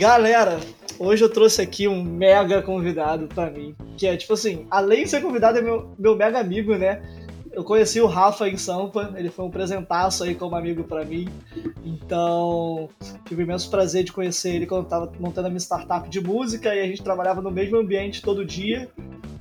Galera, 0.00 0.58
hoje 0.98 1.22
eu 1.22 1.28
trouxe 1.28 1.60
aqui 1.60 1.86
um 1.86 2.02
mega 2.02 2.62
convidado 2.62 3.26
para 3.26 3.50
mim. 3.50 3.74
Que 3.98 4.06
é 4.06 4.16
tipo 4.16 4.32
assim, 4.32 4.66
além 4.70 5.04
de 5.04 5.10
ser 5.10 5.20
convidado, 5.20 5.58
é 5.58 5.60
meu, 5.60 5.90
meu 5.98 6.16
mega 6.16 6.40
amigo, 6.40 6.74
né? 6.74 7.02
Eu 7.52 7.64
conheci 7.64 8.00
o 8.00 8.06
Rafa 8.06 8.48
em 8.48 8.56
Sampa, 8.56 9.12
ele 9.16 9.28
foi 9.28 9.44
um 9.44 9.50
presentaço 9.50 10.24
aí 10.24 10.34
como 10.34 10.56
amigo 10.56 10.84
para 10.84 11.04
mim. 11.04 11.28
Então, 11.84 12.88
tive 13.26 13.42
imenso 13.42 13.68
prazer 13.68 14.04
de 14.04 14.12
conhecer 14.12 14.54
ele 14.54 14.66
quando 14.66 14.84
eu 14.84 14.88
tava 14.88 15.12
montando 15.20 15.48
a 15.48 15.50
minha 15.50 15.60
startup 15.60 16.08
de 16.08 16.20
música 16.20 16.74
e 16.74 16.80
a 16.80 16.86
gente 16.86 17.02
trabalhava 17.02 17.42
no 17.42 17.50
mesmo 17.50 17.76
ambiente 17.76 18.22
todo 18.22 18.42
dia. 18.42 18.88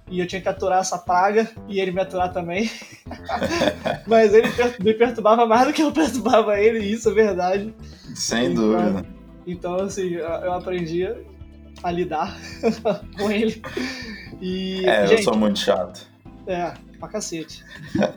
E 0.09 0.19
eu 0.19 0.27
tinha 0.27 0.41
que 0.41 0.49
aturar 0.49 0.79
essa 0.79 0.97
praga 0.97 1.49
e 1.67 1.79
ele 1.79 1.91
me 1.91 2.01
aturar 2.01 2.33
também. 2.33 2.69
Mas 4.07 4.33
ele 4.33 4.47
me 4.79 4.93
perturbava 4.93 5.45
mais 5.45 5.67
do 5.67 5.73
que 5.73 5.83
eu 5.83 5.91
perturbava 5.93 6.59
ele, 6.59 6.79
e 6.79 6.93
isso 6.93 7.09
é 7.09 7.13
verdade. 7.13 7.73
Sem 8.15 8.51
então, 8.51 8.71
dúvida. 8.71 9.05
Então, 9.45 9.75
assim, 9.75 10.13
eu 10.13 10.53
aprendi 10.53 11.07
a 11.83 11.91
lidar 11.91 12.37
com 13.17 13.31
ele. 13.31 13.61
E, 14.41 14.85
é, 14.85 15.07
gente, 15.07 15.19
eu 15.19 15.23
sou 15.23 15.37
muito 15.37 15.59
chato. 15.59 16.07
É, 16.47 16.73
pra 16.99 17.07
cacete. 17.07 17.63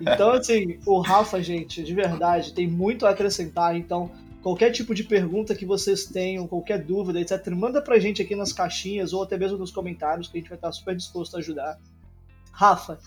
Então, 0.01 0.33
assim, 0.33 0.79
o 0.87 1.01
Rafa, 1.01 1.43
gente, 1.43 1.83
de 1.83 1.95
verdade, 1.95 2.53
tem 2.53 2.67
muito 2.67 3.07
a 3.07 3.11
acrescentar. 3.11 3.77
Então, 3.77 4.11
qualquer 4.43 4.71
tipo 4.73 4.95
de 4.95 5.05
pergunta 5.05 5.55
que 5.55 5.65
vocês 5.65 6.05
tenham, 6.05 6.47
qualquer 6.47 6.83
dúvida, 6.83 7.21
etc., 7.21 7.49
manda 7.51 7.81
pra 7.81 7.99
gente 7.99 8.21
aqui 8.21 8.35
nas 8.35 8.53
caixinhas 8.53 9.13
ou 9.13 9.23
até 9.23 9.39
mesmo 9.39 9.57
nos 9.57 9.71
comentários, 9.71 10.29
que 10.29 10.37
a 10.37 10.41
gente 10.41 10.49
vai 10.49 10.59
estar 10.59 10.73
super 10.73 10.97
disposto 10.97 11.37
a 11.37 11.39
ajudar. 11.39 11.79
Rafa, 12.51 12.99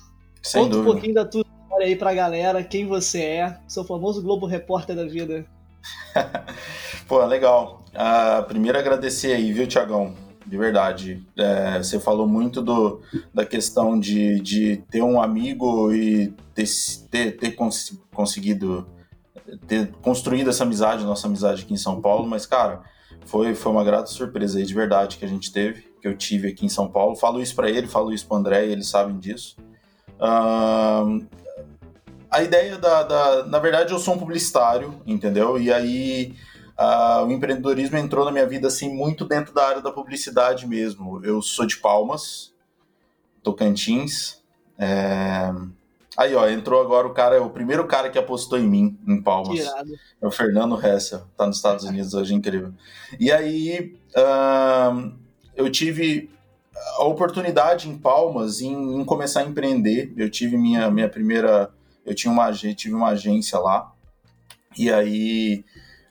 Sem 0.42 0.64
conta 0.64 0.76
dúvida. 0.76 0.90
um 0.90 0.94
pouquinho 0.94 1.14
da 1.14 1.26
tua 1.26 1.46
história 1.62 1.86
aí 1.88 1.96
pra 1.96 2.14
galera, 2.14 2.64
quem 2.64 2.88
você 2.88 3.22
é, 3.22 3.60
seu 3.68 3.84
famoso 3.84 4.22
Globo 4.22 4.46
Repórter 4.46 4.96
da 4.96 5.06
vida. 5.06 5.46
Pô, 7.08 7.24
legal. 7.26 7.84
Uh, 7.94 8.44
primeiro 8.46 8.78
agradecer 8.80 9.34
aí, 9.34 9.52
viu, 9.52 9.68
Tiagão? 9.68 10.16
De 10.46 10.58
verdade. 10.58 11.26
É, 11.38 11.78
você 11.78 12.00
falou 12.00 12.28
muito 12.28 12.62
do, 12.62 13.02
da 13.34 13.46
questão 13.46 14.00
de, 14.00 14.40
de 14.40 14.78
ter 14.90 15.02
um 15.02 15.22
amigo 15.22 15.94
e 15.94 16.34
ter, 16.54 16.66
ter, 17.10 17.32
ter 17.38 17.52
cons 17.52 17.98
conseguido 18.14 18.88
ter 19.68 19.92
construído 20.02 20.50
essa 20.50 20.64
amizade, 20.64 21.04
nossa 21.04 21.28
amizade 21.28 21.64
aqui 21.64 21.74
em 21.74 21.78
São 21.78 22.02
Paulo, 22.02 22.28
mas, 22.28 22.46
cara, 22.46 22.84
foi, 23.26 23.56
foi 23.56 23.72
uma 23.72 23.84
grata 23.84 24.08
surpresa 24.08 24.60
aí 24.60 24.66
de 24.66 24.74
verdade 24.74 25.18
que 25.18 25.26
a 25.26 25.28
gente 25.28 25.52
teve, 25.52 25.94
que 26.02 26.08
eu 26.08 26.16
tive 26.16 26.50
aqui 26.50 26.66
em 26.66 26.70
São 26.70 26.88
Paulo. 26.88 27.16
Falo 27.16 27.42
isso 27.42 27.56
para 27.56 27.70
ele, 27.70 27.88
falo 27.88 28.14
isso 28.14 28.28
para 28.28 28.38
André, 28.38 28.68
e 28.68 28.72
eles 28.72 28.88
sabem 28.88 29.18
disso. 29.18 29.58
A 32.30 32.44
ideia 32.44 32.78
da, 32.78 33.04
da, 33.04 33.46
Na 33.46 33.60
verdade, 33.60 33.94
eu 33.94 34.00
sou 34.00 34.16
um 34.16 34.20
publicitário, 34.20 35.02
entendeu? 35.06 35.58
E 35.60 35.72
aí 35.72 36.36
uh, 36.78 37.26
o 37.26 37.32
empreendedorismo 37.32 37.98
entrou 37.98 38.26
na 38.26 38.32
minha 38.32 38.46
vida 38.46 38.68
assim 38.68 38.94
muito 38.94 39.26
dentro 39.26 39.54
da 39.54 39.68
área 39.68 39.82
da 39.82 39.92
publicidade 39.92 40.68
mesmo. 40.68 41.24
Eu 41.24 41.42
sou 41.42 41.66
de 41.66 41.78
Palmas, 41.78 42.54
Tocantins. 43.42 44.44
É... 44.78 45.52
Aí, 46.18 46.34
ó, 46.36 46.48
entrou 46.48 46.82
agora 46.82 47.08
o 47.08 47.14
cara, 47.14 47.42
o 47.42 47.50
primeiro 47.50 47.86
cara 47.88 48.10
que 48.10 48.18
apostou 48.18 48.58
em 48.58 48.68
mim, 48.68 48.98
em 49.08 49.22
Palmas. 49.22 49.60
É 50.22 50.26
o 50.26 50.32
Fernando 50.32 50.80
Hessel, 50.80 51.22
tá 51.36 51.46
nos 51.46 51.58
Estados 51.58 51.84
Unidos 51.86 52.14
hoje, 52.14 52.34
incrível. 52.34 52.74
E 53.20 53.32
aí, 53.32 53.98
uh, 54.16 55.12
eu 55.56 55.70
tive 55.70 56.30
a 56.98 57.04
oportunidade 57.04 57.90
em 57.90 57.98
Palmas 57.98 58.62
em, 58.62 59.00
em, 59.00 59.04
começar 59.04 59.42
a 59.42 59.46
empreender. 59.46 60.14
Eu 60.16 60.30
tive 60.30 60.58
minha, 60.58 60.90
minha 60.90 61.10
primeira 61.10 61.72
eu 62.06 62.14
tinha 62.14 62.32
uma, 62.32 62.52
tive 62.54 62.94
uma 62.94 63.10
agência 63.10 63.58
lá, 63.58 63.92
e 64.78 64.92
aí, 64.92 65.66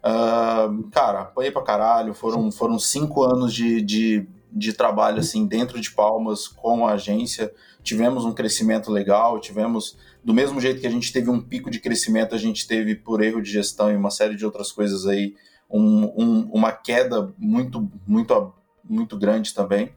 uh, 0.04 0.82
cara, 0.90 1.20
apanhei 1.20 1.52
pra 1.52 1.62
caralho, 1.62 2.12
foram, 2.12 2.50
foram 2.50 2.78
cinco 2.78 3.22
anos 3.22 3.54
de, 3.54 3.80
de, 3.80 4.26
de 4.54 4.72
trabalho, 4.72 5.18
assim, 5.18 5.46
dentro 5.46 5.80
de 5.80 5.90
Palmas, 5.90 6.46
com 6.46 6.86
a 6.86 6.92
agência, 6.92 7.52
tivemos 7.82 8.24
um 8.24 8.32
crescimento 8.32 8.90
legal, 8.90 9.40
tivemos, 9.40 9.98
do 10.22 10.32
mesmo 10.32 10.60
jeito 10.60 10.80
que 10.80 10.86
a 10.86 10.90
gente 10.90 11.12
teve 11.12 11.28
um 11.28 11.40
pico 11.40 11.70
de 11.70 11.80
crescimento, 11.80 12.34
a 12.34 12.38
gente 12.38 12.66
teve, 12.66 12.94
por 12.94 13.20
erro 13.20 13.42
de 13.42 13.50
gestão 13.50 13.90
e 13.90 13.96
uma 13.96 14.10
série 14.10 14.36
de 14.36 14.44
outras 14.44 14.70
coisas 14.70 15.06
aí, 15.06 15.34
um, 15.68 16.04
um, 16.16 16.50
uma 16.52 16.70
queda 16.70 17.34
muito, 17.36 17.90
muito, 18.06 18.54
muito 18.84 19.18
grande 19.18 19.52
também, 19.52 19.92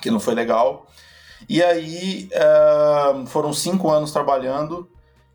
que 0.00 0.10
não 0.10 0.18
foi 0.18 0.34
legal, 0.34 0.86
e 1.48 1.62
aí 1.62 2.30
uh, 2.32 3.26
foram 3.26 3.52
cinco 3.52 3.90
anos 3.90 4.10
trabalhando. 4.10 4.88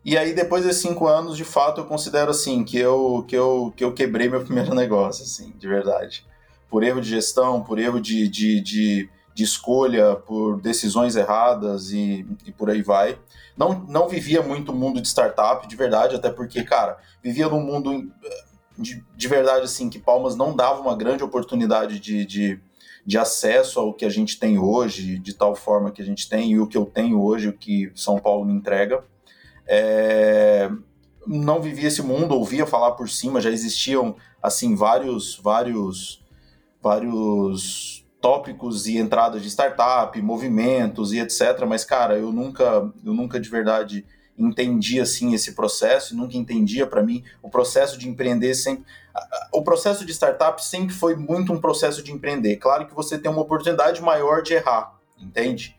E 0.04 0.16
aí, 0.16 0.32
depois 0.32 0.64
desses 0.64 0.80
cinco 0.80 1.06
anos, 1.06 1.36
de 1.36 1.44
fato, 1.44 1.82
eu 1.82 1.84
considero 1.84 2.30
assim 2.30 2.64
que 2.64 2.78
eu, 2.78 3.24
que 3.28 3.36
eu, 3.36 3.72
que 3.76 3.84
eu 3.84 3.92
quebrei 3.92 4.28
meu 4.28 4.42
primeiro 4.42 4.72
negócio, 4.74 5.24
assim, 5.24 5.52
de 5.56 5.68
verdade. 5.68 6.24
Por 6.70 6.82
erro 6.82 7.00
de 7.00 7.08
gestão, 7.08 7.62
por 7.62 7.78
erro 7.78 8.00
de, 8.00 8.28
de, 8.28 8.60
de, 8.60 9.10
de 9.34 9.44
escolha, 9.44 10.14
por 10.14 10.60
decisões 10.60 11.16
erradas 11.16 11.90
e, 11.92 12.26
e 12.46 12.52
por 12.52 12.70
aí 12.70 12.82
vai. 12.82 13.18
Não, 13.56 13.84
não 13.88 14.08
vivia 14.08 14.42
muito 14.42 14.72
o 14.72 14.74
mundo 14.74 15.00
de 15.00 15.08
startup, 15.08 15.66
de 15.66 15.76
verdade, 15.76 16.14
até 16.14 16.30
porque, 16.30 16.62
cara, 16.62 16.96
vivia 17.22 17.48
num 17.48 17.60
mundo 17.60 18.10
de, 18.78 19.04
de 19.14 19.28
verdade, 19.28 19.64
assim, 19.64 19.90
que 19.90 19.98
Palmas 19.98 20.36
não 20.36 20.56
dava 20.56 20.80
uma 20.80 20.96
grande 20.96 21.22
oportunidade 21.22 21.98
de, 21.98 22.24
de 22.24 22.60
de 23.04 23.18
acesso 23.18 23.80
ao 23.80 23.94
que 23.94 24.04
a 24.04 24.08
gente 24.08 24.38
tem 24.38 24.58
hoje, 24.58 25.18
de 25.18 25.34
tal 25.34 25.54
forma 25.54 25.90
que 25.90 26.02
a 26.02 26.04
gente 26.04 26.28
tem, 26.28 26.52
e 26.52 26.60
o 26.60 26.66
que 26.66 26.76
eu 26.76 26.84
tenho 26.84 27.20
hoje, 27.20 27.48
o 27.48 27.52
que 27.52 27.90
São 27.94 28.18
Paulo 28.18 28.44
me 28.44 28.52
entrega. 28.52 29.02
É, 29.66 30.70
não 31.26 31.60
vivia 31.60 31.88
esse 31.88 32.02
mundo, 32.02 32.34
ouvia 32.34 32.66
falar 32.66 32.92
por 32.92 33.08
cima, 33.08 33.40
já 33.40 33.50
existiam 33.50 34.16
assim 34.42 34.74
vários, 34.74 35.38
vários, 35.42 36.19
vários 36.82 38.06
tópicos 38.20 38.86
e 38.86 38.98
entradas 38.98 39.42
de 39.42 39.48
startup, 39.48 40.20
movimentos 40.20 41.12
e 41.12 41.18
etc. 41.18 41.64
Mas 41.66 41.84
cara, 41.84 42.18
eu 42.18 42.32
nunca, 42.32 42.90
eu 43.04 43.14
nunca 43.14 43.40
de 43.40 43.48
verdade 43.48 44.04
entendi 44.38 45.00
assim 45.00 45.34
esse 45.34 45.52
processo, 45.52 46.16
nunca 46.16 46.36
entendia 46.36 46.86
para 46.86 47.02
mim 47.02 47.22
o 47.42 47.50
processo 47.50 47.98
de 47.98 48.08
empreender 48.08 48.54
sempre 48.54 48.84
o 49.52 49.62
processo 49.62 50.04
de 50.04 50.12
startup 50.12 50.64
sempre 50.64 50.94
foi 50.94 51.16
muito 51.16 51.52
um 51.52 51.60
processo 51.60 52.02
de 52.02 52.12
empreender. 52.12 52.56
Claro 52.56 52.86
que 52.86 52.94
você 52.94 53.18
tem 53.18 53.30
uma 53.30 53.42
oportunidade 53.42 54.00
maior 54.00 54.42
de 54.42 54.54
errar, 54.54 54.94
entende? 55.18 55.76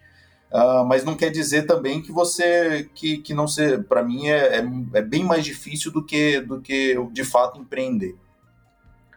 Uh, 0.51 0.83
mas 0.85 1.05
não 1.05 1.15
quer 1.15 1.29
dizer 1.29 1.65
também 1.65 2.01
que 2.01 2.11
você 2.11 2.89
que, 2.93 3.19
que 3.19 3.33
não 3.33 3.47
ser 3.47 3.85
para 3.85 4.03
mim 4.03 4.27
é, 4.27 4.57
é, 4.57 4.65
é, 4.95 5.01
bem 5.01 5.23
mais 5.23 5.45
difícil 5.45 5.93
do 5.93 6.05
que 6.05 6.41
do 6.41 6.59
que 6.59 6.93
de 7.13 7.23
fato 7.23 7.57
empreender 7.57 8.17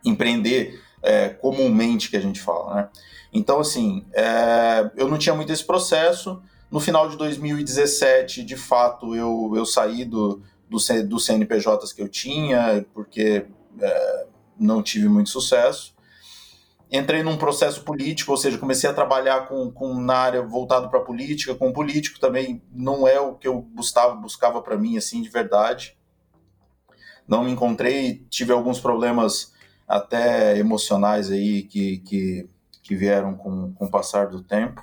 empreender 0.04 0.80
é, 1.04 1.28
comumente 1.28 2.10
que 2.10 2.16
a 2.16 2.20
gente 2.20 2.40
fala 2.40 2.74
né 2.74 2.88
então 3.32 3.60
assim 3.60 4.04
é, 4.12 4.90
eu 4.96 5.08
não 5.08 5.18
tinha 5.18 5.34
muito 5.34 5.52
esse 5.52 5.64
processo 5.64 6.42
no 6.70 6.80
final 6.80 7.08
de 7.08 7.16
2017 7.16 8.42
de 8.42 8.56
fato 8.56 9.14
eu, 9.14 9.52
eu 9.54 9.64
saí 9.64 10.04
do, 10.04 10.42
do, 10.68 10.78
do 11.06 11.20
CNPJs 11.20 11.92
que 11.92 12.02
eu 12.02 12.08
tinha 12.08 12.84
porque 12.92 13.46
é, 13.80 14.26
não 14.58 14.82
tive 14.82 15.08
muito 15.08 15.30
sucesso. 15.30 15.94
Entrei 16.90 17.22
num 17.22 17.36
processo 17.36 17.82
político, 17.82 18.30
ou 18.30 18.36
seja, 18.36 18.58
comecei 18.58 18.88
a 18.88 18.94
trabalhar 18.94 19.48
com, 19.48 19.70
com 19.70 19.98
na 20.00 20.16
área 20.16 20.42
voltado 20.42 20.88
para 20.88 21.00
política, 21.00 21.54
com 21.54 21.72
político 21.72 22.20
também 22.20 22.62
não 22.70 23.08
é 23.08 23.18
o 23.18 23.34
que 23.34 23.48
eu 23.48 23.60
buscava, 23.60 24.14
buscava 24.14 24.62
para 24.62 24.76
mim 24.76 24.96
assim 24.96 25.20
de 25.20 25.28
verdade. 25.28 25.96
Não 27.26 27.42
me 27.42 27.50
encontrei, 27.50 28.24
tive 28.28 28.52
alguns 28.52 28.78
problemas 28.78 29.52
até 29.86 30.58
emocionais 30.58 31.30
aí 31.30 31.62
que, 31.62 31.98
que, 31.98 32.48
que 32.82 32.94
vieram 32.94 33.34
com, 33.34 33.72
com 33.72 33.84
o 33.86 33.90
passar 33.90 34.26
do 34.28 34.42
tempo 34.42 34.82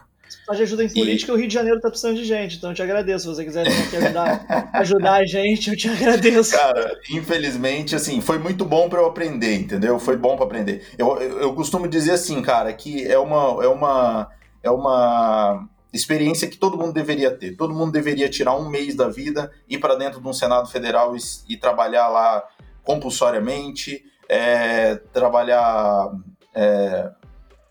de 0.55 0.63
ajuda 0.63 0.83
em 0.83 0.89
política, 0.89 1.31
e... 1.31 1.35
o 1.35 1.37
Rio 1.37 1.47
de 1.47 1.53
Janeiro 1.53 1.79
tá 1.79 1.89
precisando 1.89 2.15
de 2.15 2.25
gente, 2.25 2.57
então 2.57 2.71
eu 2.71 2.75
te 2.75 2.81
agradeço. 2.81 3.23
Se 3.23 3.35
você 3.35 3.45
quiser 3.45 3.65
ajudar, 3.67 4.69
ajudar 4.73 5.13
a 5.15 5.25
gente, 5.25 5.69
eu 5.69 5.77
te 5.77 5.89
agradeço. 5.89 6.51
Cara, 6.51 6.97
infelizmente, 7.09 7.95
assim, 7.95 8.21
foi 8.21 8.37
muito 8.37 8.65
bom 8.65 8.89
para 8.89 8.99
eu 8.99 9.05
aprender, 9.05 9.55
entendeu? 9.55 9.99
Foi 9.99 10.17
bom 10.17 10.35
para 10.35 10.45
aprender. 10.45 10.85
Eu, 10.97 11.17
eu, 11.19 11.41
eu, 11.41 11.53
costumo 11.53 11.87
dizer 11.87 12.11
assim, 12.11 12.41
cara, 12.41 12.71
que 12.73 13.05
é 13.05 13.17
uma, 13.17 13.63
é 13.63 13.67
uma, 13.67 14.29
é 14.63 14.71
uma 14.71 15.67
experiência 15.93 16.47
que 16.47 16.57
todo 16.57 16.77
mundo 16.77 16.93
deveria 16.93 17.31
ter. 17.31 17.55
Todo 17.55 17.73
mundo 17.73 17.91
deveria 17.91 18.29
tirar 18.29 18.55
um 18.55 18.69
mês 18.69 18.95
da 18.95 19.07
vida, 19.07 19.51
ir 19.69 19.79
para 19.79 19.95
dentro 19.95 20.21
de 20.21 20.27
um 20.27 20.33
Senado 20.33 20.69
Federal 20.69 21.15
e, 21.15 21.19
e 21.49 21.57
trabalhar 21.57 22.07
lá 22.07 22.43
compulsoriamente, 22.83 24.03
é, 24.31 24.95
trabalhar 24.95 26.09
é, 26.55 27.11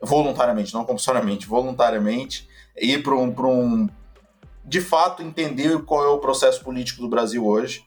voluntariamente, 0.03 0.75
não 0.75 0.85
compulsoriamente, 0.85 1.47
voluntariamente, 1.47 2.47
ir 2.77 3.03
para 3.03 3.15
um, 3.15 3.35
um. 3.35 3.89
de 4.63 4.83
fato, 4.83 5.23
entender 5.23 5.83
qual 5.85 6.05
é 6.05 6.09
o 6.09 6.19
processo 6.19 6.63
político 6.63 7.01
do 7.01 7.09
Brasil 7.09 7.47
hoje. 7.47 7.87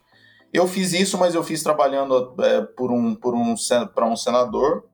Eu 0.52 0.66
fiz 0.66 0.92
isso, 0.92 1.16
mas 1.16 1.36
eu 1.36 1.44
fiz 1.44 1.62
trabalhando 1.62 2.34
é, 2.40 2.62
por 2.62 2.90
um, 2.90 3.14
por 3.14 3.32
um, 3.34 3.54
para 3.94 4.06
um 4.06 4.16
senador. 4.16 4.84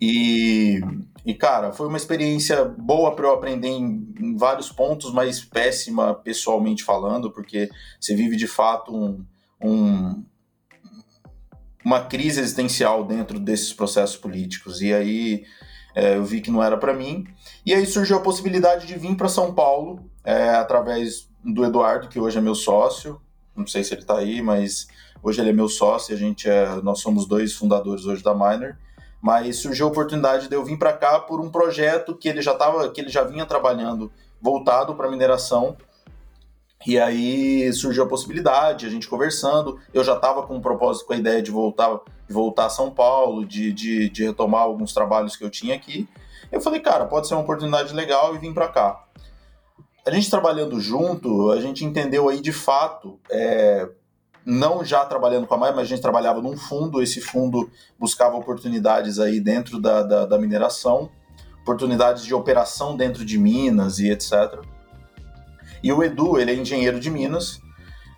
E, 0.00 0.80
e 1.24 1.34
cara, 1.34 1.72
foi 1.72 1.86
uma 1.86 1.96
experiência 1.96 2.64
boa 2.64 3.14
para 3.14 3.26
eu 3.26 3.34
aprender 3.34 3.68
em, 3.68 4.12
em, 4.18 4.36
vários 4.36 4.70
pontos, 4.72 5.12
mas 5.12 5.44
péssima 5.44 6.12
pessoalmente 6.12 6.82
falando, 6.82 7.30
porque 7.30 7.70
você 8.00 8.16
vive 8.16 8.36
de 8.36 8.48
fato 8.48 8.92
um, 8.92 9.24
um 9.60 10.24
uma 11.84 12.04
crise 12.04 12.40
existencial 12.40 13.04
dentro 13.04 13.38
desses 13.38 13.72
processos 13.72 14.16
políticos. 14.16 14.80
E 14.80 14.92
aí 14.92 15.44
é, 15.94 16.16
eu 16.16 16.24
vi 16.24 16.40
que 16.40 16.50
não 16.50 16.62
era 16.62 16.76
para 16.76 16.94
mim. 16.94 17.26
E 17.64 17.74
aí 17.74 17.84
surgiu 17.86 18.16
a 18.16 18.20
possibilidade 18.20 18.86
de 18.86 18.94
vir 18.94 19.16
para 19.16 19.28
São 19.28 19.54
Paulo 19.54 20.00
é, 20.24 20.50
através 20.50 21.28
do 21.44 21.64
Eduardo, 21.64 22.08
que 22.08 22.20
hoje 22.20 22.38
é 22.38 22.40
meu 22.40 22.54
sócio. 22.54 23.20
Não 23.54 23.66
sei 23.66 23.84
se 23.84 23.94
ele 23.94 24.02
está 24.02 24.18
aí, 24.18 24.40
mas 24.40 24.86
hoje 25.22 25.40
ele 25.40 25.50
é 25.50 25.52
meu 25.52 25.68
sócio. 25.68 26.14
A 26.14 26.18
gente 26.18 26.48
é, 26.48 26.80
nós 26.82 27.00
somos 27.00 27.26
dois 27.26 27.52
fundadores 27.52 28.04
hoje 28.04 28.22
da 28.22 28.34
Miner. 28.34 28.76
Mas 29.20 29.58
surgiu 29.58 29.86
a 29.86 29.90
oportunidade 29.90 30.48
de 30.48 30.54
eu 30.54 30.64
vir 30.64 30.78
para 30.78 30.92
cá 30.92 31.20
por 31.20 31.40
um 31.40 31.48
projeto 31.48 32.16
que 32.16 32.28
ele 32.28 32.42
já 32.42 32.54
tava, 32.54 32.90
que 32.90 33.00
ele 33.00 33.08
já 33.08 33.22
vinha 33.22 33.46
trabalhando 33.46 34.10
voltado 34.40 34.94
para 34.96 35.08
mineração 35.08 35.76
e 36.86 36.98
aí 36.98 37.72
surgiu 37.72 38.04
a 38.04 38.08
possibilidade, 38.08 38.86
a 38.86 38.90
gente 38.90 39.08
conversando. 39.08 39.78
Eu 39.94 40.02
já 40.02 40.14
estava 40.14 40.42
com 40.42 40.56
um 40.56 40.60
propósito, 40.60 41.06
com 41.06 41.12
a 41.12 41.16
ideia 41.16 41.40
de 41.40 41.50
voltar, 41.50 42.00
de 42.26 42.34
voltar 42.34 42.66
a 42.66 42.70
São 42.70 42.90
Paulo, 42.90 43.46
de, 43.46 43.72
de, 43.72 44.08
de, 44.08 44.24
retomar 44.24 44.62
alguns 44.62 44.92
trabalhos 44.92 45.36
que 45.36 45.44
eu 45.44 45.50
tinha 45.50 45.74
aqui. 45.74 46.08
Eu 46.50 46.60
falei, 46.60 46.80
cara, 46.80 47.06
pode 47.06 47.28
ser 47.28 47.34
uma 47.34 47.42
oportunidade 47.42 47.94
legal 47.94 48.34
e 48.34 48.38
vim 48.38 48.52
para 48.52 48.68
cá. 48.68 49.04
A 50.04 50.10
gente 50.10 50.28
trabalhando 50.28 50.80
junto, 50.80 51.52
a 51.52 51.60
gente 51.60 51.84
entendeu 51.84 52.28
aí 52.28 52.40
de 52.40 52.52
fato, 52.52 53.20
é, 53.30 53.88
não 54.44 54.84
já 54.84 55.04
trabalhando 55.04 55.46
com 55.46 55.54
a 55.54 55.58
Maia, 55.58 55.72
mas 55.72 55.84
a 55.84 55.88
gente 55.88 56.02
trabalhava 56.02 56.42
num 56.42 56.56
fundo. 56.56 57.00
Esse 57.00 57.20
fundo 57.20 57.70
buscava 57.96 58.36
oportunidades 58.36 59.20
aí 59.20 59.40
dentro 59.40 59.80
da, 59.80 60.02
da, 60.02 60.26
da 60.26 60.38
mineração, 60.38 61.08
oportunidades 61.62 62.24
de 62.24 62.34
operação 62.34 62.96
dentro 62.96 63.24
de 63.24 63.38
minas 63.38 64.00
e 64.00 64.10
etc. 64.10 64.60
E 65.82 65.92
o 65.92 66.02
Edu, 66.02 66.38
ele 66.38 66.52
é 66.52 66.54
engenheiro 66.54 67.00
de 67.00 67.10
Minas, 67.10 67.60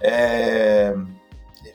é, 0.02 0.94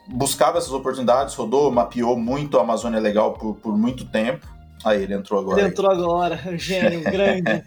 buscava 0.07 0.57
essas 0.57 0.71
oportunidades, 0.71 1.35
rodou, 1.35 1.71
mapeou 1.71 2.17
muito 2.17 2.57
a 2.57 2.61
Amazônia 2.61 2.99
Legal 2.99 3.33
por, 3.33 3.55
por 3.55 3.77
muito 3.77 4.05
tempo. 4.05 4.47
Aí 4.83 5.03
ele 5.03 5.13
entrou 5.13 5.41
agora. 5.41 5.59
Ele 5.59 5.69
entrou 5.69 5.91
agora, 5.91 6.39
um 6.47 6.57
gênio 6.57 7.01
grande, 7.03 7.63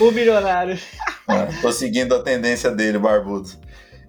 o 0.00 0.10
milionário. 0.10 0.78
É, 1.28 1.46
tô 1.60 1.70
seguindo 1.70 2.14
a 2.14 2.22
tendência 2.22 2.70
dele, 2.70 2.98
barbudo. 2.98 3.50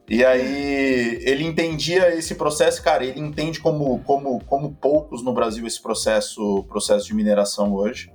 E 0.09 0.23
aí 0.25 1.19
ele 1.21 1.45
entendia 1.45 2.13
esse 2.15 2.35
processo, 2.35 2.83
cara, 2.83 3.05
ele 3.05 3.19
entende 3.19 3.59
como, 3.59 3.99
como, 3.99 4.43
como 4.45 4.73
poucos 4.73 5.23
no 5.23 5.33
Brasil 5.33 5.65
esse 5.65 5.81
processo, 5.81 6.63
processo 6.67 7.05
de 7.05 7.13
mineração 7.13 7.73
hoje. 7.73 8.11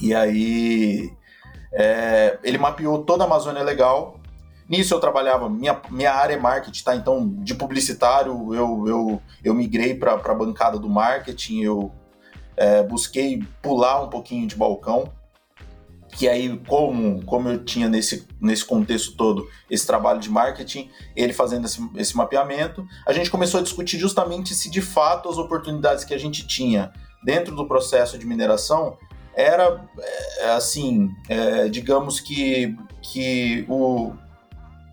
E 0.00 0.14
aí 0.14 1.10
é, 1.72 2.38
ele 2.42 2.58
mapeou 2.58 3.04
toda 3.04 3.24
a 3.24 3.26
Amazônia 3.26 3.62
Legal. 3.62 4.18
Nisso 4.68 4.92
eu 4.92 5.00
trabalhava, 5.00 5.48
minha, 5.48 5.80
minha 5.90 6.12
área 6.12 6.34
é 6.34 6.38
marketing, 6.38 6.84
tá? 6.84 6.94
Então, 6.94 7.26
de 7.26 7.54
publicitário, 7.54 8.54
eu, 8.54 8.84
eu, 8.86 9.22
eu 9.42 9.54
migrei 9.54 9.94
para 9.94 10.12
a 10.12 10.34
bancada 10.34 10.78
do 10.78 10.88
marketing, 10.88 11.62
eu 11.62 11.90
é, 12.54 12.82
busquei 12.82 13.42
pular 13.62 14.02
um 14.02 14.08
pouquinho 14.08 14.46
de 14.46 14.54
balcão. 14.54 15.10
Que 16.10 16.28
aí, 16.28 16.58
como, 16.66 17.24
como 17.24 17.48
eu 17.48 17.64
tinha 17.64 17.88
nesse, 17.88 18.26
nesse 18.40 18.64
contexto 18.64 19.16
todo 19.16 19.46
esse 19.70 19.86
trabalho 19.86 20.18
de 20.18 20.30
marketing, 20.30 20.90
ele 21.14 21.32
fazendo 21.32 21.66
esse, 21.66 21.86
esse 21.96 22.16
mapeamento, 22.16 22.84
a 23.06 23.12
gente 23.12 23.30
começou 23.30 23.60
a 23.60 23.62
discutir 23.62 23.98
justamente 23.98 24.54
se 24.54 24.70
de 24.70 24.80
fato 24.80 25.28
as 25.28 25.38
oportunidades 25.38 26.04
que 26.04 26.14
a 26.14 26.18
gente 26.18 26.46
tinha 26.46 26.92
dentro 27.22 27.54
do 27.54 27.66
processo 27.66 28.18
de 28.18 28.26
mineração 28.26 28.96
era 29.38 29.88
é, 30.40 30.50
assim, 30.50 31.14
é, 31.28 31.68
digamos 31.68 32.18
que, 32.18 32.76
que 33.00 33.64
o, 33.68 34.12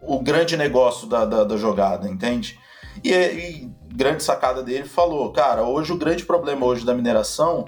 o 0.03 0.19
grande 0.19 0.55
negócio 0.55 1.07
da, 1.07 1.25
da, 1.25 1.43
da 1.43 1.57
jogada, 1.57 2.07
entende? 2.07 2.59
E, 3.03 3.11
e, 3.11 3.71
grande 3.91 4.21
sacada 4.21 4.61
dele 4.61 4.85
falou, 4.85 5.31
cara, 5.31 5.63
hoje 5.63 5.91
o 5.91 5.97
grande 5.97 6.23
problema 6.23 6.63
hoje 6.63 6.85
da 6.85 6.93
mineração 6.93 7.65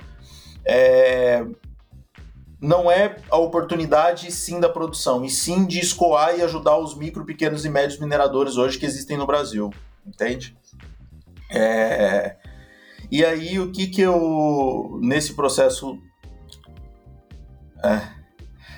é 0.63 1.43
não 2.59 2.91
é 2.91 3.17
a 3.29 3.37
oportunidade 3.37 4.31
sim 4.31 4.59
da 4.59 4.67
produção, 4.67 5.23
e 5.23 5.29
sim 5.29 5.65
de 5.65 5.79
escoar 5.79 6.37
e 6.37 6.41
ajudar 6.41 6.77
os 6.77 6.95
micro, 6.95 7.23
pequenos 7.23 7.65
e 7.65 7.69
médios 7.69 7.99
mineradores 7.99 8.57
hoje 8.57 8.79
que 8.79 8.85
existem 8.85 9.15
no 9.15 9.27
Brasil, 9.27 9.71
entende? 10.05 10.57
É... 11.51 12.35
E 13.11 13.23
aí 13.23 13.59
o 13.59 13.71
que 13.71 13.87
que 13.87 14.01
eu 14.01 14.99
nesse 15.01 15.33
processo 15.33 15.99
é, 17.83 18.01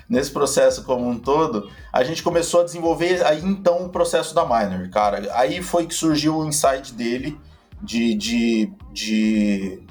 nesse 0.10 0.32
processo 0.32 0.84
como 0.84 1.08
um 1.08 1.18
todo, 1.18 1.70
a 1.94 2.04
gente 2.04 2.24
começou 2.24 2.62
a 2.62 2.64
desenvolver 2.64 3.26
aí 3.26 3.44
então 3.44 3.86
o 3.86 3.90
processo 3.90 4.34
da 4.34 4.44
Miner, 4.44 4.90
cara. 4.90 5.30
Aí 5.34 5.62
foi 5.62 5.86
que 5.86 5.94
surgiu 5.94 6.38
o 6.38 6.46
insight 6.46 6.94
dele 6.94 7.40
de, 7.82 8.16
de, 8.16 8.74
de, 8.92 9.84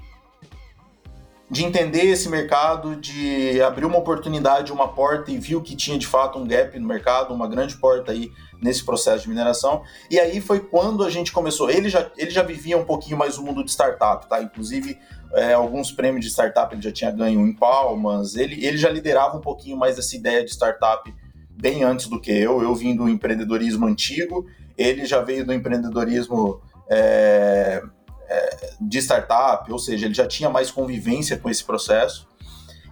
de 1.50 1.64
entender 1.64 2.04
esse 2.04 2.28
mercado, 2.28 2.94
de 2.96 3.60
abrir 3.62 3.86
uma 3.86 3.98
oportunidade, 3.98 4.72
uma 4.72 4.88
porta 4.88 5.30
e 5.30 5.38
viu 5.38 5.62
que 5.62 5.74
tinha 5.74 5.98
de 5.98 6.06
fato 6.06 6.38
um 6.38 6.46
gap 6.46 6.78
no 6.78 6.86
mercado, 6.86 7.32
uma 7.32 7.48
grande 7.48 7.76
porta 7.76 8.12
aí 8.12 8.30
nesse 8.60 8.84
processo 8.84 9.22
de 9.22 9.30
mineração. 9.30 9.82
E 10.10 10.18
aí 10.18 10.40
foi 10.40 10.60
quando 10.60 11.02
a 11.02 11.10
gente 11.10 11.32
começou. 11.32 11.70
Ele 11.70 11.88
já, 11.88 12.10
ele 12.18 12.30
já 12.30 12.42
vivia 12.42 12.76
um 12.76 12.84
pouquinho 12.84 13.16
mais 13.16 13.38
o 13.38 13.42
mundo 13.42 13.64
de 13.64 13.70
startup, 13.70 14.28
tá? 14.28 14.42
Inclusive, 14.42 14.98
é, 15.34 15.54
alguns 15.54 15.90
prêmios 15.90 16.24
de 16.24 16.30
startup 16.30 16.74
ele 16.74 16.82
já 16.82 16.92
tinha 16.92 17.10
ganho 17.10 17.40
em 17.40 17.54
Palmas. 17.54 18.36
Ele, 18.36 18.64
ele 18.64 18.76
já 18.76 18.90
liderava 18.90 19.38
um 19.38 19.40
pouquinho 19.40 19.76
mais 19.76 19.98
essa 19.98 20.14
ideia 20.16 20.44
de 20.44 20.50
startup 20.50 21.10
bem 21.50 21.82
antes 21.82 22.08
do 22.08 22.20
que 22.20 22.30
eu. 22.30 22.62
Eu 22.62 22.74
vim 22.74 22.94
do 22.94 23.08
empreendedorismo 23.08 23.86
antigo, 23.86 24.46
ele 24.76 25.06
já 25.06 25.22
veio 25.22 25.46
do 25.46 25.52
empreendedorismo. 25.54 26.60
É, 26.90 27.82
é, 28.28 28.74
de 28.80 28.98
startup, 28.98 29.70
ou 29.72 29.78
seja, 29.78 30.06
ele 30.06 30.14
já 30.14 30.26
tinha 30.26 30.50
mais 30.50 30.70
convivência 30.70 31.36
com 31.38 31.48
esse 31.48 31.64
processo. 31.64 32.28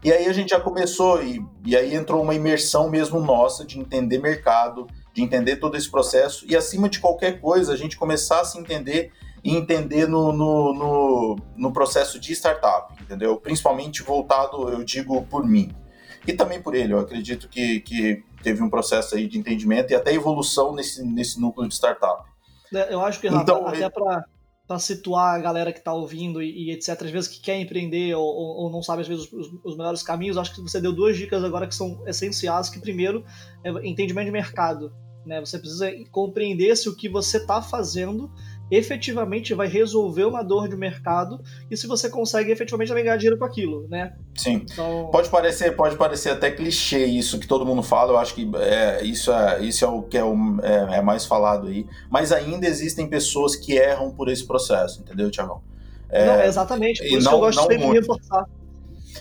E 0.02 0.12
aí 0.12 0.26
a 0.26 0.32
gente 0.32 0.50
já 0.50 0.60
começou, 0.60 1.22
e, 1.22 1.44
e 1.64 1.76
aí 1.76 1.94
entrou 1.94 2.22
uma 2.22 2.34
imersão 2.34 2.88
mesmo 2.88 3.20
nossa 3.20 3.64
de 3.64 3.78
entender 3.78 4.18
mercado, 4.18 4.86
de 5.12 5.22
entender 5.22 5.56
todo 5.56 5.76
esse 5.76 5.90
processo 5.90 6.44
e, 6.48 6.54
acima 6.54 6.88
de 6.88 7.00
qualquer 7.00 7.40
coisa, 7.40 7.72
a 7.72 7.76
gente 7.76 7.96
começar 7.96 8.40
a 8.40 8.44
se 8.44 8.58
entender 8.58 9.12
e 9.42 9.56
entender 9.56 10.06
no, 10.06 10.32
no, 10.32 10.74
no, 10.74 11.36
no 11.56 11.72
processo 11.72 12.18
de 12.18 12.32
startup, 12.34 12.92
entendeu? 13.02 13.36
Principalmente 13.36 14.02
voltado, 14.02 14.68
eu 14.68 14.84
digo, 14.84 15.22
por 15.22 15.46
mim. 15.46 15.74
E 16.26 16.32
também 16.32 16.60
por 16.60 16.74
ele, 16.74 16.92
eu 16.92 16.98
acredito 16.98 17.48
que, 17.48 17.80
que 17.80 18.24
teve 18.42 18.62
um 18.62 18.68
processo 18.68 19.14
aí 19.14 19.26
de 19.26 19.38
entendimento 19.38 19.92
e 19.92 19.94
até 19.94 20.12
evolução 20.12 20.74
nesse, 20.74 21.04
nesse 21.04 21.40
núcleo 21.40 21.68
de 21.68 21.74
startup. 21.74 22.28
É, 22.74 22.92
eu 22.92 23.00
acho 23.00 23.20
que, 23.20 23.28
Rafa, 23.28 23.42
então, 23.42 23.66
até 23.66 23.88
para 23.88 24.24
para 24.66 24.78
situar 24.78 25.34
a 25.34 25.38
galera 25.38 25.72
que 25.72 25.78
está 25.78 25.92
ouvindo 25.92 26.42
e, 26.42 26.68
e, 26.68 26.70
etc, 26.72 27.02
às 27.02 27.10
vezes 27.10 27.28
que 27.28 27.40
quer 27.40 27.60
empreender 27.60 28.14
ou, 28.14 28.24
ou, 28.24 28.56
ou 28.64 28.70
não 28.70 28.82
sabe 28.82 29.02
às 29.02 29.08
vezes 29.08 29.30
os, 29.32 29.52
os, 29.62 29.76
melhores 29.76 30.02
caminhos, 30.02 30.36
acho 30.36 30.54
que 30.54 30.60
você 30.60 30.80
deu 30.80 30.92
duas 30.92 31.16
dicas 31.16 31.44
agora 31.44 31.66
que 31.66 31.74
são 31.74 32.02
essenciais, 32.06 32.68
que 32.68 32.80
primeiro 32.80 33.24
é 33.62 33.70
entendimento 33.86 34.26
de 34.26 34.32
mercado, 34.32 34.92
né? 35.24 35.40
Você 35.40 35.58
precisa 35.58 35.92
compreender 36.10 36.76
se 36.76 36.88
o 36.88 36.96
que 36.96 37.08
você 37.08 37.36
está 37.36 37.62
fazendo 37.62 38.30
efetivamente 38.70 39.54
vai 39.54 39.68
resolver 39.68 40.24
uma 40.24 40.42
dor 40.42 40.68
de 40.68 40.76
mercado 40.76 41.40
e 41.70 41.76
se 41.76 41.86
você 41.86 42.10
consegue 42.10 42.50
efetivamente 42.50 42.92
ganhar 42.92 43.16
dinheiro 43.16 43.38
com 43.38 43.44
aquilo, 43.44 43.86
né? 43.88 44.14
Sim. 44.34 44.66
Então... 44.70 45.08
Pode 45.12 45.28
parecer, 45.28 45.76
pode 45.76 45.96
parecer 45.96 46.30
até 46.30 46.50
clichê 46.50 47.04
isso 47.04 47.38
que 47.38 47.46
todo 47.46 47.64
mundo 47.64 47.82
fala. 47.82 48.12
Eu 48.12 48.18
acho 48.18 48.34
que 48.34 48.50
é, 48.56 49.04
isso 49.04 49.32
é 49.32 49.62
isso 49.62 49.84
é 49.84 49.88
o 49.88 50.02
que 50.02 50.18
é, 50.18 50.24
o, 50.24 50.34
é, 50.62 50.98
é 50.98 51.02
mais 51.02 51.24
falado 51.24 51.68
aí. 51.68 51.86
Mas 52.10 52.32
ainda 52.32 52.66
existem 52.66 53.06
pessoas 53.08 53.54
que 53.54 53.74
erram 53.74 54.10
por 54.10 54.28
esse 54.28 54.44
processo, 54.44 55.00
entendeu, 55.00 55.30
Tiagão? 55.30 55.60
É, 56.08 56.26
não, 56.26 56.42
exatamente. 56.42 56.98
Por 56.98 57.18
isso 57.18 57.24
não, 57.24 57.30
que 57.30 57.34
eu 57.34 57.40
gosto 57.40 57.60
sempre 57.60 57.78
muito. 57.78 57.92
de 57.92 58.00
reforçar. 58.00 58.46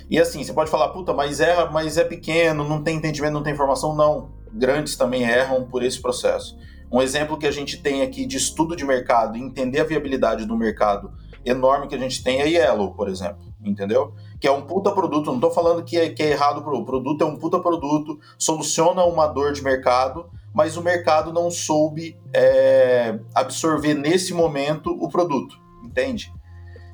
E 0.09 0.19
assim, 0.19 0.43
você 0.43 0.53
pode 0.53 0.69
falar, 0.69 0.89
puta, 0.89 1.13
mas 1.13 1.39
erra, 1.39 1.69
mas 1.71 1.97
é 1.97 2.03
pequeno, 2.03 2.67
não 2.67 2.83
tem 2.83 2.97
entendimento, 2.97 3.33
não 3.33 3.43
tem 3.43 3.53
informação. 3.53 3.95
Não. 3.95 4.29
Grandes 4.51 4.95
também 4.95 5.23
erram 5.23 5.65
por 5.65 5.83
esse 5.83 6.01
processo. 6.01 6.57
Um 6.95 7.01
exemplo 7.01 7.37
que 7.37 7.45
a 7.45 7.51
gente 7.51 7.81
tem 7.81 8.03
aqui 8.03 8.25
de 8.25 8.37
estudo 8.37 8.73
de 8.73 8.85
mercado, 8.85 9.37
entender 9.37 9.81
a 9.81 9.83
viabilidade 9.83 10.45
do 10.45 10.55
mercado 10.55 11.11
enorme 11.43 11.89
que 11.89 11.95
a 11.95 11.97
gente 11.97 12.23
tem 12.23 12.39
é 12.39 12.47
Yellow, 12.47 12.93
por 12.93 13.09
exemplo, 13.09 13.53
entendeu? 13.61 14.13
Que 14.39 14.47
é 14.47 14.51
um 14.51 14.61
puta 14.61 14.93
produto, 14.93 15.25
não 15.25 15.35
estou 15.35 15.51
falando 15.51 15.83
que 15.83 15.97
é, 15.97 16.09
que 16.11 16.23
é 16.23 16.31
errado 16.31 16.63
pro 16.63 16.85
produto, 16.85 17.21
é 17.21 17.25
um 17.25 17.35
puta 17.35 17.59
produto, 17.59 18.17
soluciona 18.39 19.03
uma 19.03 19.27
dor 19.27 19.51
de 19.51 19.61
mercado, 19.61 20.29
mas 20.53 20.77
o 20.77 20.81
mercado 20.81 21.33
não 21.33 21.51
soube 21.51 22.17
é, 22.33 23.19
absorver 23.35 23.93
nesse 23.93 24.33
momento 24.33 24.89
o 24.91 25.09
produto, 25.09 25.59
entende? 25.83 26.31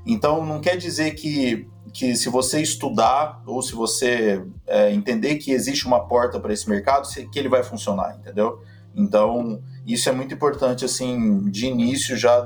Então 0.04 0.44
não 0.44 0.60
quer 0.60 0.78
dizer 0.78 1.12
que, 1.12 1.70
que 1.94 2.16
se 2.16 2.28
você 2.28 2.60
estudar 2.60 3.44
ou 3.46 3.62
se 3.62 3.76
você 3.76 4.44
é, 4.66 4.92
entender 4.92 5.36
que 5.36 5.52
existe 5.52 5.86
uma 5.86 6.08
porta 6.08 6.40
para 6.40 6.52
esse 6.52 6.68
mercado, 6.68 7.08
que 7.32 7.38
ele 7.38 7.50
vai 7.50 7.62
funcionar, 7.62 8.18
entendeu? 8.20 8.64
Então 8.96 9.62
isso 9.86 10.10
é 10.10 10.12
muito 10.12 10.34
importante, 10.34 10.86
assim, 10.86 11.50
de 11.50 11.66
início 11.66 12.16
já 12.16 12.42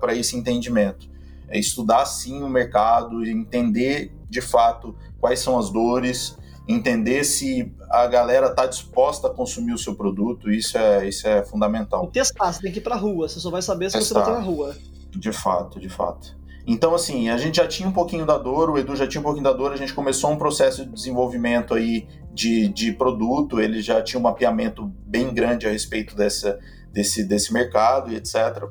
para 0.00 0.14
esse 0.14 0.36
entendimento. 0.36 1.08
É 1.48 1.58
estudar, 1.58 2.04
sim, 2.06 2.42
o 2.42 2.48
mercado, 2.48 3.24
entender 3.24 4.12
de 4.28 4.40
fato 4.40 4.96
quais 5.20 5.40
são 5.40 5.58
as 5.58 5.70
dores, 5.70 6.36
entender 6.66 7.24
se 7.24 7.72
a 7.90 8.06
galera 8.06 8.48
está 8.48 8.66
disposta 8.66 9.28
a 9.28 9.30
consumir 9.30 9.72
o 9.72 9.78
seu 9.78 9.94
produto, 9.94 10.50
isso 10.50 10.76
é, 10.78 11.08
isso 11.08 11.28
é 11.28 11.44
fundamental. 11.44 12.06
E 12.06 12.12
testar, 12.12 12.52
você 12.52 12.62
tem 12.62 12.72
que 12.72 12.78
ir 12.78 12.82
para 12.82 12.94
a 12.94 12.98
rua, 12.98 13.28
você 13.28 13.38
só 13.38 13.50
vai 13.50 13.62
saber 13.62 13.90
se 13.90 13.98
testar. 13.98 14.08
você 14.08 14.14
vai 14.14 14.22
estar 14.22 14.40
na 14.40 14.44
rua. 14.44 14.76
De 15.10 15.32
fato, 15.32 15.78
de 15.78 15.88
fato. 15.88 16.36
Então, 16.66 16.94
assim, 16.94 17.28
a 17.28 17.36
gente 17.36 17.56
já 17.56 17.68
tinha 17.68 17.88
um 17.88 17.92
pouquinho 17.92 18.24
da 18.24 18.38
dor, 18.38 18.70
o 18.70 18.78
Edu 18.78 18.96
já 18.96 19.06
tinha 19.06 19.20
um 19.20 19.24
pouquinho 19.24 19.44
da 19.44 19.52
dor, 19.52 19.72
a 19.72 19.76
gente 19.76 19.92
começou 19.92 20.30
um 20.30 20.36
processo 20.36 20.84
de 20.84 20.92
desenvolvimento 20.92 21.74
aí 21.74 22.08
de, 22.32 22.68
de 22.68 22.92
produto, 22.92 23.60
ele 23.60 23.82
já 23.82 24.02
tinha 24.02 24.18
um 24.18 24.22
mapeamento 24.22 24.90
bem 25.06 25.32
grande 25.32 25.66
a 25.66 25.70
respeito 25.70 26.16
dessa, 26.16 26.58
desse, 26.90 27.22
desse 27.24 27.52
mercado 27.52 28.10
e 28.10 28.16
etc. 28.16 28.64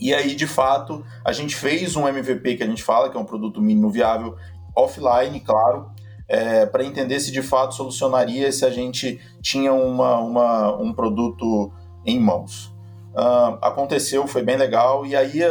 E 0.00 0.14
aí, 0.14 0.34
de 0.34 0.46
fato, 0.46 1.04
a 1.24 1.32
gente 1.32 1.54
fez 1.54 1.94
um 1.94 2.08
MVP 2.08 2.56
que 2.56 2.62
a 2.62 2.66
gente 2.66 2.82
fala, 2.82 3.10
que 3.10 3.16
é 3.16 3.20
um 3.20 3.24
produto 3.24 3.60
mínimo 3.60 3.90
viável, 3.90 4.34
offline, 4.74 5.40
claro, 5.40 5.90
é, 6.26 6.64
para 6.64 6.84
entender 6.84 7.20
se 7.20 7.30
de 7.30 7.42
fato 7.42 7.74
solucionaria 7.74 8.50
se 8.52 8.64
a 8.64 8.70
gente 8.70 9.20
tinha 9.42 9.72
uma, 9.72 10.18
uma 10.18 10.76
um 10.76 10.92
produto 10.92 11.72
em 12.06 12.18
mãos. 12.18 12.72
Uh, 13.14 13.58
aconteceu, 13.60 14.26
foi 14.26 14.42
bem 14.42 14.56
legal, 14.56 15.04
e 15.04 15.16
aí 15.16 15.42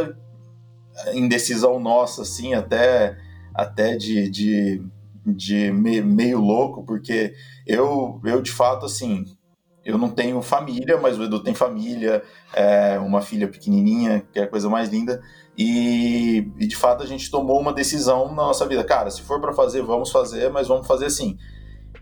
indecisão 1.14 1.80
nossa, 1.80 2.22
assim, 2.22 2.54
até, 2.54 3.18
até 3.54 3.96
de, 3.96 4.30
de, 4.30 4.82
de 5.26 5.72
meio, 5.72 6.06
meio 6.06 6.40
louco, 6.40 6.84
porque 6.84 7.34
eu, 7.66 8.20
eu, 8.24 8.42
de 8.42 8.52
fato, 8.52 8.86
assim, 8.86 9.26
eu 9.88 9.98
não 9.98 10.10
tenho 10.10 10.42
família, 10.42 10.98
mas 10.98 11.18
o 11.18 11.24
Edu 11.24 11.42
tem 11.42 11.54
família, 11.54 12.22
é, 12.54 13.00
uma 13.00 13.22
filha 13.22 13.48
pequenininha, 13.48 14.22
que 14.34 14.40
é 14.40 14.44
a 14.44 14.48
coisa 14.48 14.70
mais 14.70 14.90
linda, 14.90 15.22
e, 15.58 16.52
e, 16.60 16.68
de 16.68 16.76
fato 16.76 17.02
a 17.02 17.06
gente 17.06 17.32
tomou 17.32 17.60
uma 17.60 17.74
decisão 17.74 18.28
na 18.28 18.44
nossa 18.44 18.68
vida. 18.68 18.84
Cara, 18.84 19.10
se 19.10 19.22
for 19.22 19.42
para 19.42 19.54
fazer, 19.54 19.82
vamos 19.82 20.12
fazer, 20.12 20.52
mas 20.52 20.68
vamos 20.68 20.86
fazer 20.86 21.06
assim. 21.06 21.38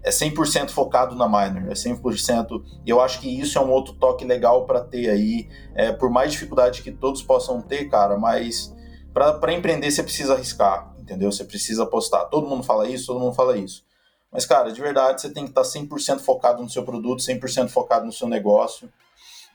É 0.03 0.09
100% 0.09 0.69
focado 0.71 1.15
na 1.15 1.27
minor, 1.27 1.71
é 1.71 1.73
100%. 1.73 2.61
E 2.85 2.89
eu 2.89 2.99
acho 2.99 3.21
que 3.21 3.29
isso 3.29 3.57
é 3.57 3.61
um 3.61 3.69
outro 3.69 3.93
toque 3.93 4.25
legal 4.25 4.65
para 4.65 4.81
ter 4.81 5.09
aí, 5.09 5.47
é, 5.73 5.91
por 5.91 6.09
mais 6.09 6.31
dificuldade 6.31 6.81
que 6.81 6.91
todos 6.91 7.23
possam 7.23 7.61
ter, 7.61 7.85
cara, 7.85 8.17
mas 8.17 8.74
para 9.15 9.53
empreender 9.53 9.89
você 9.89 10.03
precisa 10.03 10.33
arriscar, 10.33 10.93
entendeu? 10.99 11.31
Você 11.31 11.45
precisa 11.45 11.83
apostar. 11.83 12.27
Todo 12.27 12.47
mundo 12.47 12.63
fala 12.63 12.85
isso, 12.89 13.07
todo 13.07 13.21
mundo 13.21 13.33
fala 13.33 13.57
isso. 13.57 13.85
Mas, 14.29 14.45
cara, 14.45 14.73
de 14.73 14.81
verdade, 14.81 15.21
você 15.21 15.29
tem 15.29 15.45
que 15.45 15.51
estar 15.51 15.61
100% 15.61 16.19
focado 16.19 16.61
no 16.61 16.69
seu 16.69 16.83
produto, 16.83 17.23
100% 17.23 17.69
focado 17.69 18.05
no 18.05 18.11
seu 18.11 18.27
negócio. 18.27 18.91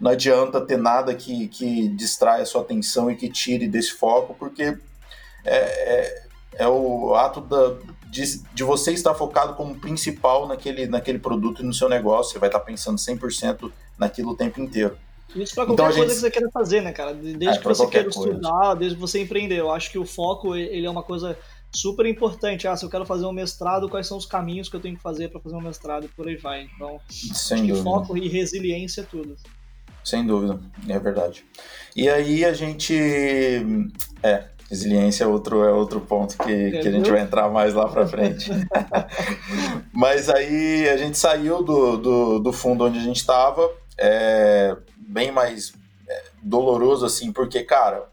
Não 0.01 0.13
adianta 0.13 0.63
ter 0.63 0.79
nada 0.79 1.15
que, 1.15 1.47
que 1.49 1.89
distraia 1.89 2.43
a 2.43 2.47
sua 2.47 2.63
atenção 2.63 3.11
e 3.11 3.17
que 3.17 3.29
tire 3.29 3.69
desse 3.69 3.93
foco, 3.93 4.35
porque 4.39 4.79
é, 5.45 5.57
é, 5.57 6.23
é 6.55 6.67
o 6.67 7.15
ato 7.15 7.43
da, 7.43 7.77
de, 8.07 8.43
de, 8.55 8.65
você 8.65 8.93
estar 8.93 9.13
focado 9.13 9.53
como 9.53 9.79
principal 9.79 10.49
naquele, 10.49 10.87
naquele 10.87 11.19
produto 11.19 11.61
e 11.61 11.67
no 11.67 11.75
seu 11.75 11.91
negócio. 11.91 12.33
Você 12.33 12.39
vai 12.39 12.49
estar 12.49 12.61
pensando 12.61 12.97
100% 12.97 13.71
naquilo 13.99 14.31
o 14.31 14.37
tempo 14.37 14.59
inteiro. 14.59 14.97
Isso 15.35 15.55
pra 15.55 15.65
qualquer 15.65 15.83
então, 15.83 15.87
coisa 15.87 16.01
gente... 16.01 16.15
que 16.15 16.21
você 16.21 16.31
queira 16.31 16.51
fazer, 16.51 16.83
né, 16.83 16.93
cara? 16.93 17.15
Desde 17.15 17.49
é, 17.49 17.59
que 17.59 17.65
você 17.65 17.87
queira 17.87 18.11
coisa. 18.11 18.31
estudar, 18.31 18.75
desde 18.75 18.97
que 18.97 19.01
você 19.01 19.23
empreender. 19.23 19.59
Eu 19.59 19.71
acho 19.71 19.91
que 19.91 19.99
o 19.99 20.05
foco, 20.05 20.57
ele 20.57 20.87
é 20.87 20.91
uma 20.91 21.03
coisa 21.03 21.39
super 21.73 22.07
importante. 22.07 22.67
Ah, 22.67 22.77
se 22.77 22.85
eu 22.85 22.91
quero 22.91 23.07
fazer 23.07 23.27
um 23.27 23.33
mestrado, 23.33 23.89
quais 23.89 24.07
são 24.07 24.19
os 24.19 24.27
caminhos 24.27 24.69
que 24.69 24.77
eu 24.77 24.81
tenho 24.81 24.97
que 24.97 25.03
fazer 25.03 25.29
para 25.29 25.41
fazer 25.41 25.57
um 25.57 25.61
mestrado 25.61 26.05
e 26.05 26.09
por 26.09 26.29
aí 26.29 26.37
vai. 26.37 26.69
Então, 26.75 27.01
Sem 27.09 27.67
dúvida. 27.67 27.85
foco 27.85 28.17
e 28.17 28.29
resiliência 28.29 29.03
é 29.03 29.05
tudo. 29.05 29.37
Sem 30.03 30.27
dúvida, 30.27 30.59
é 30.89 30.99
verdade. 30.99 31.45
E 31.95 32.09
aí 32.09 32.45
a 32.45 32.53
gente. 32.53 32.97
É, 34.23 34.45
resiliência 34.69 35.25
é 35.25 35.27
outro, 35.27 35.63
é 35.63 35.73
outro 35.73 36.01
ponto 36.01 36.39
que, 36.39 36.71
que 36.71 36.89
a 36.89 36.91
gente 36.91 37.11
vai 37.11 37.21
entrar 37.21 37.49
mais 37.51 37.75
lá 37.75 37.89
para 37.89 38.07
frente. 38.07 38.51
Mas 39.93 40.29
aí 40.29 40.89
a 40.89 40.97
gente 40.97 41.19
saiu 41.19 41.63
do, 41.63 41.97
do, 41.99 42.39
do 42.39 42.53
fundo 42.53 42.85
onde 42.85 42.99
a 42.99 43.03
gente 43.03 43.19
estava. 43.19 43.71
É, 43.99 44.77
bem 45.11 45.33
mais 45.33 45.73
é, 46.09 46.25
doloroso, 46.43 47.05
assim, 47.05 47.33
porque, 47.33 47.63
cara, 47.65 48.09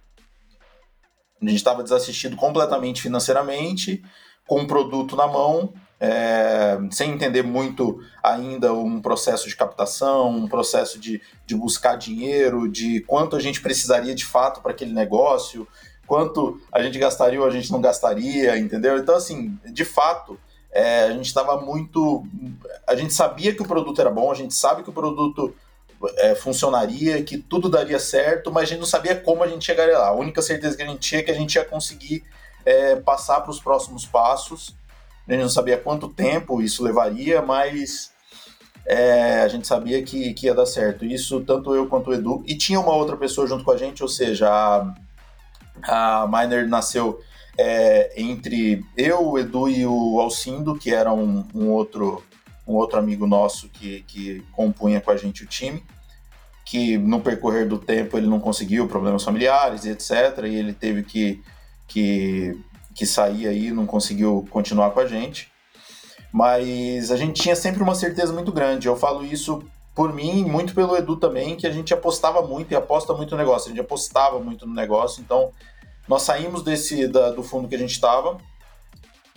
a 1.42 1.46
gente 1.46 1.58
estava 1.58 1.84
desassistido 1.84 2.36
completamente 2.36 3.02
financeiramente, 3.02 4.04
com 4.48 4.62
um 4.62 4.68
produto 4.68 5.16
na 5.16 5.28
mão, 5.28 5.74
é, 6.00 6.78
sem 6.92 7.12
entender 7.12 7.44
muito 7.44 8.00
ainda 8.24 8.74
um 8.74 9.02
processo 9.02 9.48
de 9.48 9.56
captação, 9.56 10.30
um 10.30 10.48
processo 10.48 11.00
de, 11.00 11.22
de 11.46 11.56
buscar 11.56 11.96
dinheiro, 11.96 12.68
de 12.68 13.02
quanto 13.02 13.36
a 13.36 13.40
gente 13.40 13.62
precisaria 13.62 14.16
de 14.16 14.26
fato 14.26 14.62
para 14.62 14.72
aquele 14.72 14.94
negócio, 14.94 15.68
quanto 16.06 16.60
a 16.72 16.82
gente 16.82 16.98
gastaria 16.98 17.40
ou 17.40 17.48
a 17.48 17.52
gente 17.52 17.72
não 17.72 17.82
gastaria, 17.82 18.58
entendeu? 18.58 18.98
Então, 18.98 19.16
assim, 19.16 19.60
de 19.66 19.84
fato, 19.86 20.40
é, 20.72 21.06
a 21.06 21.12
gente 21.12 21.26
estava 21.26 21.60
muito. 21.60 22.24
A 22.88 22.96
gente 22.96 23.14
sabia 23.14 23.54
que 23.54 23.62
o 23.62 23.68
produto 23.68 24.00
era 24.00 24.10
bom, 24.10 24.32
a 24.32 24.36
gente 24.36 24.54
sabe 24.54 24.84
que 24.84 24.90
o 24.90 24.94
produto 24.94 25.54
é, 26.18 26.36
funcionaria, 26.36 27.22
que 27.24 27.38
tudo 27.38 27.70
daria 27.70 28.00
certo, 28.00 28.52
mas 28.52 28.64
a 28.64 28.66
gente 28.68 28.80
não 28.80 28.86
sabia 28.86 29.16
como 29.16 29.44
a 29.44 29.48
gente 29.48 29.66
chegaria 29.66 29.98
lá. 29.98 30.10
A 30.10 30.16
única 30.16 30.42
certeza 30.42 30.76
que 30.76 30.84
a 30.84 30.86
gente 30.86 31.00
tinha 31.00 31.22
é 31.22 31.24
que 31.24 31.32
a 31.32 31.36
gente 31.36 31.56
ia 31.56 31.66
conseguir 31.66 32.24
é, 32.66 32.96
passar 32.98 33.42
para 33.42 33.52
os 33.52 33.60
próximos 33.60 34.06
passos. 34.06 34.76
A 35.28 35.32
gente 35.32 35.42
não 35.42 35.50
sabia 35.50 35.78
quanto 35.78 36.08
tempo 36.08 36.62
isso 36.62 36.84
levaria, 36.84 37.42
mas 37.42 38.12
é, 38.86 39.42
a 39.42 39.48
gente 39.48 39.68
sabia 39.68 40.02
que, 40.04 40.34
que 40.34 40.46
ia 40.46 40.54
dar 40.54 40.66
certo. 40.66 41.04
Isso 41.04 41.42
tanto 41.42 41.76
eu 41.76 41.88
quanto 41.88 42.10
o 42.10 42.14
Edu. 42.14 42.44
E 42.46 42.56
tinha 42.56 42.80
uma 42.80 42.94
outra 42.94 43.18
pessoa 43.18 43.48
junto 43.48 43.64
com 43.64 43.72
a 43.72 43.78
gente, 43.78 44.02
ou 44.04 44.10
seja, 44.10 44.48
a, 44.50 44.94
a 45.84 46.28
Miner 46.28 46.68
nasceu 46.68 47.20
é, 47.58 48.14
entre 48.16 48.86
eu, 48.96 49.30
o 49.30 49.40
Edu 49.40 49.68
e 49.68 49.86
o 49.86 50.20
Alcindo, 50.22 50.78
que 50.78 50.94
era 50.94 51.12
um, 51.12 51.46
um 51.54 51.70
outro 51.72 52.24
um 52.68 52.76
outro 52.76 53.00
amigo 53.00 53.26
nosso 53.26 53.70
que, 53.70 54.04
que 54.04 54.44
compunha 54.52 55.00
com 55.00 55.12
a 55.12 55.18
gente 55.18 55.44
o 55.44 55.48
time, 55.48 55.84
que 56.66 56.98
no 56.98 57.22
percorrer 57.22 57.68
do 57.68 57.78
tempo 57.78 58.18
ele 58.18 58.28
não 58.28 58.40
conseguiu, 58.40 58.88
problemas 58.88 59.24
familiares 59.24 59.86
e 59.86 59.90
etc. 59.90 60.12
E 60.44 60.56
ele 60.56 60.74
teve 60.74 61.04
que, 61.04 61.42
que, 61.88 62.60
que 62.94 63.06
sair 63.06 63.48
aí, 63.48 63.72
não 63.72 63.86
conseguiu 63.86 64.46
continuar 64.50 64.92
com 64.92 65.00
a 65.00 65.08
gente. 65.08 65.50
Mas 66.32 67.10
a 67.10 67.16
gente 67.16 67.42
tinha 67.42 67.56
sempre 67.56 67.82
uma 67.82 67.96
certeza 67.96 68.34
muito 68.34 68.52
grande. 68.52 68.88
Eu 68.88 68.98
falo 68.98 69.26
isso 69.26 69.64
por 69.96 70.14
mim, 70.14 70.44
muito 70.44 70.76
pelo 70.76 70.96
Edu 70.96 71.16
também, 71.16 71.56
que 71.56 71.66
a 71.66 71.72
gente 71.72 71.94
apostava 71.94 72.42
muito 72.46 72.72
e 72.72 72.76
aposta 72.76 73.14
muito 73.14 73.32
no 73.32 73.38
negócio. 73.38 73.68
A 73.68 73.70
gente 73.70 73.82
apostava 73.82 74.40
muito 74.40 74.68
no 74.68 74.74
negócio. 74.74 75.22
Então, 75.22 75.52
nós 76.08 76.24
saímos 76.24 76.64
desse 76.64 77.08
da, 77.08 77.32
do 77.32 77.42
fundo 77.42 77.68
que 77.68 77.76
a 77.76 77.80
gente 77.80 77.94
estava. 77.94 78.38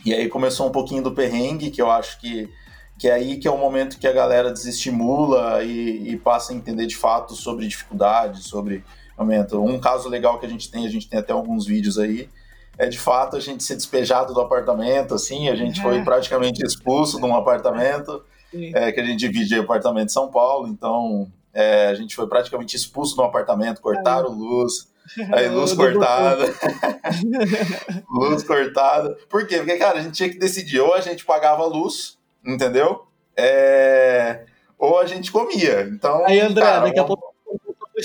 E 0.05 0.13
aí 0.13 0.29
começou 0.29 0.67
um 0.67 0.73
pouquinho 0.73 1.03
do 1.03 1.13
perrengue, 1.13 1.71
que 1.71 1.81
eu 1.81 1.91
acho 1.91 2.21
que 2.21 2.51
que 3.01 3.09
é 3.09 3.15
aí 3.15 3.39
que 3.39 3.49
é 3.49 3.51
o 3.51 3.57
momento 3.57 3.99
que 3.99 4.07
a 4.07 4.13
galera 4.13 4.53
desestimula 4.53 5.65
e, 5.65 6.11
e 6.11 6.19
passa 6.19 6.53
a 6.53 6.55
entender 6.55 6.85
de 6.85 6.95
fato 6.95 7.35
sobre 7.35 7.67
dificuldades, 7.67 8.45
sobre 8.45 8.85
momento. 9.17 9.59
Um 9.65 9.81
caso 9.81 10.07
legal 10.07 10.39
que 10.39 10.45
a 10.45 10.49
gente 10.49 10.71
tem, 10.71 10.87
a 10.87 10.91
gente 10.91 11.09
tem 11.09 11.19
até 11.19 11.33
alguns 11.33 11.65
vídeos 11.65 11.99
aí, 11.99 12.29
é 12.77 12.87
de 12.87 12.99
fato 12.99 13.37
a 13.37 13.41
gente 13.41 13.65
ser 13.65 13.77
despejado 13.77 14.35
do 14.35 14.41
apartamento, 14.43 15.15
assim, 15.15 15.49
a 15.49 15.57
gente 15.57 15.81
foi 15.81 16.03
praticamente 16.05 16.63
expulso 16.63 17.19
de 17.19 17.25
um 17.25 17.35
apartamento, 17.35 18.23
é, 18.53 18.93
que 18.93 19.01
a 19.01 19.05
gente 19.05 19.19
divide 19.19 19.55
apartamento 19.55 20.09
em 20.09 20.13
São 20.13 20.31
Paulo, 20.31 20.69
então 20.69 21.27
é, 21.55 21.87
a 21.87 21.95
gente 21.95 22.15
foi 22.15 22.29
praticamente 22.29 22.77
expulso 22.77 23.15
de 23.15 23.23
um 23.23 23.25
apartamento, 23.25 23.81
cortaram 23.81 24.29
é. 24.29 24.37
luz, 24.37 24.91
Aí, 25.33 25.49
luz 25.49 25.73
cortada. 25.73 26.45
luz 28.09 28.45
cortada. 28.45 29.17
Por 29.29 29.45
quê? 29.47 29.57
Porque, 29.57 29.77
cara, 29.77 29.99
a 29.99 30.03
gente 30.03 30.15
tinha 30.15 30.29
que 30.29 30.39
decidir. 30.39 30.79
Ou 30.79 30.95
a 30.95 31.01
gente 31.01 31.25
pagava 31.25 31.65
luz, 31.67 32.20
entendeu? 32.45 33.07
É... 33.37 34.45
Ou 34.79 34.99
a 34.99 35.07
gente 35.07 35.31
comia. 35.31 35.83
Então, 35.83 36.25
Aí, 36.25 36.41
André, 36.41 36.65
cara, 36.65 36.81
daqui 36.81 36.99
a 36.99 37.05
pouco 37.05 37.31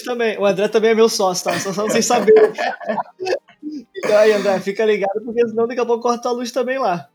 também. 0.04 0.38
O 0.38 0.46
André 0.46 0.68
também 0.68 0.92
é 0.92 0.96
meu 0.96 1.08
sócio, 1.08 1.46
tá? 1.46 1.58
Só 1.60 1.90
sem 1.90 2.02
saber. 2.02 2.34
então 3.96 4.18
aí, 4.18 4.34
André, 4.34 4.60
fica 4.60 4.84
ligado, 4.84 5.22
porque 5.24 5.48
senão 5.48 5.68
daqui 5.68 5.80
a 5.80 5.86
pouco 5.86 6.04
corta 6.04 6.30
a 6.30 6.32
luz 6.32 6.52
também 6.52 6.78
lá. 6.78 7.08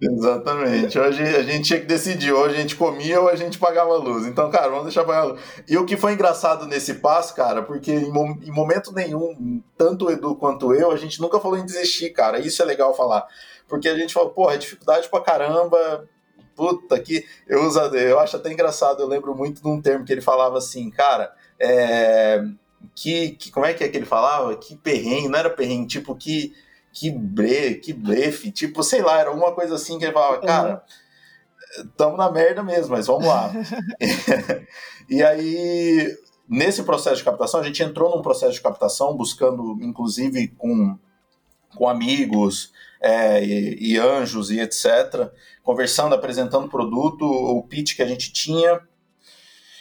Exatamente. 0.00 0.98
Hoje 0.98 1.22
a 1.22 1.42
gente 1.42 1.66
tinha 1.66 1.78
que 1.78 1.86
decidir, 1.86 2.32
ou 2.32 2.44
a 2.44 2.48
gente 2.48 2.74
comia 2.74 3.20
ou 3.20 3.28
a 3.28 3.36
gente 3.36 3.58
pagava 3.58 3.92
a 3.92 3.98
luz. 3.98 4.26
Então, 4.26 4.50
cara, 4.50 4.68
vamos 4.68 4.84
deixar 4.84 5.04
pagar 5.04 5.20
a 5.20 5.24
luz. 5.24 5.40
E 5.68 5.76
o 5.76 5.84
que 5.84 5.96
foi 5.96 6.14
engraçado 6.14 6.66
nesse 6.66 6.94
passo, 6.94 7.34
cara, 7.34 7.62
porque 7.62 7.92
em, 7.92 8.08
em 8.08 8.50
momento 8.50 8.92
nenhum, 8.94 9.62
tanto 9.76 10.06
o 10.06 10.10
Edu 10.10 10.34
quanto 10.36 10.74
eu, 10.74 10.90
a 10.90 10.96
gente 10.96 11.20
nunca 11.20 11.38
falou 11.38 11.58
em 11.58 11.66
desistir, 11.66 12.10
cara. 12.10 12.38
Isso 12.38 12.62
é 12.62 12.64
legal 12.64 12.96
falar. 12.96 13.26
Porque 13.68 13.88
a 13.88 13.94
gente 13.94 14.14
falou, 14.14 14.30
porra, 14.30 14.54
é 14.54 14.58
dificuldade 14.58 15.06
pra 15.08 15.20
caramba, 15.20 16.08
puta, 16.60 17.00
que 17.00 17.24
eu 17.48 17.64
uso, 17.64 17.80
eu 17.96 18.18
acho 18.20 18.36
até 18.36 18.52
engraçado, 18.52 19.00
eu 19.00 19.06
lembro 19.06 19.34
muito 19.34 19.62
de 19.62 19.66
um 19.66 19.80
termo 19.80 20.04
que 20.04 20.12
ele 20.12 20.20
falava 20.20 20.58
assim, 20.58 20.90
cara, 20.90 21.32
é, 21.58 22.44
que, 22.94 23.30
que, 23.30 23.50
como 23.50 23.64
é 23.64 23.72
que 23.72 23.82
é 23.82 23.88
que 23.88 23.96
ele 23.96 24.04
falava? 24.04 24.54
Que 24.58 24.76
perrengue, 24.76 25.30
não 25.30 25.38
era 25.38 25.48
perrengue, 25.48 25.86
tipo, 25.86 26.14
que, 26.14 26.52
que 26.92 27.10
bre, 27.10 27.76
que 27.76 27.94
blefe, 27.94 28.50
tipo, 28.50 28.82
sei 28.82 29.00
lá, 29.00 29.18
era 29.18 29.30
alguma 29.30 29.54
coisa 29.54 29.74
assim 29.74 29.98
que 29.98 30.04
ele 30.04 30.12
falava, 30.12 30.38
cara, 30.42 30.84
estamos 31.78 32.18
na 32.18 32.30
merda 32.30 32.62
mesmo, 32.62 32.94
mas 32.94 33.06
vamos 33.06 33.26
lá. 33.26 33.50
e 35.08 35.22
aí, 35.22 36.14
nesse 36.46 36.82
processo 36.82 37.16
de 37.16 37.24
captação, 37.24 37.60
a 37.60 37.64
gente 37.64 37.82
entrou 37.82 38.14
num 38.14 38.20
processo 38.20 38.52
de 38.52 38.60
captação 38.60 39.16
buscando, 39.16 39.78
inclusive, 39.80 40.48
com 40.58 40.98
com 41.74 41.88
amigos 41.88 42.72
é, 43.00 43.44
e, 43.44 43.92
e, 43.92 43.98
anjos 43.98 44.50
e 44.50 44.60
etc., 44.60 45.30
conversando, 45.62 46.14
apresentando 46.14 46.66
o 46.66 46.70
produto, 46.70 47.24
o 47.24 47.62
pitch 47.62 47.96
que 47.96 48.02
a 48.02 48.06
gente 48.06 48.32
tinha. 48.32 48.80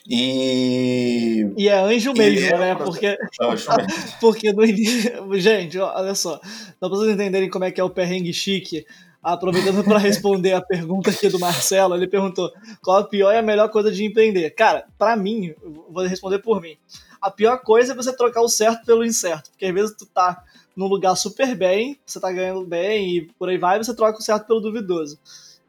E. 0.08 1.52
E 1.58 1.68
é 1.68 1.78
anjo 1.78 2.14
mesmo, 2.14 2.48
é 2.48 2.58
né? 2.58 2.76
Porque. 2.76 3.18
Anjo 3.42 3.70
mesmo. 3.76 3.94
Porque 4.20 4.54
no 4.54 4.66
início. 4.66 5.12
Gente, 5.40 5.78
olha 5.78 6.16
só. 6.16 6.40
Só 6.80 6.88
pra 6.88 6.90
vocês 6.90 7.14
entenderem 7.14 7.50
como 7.50 7.66
é 7.66 7.72
que 7.72 7.82
é 7.82 7.84
o 7.84 7.90
perrengue 7.90 8.34
chique. 8.34 8.86
Aproveitando 9.22 9.84
para 9.84 10.00
responder 10.00 10.54
a 10.54 10.62
pergunta 10.62 11.10
aqui 11.10 11.28
do 11.28 11.38
Marcelo, 11.38 11.94
ele 11.94 12.08
perguntou 12.08 12.50
qual 12.82 13.00
a 13.00 13.04
pior 13.04 13.34
e 13.34 13.38
a 13.38 13.42
melhor 13.42 13.70
coisa 13.70 13.92
de 13.92 14.06
empreender. 14.06 14.50
Cara, 14.52 14.86
para 14.98 15.14
mim, 15.18 15.54
vou 15.90 16.06
responder 16.06 16.40
por 16.40 16.62
mim. 16.62 16.78
A 17.22 17.30
pior 17.30 17.58
coisa 17.58 17.92
é 17.92 17.96
você 17.96 18.16
trocar 18.16 18.42
o 18.42 18.48
certo 18.48 18.86
pelo 18.86 19.06
incerto, 19.06 19.50
porque 19.52 19.66
às 19.66 19.74
vezes 19.74 19.96
tu 19.98 20.06
tá 20.06 20.42
num 20.80 20.88
lugar 20.88 21.14
super 21.18 21.54
bem, 21.58 22.00
você 22.06 22.22
tá 22.22 22.32
ganhando 22.32 22.66
bem 22.66 23.18
e 23.18 23.22
por 23.38 23.50
aí 23.50 23.58
vai, 23.58 23.78
você 23.78 23.94
troca 23.94 24.18
o 24.18 24.22
certo 24.22 24.48
pelo 24.48 24.62
duvidoso. 24.62 25.20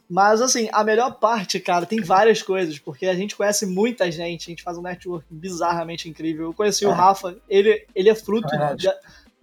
Mas, 0.08 0.40
assim, 0.40 0.68
a 0.70 0.84
melhor 0.84 1.18
parte, 1.18 1.58
cara, 1.58 1.84
tem 1.84 2.00
várias 2.00 2.42
coisas, 2.42 2.78
porque 2.78 3.06
a 3.06 3.14
gente 3.14 3.34
conhece 3.34 3.66
muita 3.66 4.08
gente, 4.08 4.46
a 4.46 4.50
gente 4.50 4.62
faz 4.62 4.78
um 4.78 4.82
network 4.82 5.26
bizarramente 5.28 6.08
incrível. 6.08 6.44
Eu 6.46 6.54
conheci 6.54 6.84
é. 6.84 6.88
o 6.88 6.92
Rafa, 6.92 7.36
ele, 7.48 7.84
ele 7.92 8.08
é 8.08 8.14
fruto 8.14 8.54
é 8.54 8.76
de, 8.76 8.88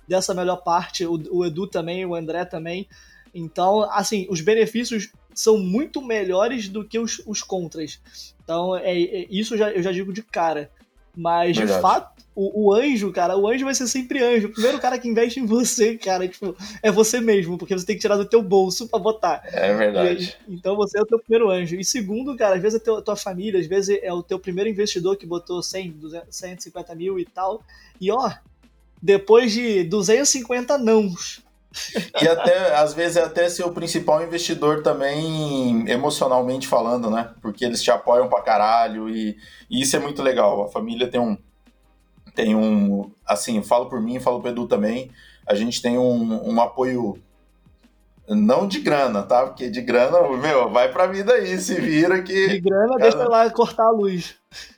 dessa 0.07 0.33
melhor 0.33 0.63
parte, 0.63 1.05
o, 1.05 1.21
o 1.31 1.45
Edu 1.45 1.67
também, 1.67 2.05
o 2.05 2.15
André 2.15 2.45
também. 2.45 2.87
Então, 3.33 3.83
assim, 3.91 4.25
os 4.29 4.39
benefícios 4.39 5.11
são 5.35 5.57
muito 5.57 6.01
melhores 6.01 6.69
do 6.69 6.85
que 6.85 6.97
os, 6.97 7.21
os 7.27 7.43
contras. 7.43 7.99
Então, 8.41 8.73
é, 8.73 8.91
é 8.91 9.27
isso 9.29 9.55
eu 9.55 9.57
já, 9.57 9.71
eu 9.71 9.83
já 9.83 9.91
digo 9.91 10.13
de 10.13 10.21
cara. 10.23 10.71
Mas, 11.17 11.57
Verdade. 11.57 11.77
de 11.77 11.81
fato, 11.81 12.23
o, 12.35 12.67
o, 12.67 12.73
anjo, 12.73 13.11
cara, 13.11 13.35
o 13.35 13.47
anjo 13.47 13.65
vai 13.65 13.73
ser 13.73 13.87
sempre 13.87 14.23
anjo. 14.23 14.49
O 14.49 14.53
primeiro 14.53 14.79
cara 14.79 14.99
que 14.99 15.09
investe 15.09 15.39
em 15.39 15.45
você, 15.47 15.97
cara, 15.97 16.27
tipo, 16.27 16.55
é 16.83 16.91
você 16.91 17.19
mesmo, 17.19 17.57
porque 17.57 17.75
você 17.75 17.83
tem 17.83 17.95
que 17.95 18.01
tirar 18.01 18.17
do 18.17 18.25
teu 18.25 18.43
bolso 18.43 18.87
para 18.87 18.99
botar. 18.99 19.41
É 19.45 19.73
verdade. 19.73 20.37
Então 20.47 20.75
você 20.75 20.99
é 20.99 21.01
o 21.01 21.05
teu 21.07 21.17
primeiro 21.17 21.49
anjo. 21.49 21.75
E 21.75 21.83
segundo, 21.83 22.37
cara, 22.37 22.55
às 22.55 22.61
vezes 22.61 22.79
é 22.79 22.91
a 22.91 23.01
tua 23.01 23.15
família, 23.15 23.59
às 23.59 23.65
vezes 23.65 23.97
é 24.03 24.13
o 24.13 24.21
teu 24.21 24.37
primeiro 24.37 24.69
investidor 24.69 25.17
que 25.17 25.25
botou 25.25 25.63
100, 25.63 25.93
200, 25.93 26.27
150 26.29 26.93
mil 26.93 27.17
e 27.17 27.25
tal. 27.25 27.63
E 27.99 28.11
ó, 28.11 28.31
depois 29.01 29.51
de 29.51 29.83
250 29.85 30.77
nãos, 30.77 31.41
e 32.21 32.27
até, 32.27 32.75
às 32.75 32.93
vezes, 32.93 33.17
é 33.17 33.23
até 33.23 33.47
ser 33.49 33.63
o 33.63 33.71
principal 33.71 34.23
investidor 34.23 34.81
também, 34.81 35.89
emocionalmente 35.89 36.67
falando, 36.67 37.09
né? 37.09 37.31
Porque 37.41 37.65
eles 37.65 37.83
te 37.83 37.91
apoiam 37.91 38.27
pra 38.27 38.41
caralho 38.41 39.09
e, 39.09 39.37
e 39.69 39.81
isso 39.81 39.95
é 39.95 39.99
muito 39.99 40.21
legal. 40.21 40.63
A 40.63 40.67
família 40.67 41.07
tem 41.07 41.19
um. 41.19 41.37
Tem 42.33 42.55
um. 42.55 43.11
Assim, 43.25 43.61
falo 43.61 43.87
por 43.87 44.01
mim, 44.01 44.19
falo 44.19 44.39
pro 44.39 44.49
Edu 44.49 44.67
também. 44.67 45.11
A 45.45 45.53
gente 45.55 45.81
tem 45.81 45.97
um, 45.97 46.53
um 46.53 46.61
apoio. 46.61 47.21
Não 48.29 48.67
de 48.67 48.79
grana, 48.79 49.23
tá? 49.23 49.45
Porque 49.45 49.69
de 49.69 49.81
grana, 49.81 50.19
meu, 50.37 50.69
vai 50.69 50.91
pra 50.91 51.07
vida 51.07 51.33
aí, 51.33 51.57
se 51.59 51.75
vira 51.79 52.21
que. 52.21 52.47
De 52.47 52.59
grana, 52.59 52.97
cara... 52.97 53.09
deixa 53.09 53.29
lá 53.29 53.49
cortar 53.49 53.85
a 53.85 53.91
luz. 53.91 54.35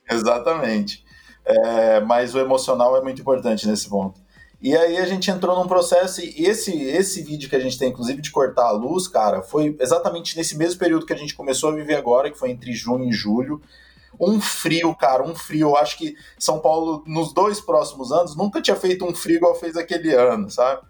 Exatamente. 0.09 1.03
É, 1.45 1.99
mas 2.01 2.35
o 2.35 2.39
emocional 2.39 2.95
é 2.95 3.01
muito 3.01 3.21
importante 3.21 3.67
nesse 3.67 3.89
ponto. 3.89 4.19
E 4.61 4.75
aí 4.75 4.97
a 4.97 5.05
gente 5.05 5.31
entrou 5.31 5.57
num 5.57 5.67
processo 5.67 6.21
e 6.21 6.45
esse, 6.45 6.73
esse 6.83 7.21
vídeo 7.21 7.49
que 7.49 7.55
a 7.55 7.59
gente 7.59 7.79
tem, 7.79 7.89
inclusive, 7.89 8.21
de 8.21 8.29
cortar 8.29 8.65
a 8.65 8.71
luz, 8.71 9.07
cara, 9.07 9.41
foi 9.41 9.75
exatamente 9.79 10.35
nesse 10.35 10.57
mesmo 10.57 10.77
período 10.77 11.05
que 11.05 11.13
a 11.13 11.17
gente 11.17 11.33
começou 11.33 11.69
a 11.69 11.75
viver 11.75 11.95
agora, 11.95 12.29
que 12.29 12.37
foi 12.37 12.49
entre 12.51 12.73
junho 12.73 13.05
e 13.05 13.13
julho. 13.13 13.61
Um 14.19 14.41
frio, 14.41 14.93
cara, 14.93 15.23
um 15.23 15.33
frio. 15.33 15.69
Eu 15.69 15.77
acho 15.77 15.97
que 15.97 16.13
São 16.37 16.59
Paulo, 16.59 17.03
nos 17.07 17.33
dois 17.33 17.61
próximos 17.61 18.11
anos, 18.11 18.35
nunca 18.35 18.61
tinha 18.61 18.75
feito 18.75 19.05
um 19.05 19.15
frio 19.15 19.37
igual 19.37 19.55
fez 19.55 19.77
aquele 19.77 20.13
ano, 20.13 20.49
sabe? 20.49 20.81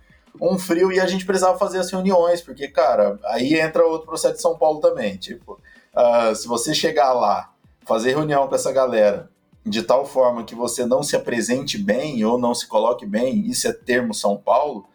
Um 0.41 0.57
frio 0.57 0.91
e 0.91 0.99
a 0.99 1.05
gente 1.05 1.25
precisava 1.25 1.57
fazer 1.57 1.77
as 1.77 1.91
reuniões, 1.91 2.41
porque, 2.41 2.67
cara, 2.67 3.19
aí 3.25 3.53
entra 3.53 3.85
outro 3.85 4.07
processo 4.07 4.35
de 4.35 4.41
São 4.41 4.57
Paulo 4.57 4.79
também. 4.79 5.15
Tipo, 5.15 5.59
uh, 5.93 6.35
se 6.35 6.47
você 6.47 6.73
chegar 6.73 7.13
lá, 7.13 7.51
fazer 7.85 8.11
reunião 8.11 8.47
com 8.47 8.55
essa 8.55 8.71
galera, 8.71 9.29
de 9.69 9.83
tal 9.83 10.05
forma 10.05 10.43
que 10.43 10.55
você 10.55 10.85
não 10.85 11.03
se 11.03 11.15
apresente 11.15 11.77
bem 11.77 12.23
ou 12.25 12.37
não 12.37 12.53
se 12.53 12.67
coloque 12.67 13.05
bem, 13.05 13.45
isso 13.47 13.67
é 13.67 13.73
termo 13.73 14.13
São 14.13 14.35
Paulo, 14.35 14.87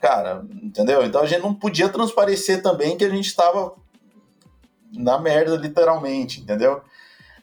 cara, 0.00 0.44
entendeu? 0.62 1.04
Então 1.04 1.20
a 1.20 1.26
gente 1.26 1.42
não 1.42 1.54
podia 1.54 1.88
transparecer 1.88 2.62
também 2.62 2.96
que 2.96 3.04
a 3.04 3.10
gente 3.10 3.26
estava 3.26 3.74
na 4.92 5.18
merda, 5.18 5.56
literalmente, 5.56 6.40
entendeu? 6.40 6.80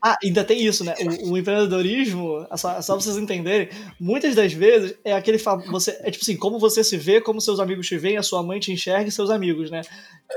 Ah, 0.06 0.18
ainda 0.22 0.44
tem 0.44 0.62
isso, 0.62 0.84
né? 0.84 0.94
O, 1.24 1.32
o 1.32 1.38
empreendedorismo, 1.38 2.46
só, 2.58 2.82
só 2.82 2.96
pra 2.96 3.02
vocês 3.02 3.16
entenderem, 3.16 3.70
muitas 3.98 4.36
das 4.36 4.52
vezes 4.52 4.96
é 5.02 5.14
aquele. 5.14 5.38
Você, 5.38 5.98
é 6.02 6.12
tipo 6.12 6.26
assim, 6.26 6.36
como 6.36 6.60
você 6.60 6.84
se 6.84 6.98
vê, 6.98 7.22
como 7.22 7.40
seus 7.40 7.58
amigos 7.58 7.88
te 7.88 7.98
veem, 7.98 8.18
a 8.18 8.22
sua 8.22 8.44
mãe 8.44 8.60
te 8.60 8.70
enxerga 8.74 9.08
e 9.08 9.12
seus 9.12 9.30
amigos, 9.30 9.72
né? 9.72 9.80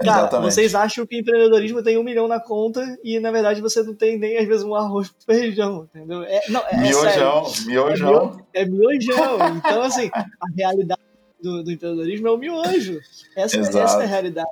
Cara, 0.05 0.21
Exatamente. 0.21 0.55
vocês 0.55 0.75
acham 0.77 1.05
que 1.05 1.19
empreendedorismo 1.19 1.83
tem 1.83 1.99
um 1.99 2.05
milhão 2.05 2.29
na 2.29 2.39
conta 2.39 2.97
e 3.03 3.19
na 3.19 3.33
verdade 3.33 3.61
você 3.61 3.83
não 3.83 3.93
tem 3.93 4.17
nem 4.17 4.39
às 4.39 4.47
vezes 4.47 4.63
um 4.63 4.73
arroz 4.73 5.09
com 5.09 5.33
feijão, 5.33 5.89
entendeu? 5.93 6.23
É, 6.23 6.43
não, 6.49 6.63
é, 6.69 6.77
miojão, 6.77 7.47
é 7.47 7.67
miojão. 7.67 8.47
É, 8.55 8.65
miojão. 8.65 9.57
Então, 9.57 9.83
assim, 9.83 10.09
a 10.15 10.27
realidade 10.57 11.01
do, 11.43 11.65
do 11.65 11.73
empreendedorismo 11.73 12.29
é 12.29 12.31
o 12.31 12.37
miojo. 12.37 13.01
Essa, 13.35 13.59
essa 13.59 14.03
é 14.03 14.05
a 14.05 14.07
realidade 14.07 14.49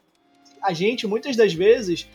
a 0.65 0.73
gente, 0.73 1.07
muitas 1.07 1.37
das 1.37 1.53
vezes, 1.53 2.09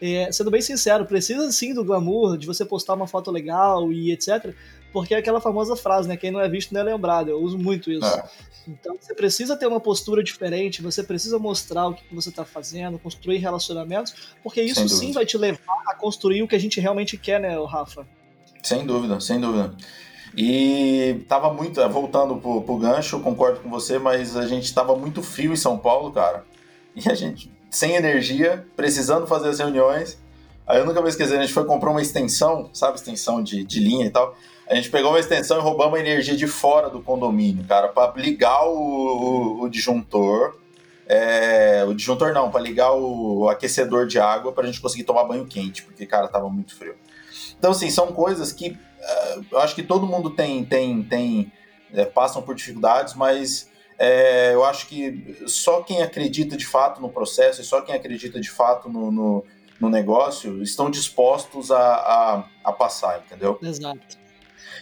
é, 0.00 0.32
sendo 0.32 0.50
bem 0.50 0.62
sincero, 0.62 1.04
precisa 1.04 1.50
sim 1.52 1.74
do 1.74 1.84
glamour, 1.84 2.38
de 2.38 2.46
você 2.46 2.64
postar 2.64 2.94
uma 2.94 3.06
foto 3.06 3.30
legal 3.30 3.92
e 3.92 4.10
etc. 4.10 4.54
Porque 4.90 5.14
é 5.14 5.18
aquela 5.18 5.40
famosa 5.40 5.76
frase, 5.76 6.08
né? 6.08 6.16
Quem 6.16 6.30
não 6.30 6.40
é 6.40 6.48
visto 6.48 6.72
não 6.72 6.80
é 6.80 6.84
lembrado. 6.84 7.28
Eu 7.28 7.40
uso 7.40 7.58
muito 7.58 7.90
isso. 7.90 8.06
É. 8.06 8.24
Então 8.66 8.96
você 8.98 9.14
precisa 9.14 9.56
ter 9.56 9.66
uma 9.66 9.80
postura 9.80 10.22
diferente, 10.22 10.82
você 10.82 11.02
precisa 11.02 11.38
mostrar 11.38 11.88
o 11.88 11.94
que 11.94 12.02
você 12.14 12.28
está 12.28 12.44
fazendo, 12.44 12.98
construir 12.98 13.38
relacionamentos, 13.38 14.14
porque 14.42 14.62
isso 14.62 14.88
sim 14.88 15.12
vai 15.12 15.26
te 15.26 15.36
levar 15.36 15.82
a 15.86 15.94
construir 15.94 16.42
o 16.42 16.48
que 16.48 16.54
a 16.54 16.58
gente 16.58 16.78
realmente 16.80 17.16
quer, 17.16 17.40
né, 17.40 17.56
Rafa? 17.64 18.06
Sem 18.62 18.86
dúvida, 18.86 19.18
sem 19.20 19.40
dúvida. 19.40 19.74
E 20.36 21.24
tava 21.26 21.52
muito, 21.52 21.86
voltando 21.88 22.36
pro, 22.36 22.62
pro 22.62 22.76
gancho, 22.76 23.18
concordo 23.20 23.60
com 23.60 23.70
você, 23.70 23.98
mas 23.98 24.36
a 24.36 24.46
gente 24.46 24.72
tava 24.72 24.94
muito 24.94 25.22
frio 25.22 25.52
em 25.52 25.56
São 25.56 25.76
Paulo, 25.76 26.12
cara. 26.12 26.44
E 26.94 27.08
a 27.08 27.14
gente 27.14 27.50
sem 27.70 27.94
energia, 27.94 28.66
precisando 28.76 29.26
fazer 29.26 29.48
as 29.48 29.58
reuniões. 29.58 30.18
Aí 30.66 30.78
eu 30.78 30.86
nunca 30.86 31.00
vou 31.00 31.08
esquecer, 31.08 31.38
a 31.38 31.40
gente 31.40 31.52
foi 31.52 31.64
comprar 31.64 31.90
uma 31.90 32.02
extensão, 32.02 32.70
sabe, 32.72 32.96
extensão 32.96 33.42
de, 33.42 33.64
de 33.64 33.80
linha 33.80 34.06
e 34.06 34.10
tal. 34.10 34.36
A 34.68 34.74
gente 34.74 34.90
pegou 34.90 35.10
uma 35.10 35.18
extensão 35.18 35.58
e 35.58 35.60
roubamos 35.60 35.98
a 35.98 36.00
energia 36.00 36.36
de 36.36 36.46
fora 36.46 36.88
do 36.88 37.02
condomínio, 37.02 37.64
cara, 37.64 37.88
para 37.88 38.12
ligar 38.16 38.64
o, 38.66 38.72
o, 38.72 39.62
o 39.62 39.68
disjuntor. 39.68 40.56
É, 41.08 41.84
o 41.88 41.92
disjuntor 41.92 42.32
não, 42.32 42.52
para 42.52 42.60
ligar 42.60 42.92
o, 42.92 43.40
o 43.40 43.48
aquecedor 43.48 44.06
de 44.06 44.20
água 44.20 44.52
para 44.52 44.62
a 44.62 44.66
gente 44.66 44.80
conseguir 44.80 45.02
tomar 45.02 45.24
banho 45.24 45.44
quente, 45.44 45.82
porque, 45.82 46.06
cara, 46.06 46.28
tava 46.28 46.48
muito 46.48 46.76
frio. 46.76 46.94
Então, 47.58 47.72
assim, 47.72 47.90
são 47.90 48.12
coisas 48.12 48.52
que 48.52 48.70
uh, 48.70 49.44
eu 49.50 49.58
acho 49.58 49.74
que 49.74 49.82
todo 49.82 50.06
mundo 50.06 50.30
tem, 50.30 50.64
tem, 50.64 51.02
tem 51.02 51.52
é, 51.92 52.04
passam 52.04 52.40
por 52.42 52.54
dificuldades, 52.54 53.14
mas 53.14 53.69
é, 54.02 54.54
eu 54.54 54.64
acho 54.64 54.86
que 54.86 55.44
só 55.46 55.82
quem 55.82 56.02
acredita 56.02 56.56
de 56.56 56.66
fato 56.66 57.02
no 57.02 57.10
processo 57.10 57.60
e 57.60 57.64
só 57.64 57.82
quem 57.82 57.94
acredita 57.94 58.40
de 58.40 58.50
fato 58.50 58.88
no, 58.88 59.12
no, 59.12 59.44
no 59.78 59.90
negócio 59.90 60.62
estão 60.62 60.90
dispostos 60.90 61.70
a, 61.70 61.78
a, 61.78 62.44
a, 62.64 62.72
passar, 62.72 63.22
entendeu? 63.26 63.58
Exato. 63.62 64.18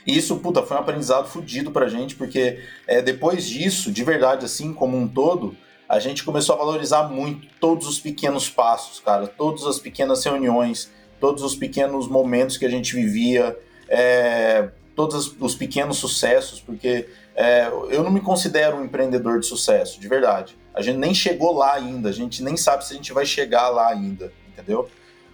E 0.07 0.17
isso, 0.17 0.37
puta, 0.37 0.63
foi 0.63 0.77
um 0.77 0.81
aprendizado 0.81 1.27
fodido 1.27 1.73
pra 1.73 1.89
gente, 1.89 2.15
porque 2.15 2.61
é, 2.87 3.03
depois 3.03 3.45
disso, 3.45 3.91
de 3.91 4.05
verdade, 4.05 4.45
assim, 4.45 4.73
como 4.73 4.97
um 4.97 5.09
todo, 5.09 5.57
a 5.89 5.99
gente 5.99 6.23
começou 6.23 6.55
a 6.55 6.59
valorizar 6.59 7.09
muito 7.09 7.49
todos 7.61 7.89
os 7.89 7.99
pequenos 7.99 8.49
passos, 8.49 9.01
cara, 9.01 9.27
todas 9.27 9.65
as 9.65 9.81
pequenas 9.81 10.25
reuniões, 10.25 10.93
todos 11.19 11.43
os 11.43 11.57
pequenos 11.57 12.07
momentos 12.07 12.57
que 12.57 12.65
a 12.65 12.71
gente 12.71 12.95
vivia, 12.95 13.59
é, 13.89 14.69
todos 14.99 15.33
os 15.39 15.55
pequenos 15.55 15.99
sucessos, 15.99 16.61
porque 16.61 17.09
é, 17.37 17.69
eu 17.89 18.03
não 18.03 18.11
me 18.11 18.21
considero 18.21 18.79
um 18.79 18.85
empreendedor 18.85 19.39
de 19.39 19.47
sucesso, 19.47 20.01
de 20.01 20.09
verdade. 20.09 20.59
A 20.75 20.83
gente 20.83 20.97
nem 20.97 21.15
chegou 21.15 21.57
lá 21.57 21.75
ainda, 21.75 22.09
a 22.09 22.13
gente 22.13 22.43
nem 22.43 22.57
sabe 22.57 22.85
se 22.85 22.95
a 22.95 22.97
gente 22.97 23.13
vai 23.13 23.25
chegar 23.25 23.69
lá 23.69 23.91
ainda, 23.91 24.33
entendeu? 24.49 24.89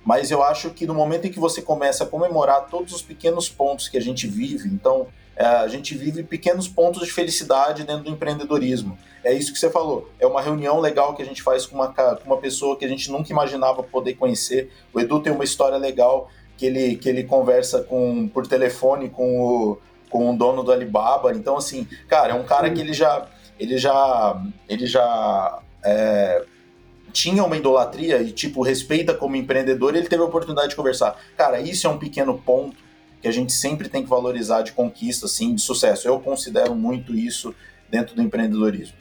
Mas 0.05 0.31
eu 0.31 0.43
acho 0.43 0.69
que 0.69 0.87
no 0.87 0.93
momento 0.93 1.27
em 1.27 1.33
que 1.33 1.41
você 1.41 1.63
começa 1.63 2.05
a 2.05 2.07
comemorar 2.07 2.67
todos 2.67 2.93
os 2.93 3.01
pequenos 3.01 3.49
pontos 3.49 3.89
que 3.89 3.97
a 3.97 4.03
gente 4.03 4.27
vive, 4.27 4.69
então 4.69 5.07
é, 5.35 5.47
a 5.47 5.67
gente 5.67 5.97
vive 5.97 6.23
pequenos 6.23 6.69
pontos 6.69 7.03
de 7.03 7.11
felicidade 7.11 7.85
dentro 7.85 8.05
do 8.05 8.11
empreendedorismo. 8.11 8.99
É 9.25 9.33
isso 9.33 9.51
que 9.51 9.59
você 9.59 9.71
falou. 9.71 10.11
É 10.21 10.27
uma 10.27 10.43
reunião 10.43 10.79
legal 10.79 11.15
que 11.15 11.23
a 11.23 11.25
gente 11.25 11.43
faz 11.43 11.65
com 11.65 11.77
uma, 11.77 11.89
com 11.89 12.27
uma 12.27 12.37
pessoa 12.37 12.77
que 12.77 12.85
a 12.85 12.89
gente 12.89 13.11
nunca 13.11 13.33
imaginava 13.33 13.83
poder 13.83 14.13
conhecer. 14.13 14.71
O 14.93 15.01
Edu 15.01 15.21
tem 15.21 15.33
uma 15.33 15.43
história 15.43 15.79
legal 15.79 16.29
que 16.57 16.67
ele, 16.67 16.97
que 16.97 17.09
ele 17.09 17.25
conversa 17.25 17.83
com, 17.83 18.29
por 18.29 18.47
telefone 18.47 19.09
com 19.09 19.41
o 19.41 19.79
com 20.15 20.31
o 20.31 20.37
dono 20.37 20.63
do 20.63 20.71
Alibaba. 20.71 21.33
Então, 21.33 21.57
assim, 21.57 21.89
cara, 22.07 22.35
é 22.35 22.37
um 22.37 22.45
cara 22.45 22.71
que 22.71 22.81
ele 22.81 22.93
já. 22.93 23.27
Ele 23.59 23.77
já. 23.77 24.41
Ele 24.69 24.87
já. 24.87 25.59
É, 25.83 26.45
tinha 27.13 27.43
uma 27.45 27.57
idolatria 27.57 28.23
e, 28.23 28.31
tipo, 28.31 28.63
respeita 28.63 29.13
como 29.13 29.35
empreendedor, 29.35 29.95
ele 29.95 30.09
teve 30.09 30.23
a 30.23 30.27
oportunidade 30.27 30.69
de 30.69 30.77
conversar. 30.77 31.21
Cara, 31.37 31.61
isso 31.61 31.87
é 31.87 31.91
um 31.91 31.99
pequeno 31.99 32.39
ponto 32.39 32.77
que 33.21 33.27
a 33.27 33.33
gente 33.33 33.53
sempre 33.53 33.89
tem 33.89 34.05
que 34.05 34.09
valorizar 34.09 34.63
de 34.63 34.73
conquista, 34.73 35.27
assim, 35.27 35.55
de 35.55 35.63
sucesso. 35.63 36.07
Eu 36.07 36.21
considero 36.21 36.77
muito 36.77 37.15
isso 37.15 37.53
dentro 37.91 38.15
do 38.15 38.23
empreendedorismo. 38.23 38.97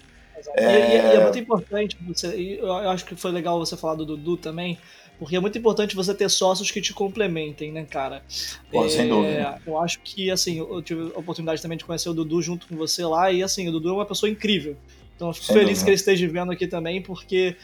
É... 0.56 0.66
E, 0.66 1.16
e, 1.16 1.16
é 1.16 1.24
muito 1.24 1.40
importante, 1.40 1.98
você, 2.08 2.60
eu 2.60 2.72
acho 2.74 3.06
que 3.06 3.16
foi 3.16 3.32
legal 3.32 3.58
você 3.60 3.78
falar 3.78 3.96
do 3.96 4.06
Dudu 4.06 4.38
também, 4.38 4.78
porque 5.20 5.36
é 5.36 5.40
muito 5.40 5.58
importante 5.58 5.96
você 5.96 6.14
ter 6.14 6.30
sócios 6.30 6.72
que 6.72 6.82
te 6.82 6.94
complementem, 6.94 7.72
né, 7.72 7.86
cara? 7.86 8.24
Pô, 8.72 8.86
é, 8.86 8.90
sem 8.90 9.08
dúvida. 9.08 9.62
Eu 9.66 9.80
acho 9.80 10.00
que, 10.02 10.30
assim, 10.32 10.58
eu 10.58 10.82
tive 10.82 11.12
a 11.16 11.20
oportunidade 11.20 11.62
também 11.62 11.78
de 11.78 11.86
conhecer 11.86 12.10
o 12.10 12.14
Dudu 12.14 12.42
junto 12.42 12.68
com 12.68 12.76
você 12.76 13.06
lá, 13.06 13.32
e, 13.32 13.44
assim, 13.44 13.68
o 13.68 13.72
Dudu 13.72 13.90
é 13.90 13.94
uma 13.94 14.06
pessoa 14.06 14.30
incrível. 14.30 14.76
Então, 15.16 15.30
eu 15.30 15.34
fico 15.34 15.46
sem 15.46 15.56
feliz 15.56 15.70
dúvida. 15.70 15.84
que 15.84 15.90
ele 15.90 15.96
esteja 15.96 16.28
vendo 16.28 16.52
aqui 16.52 16.68
também, 16.68 17.02
porque, 17.02 17.56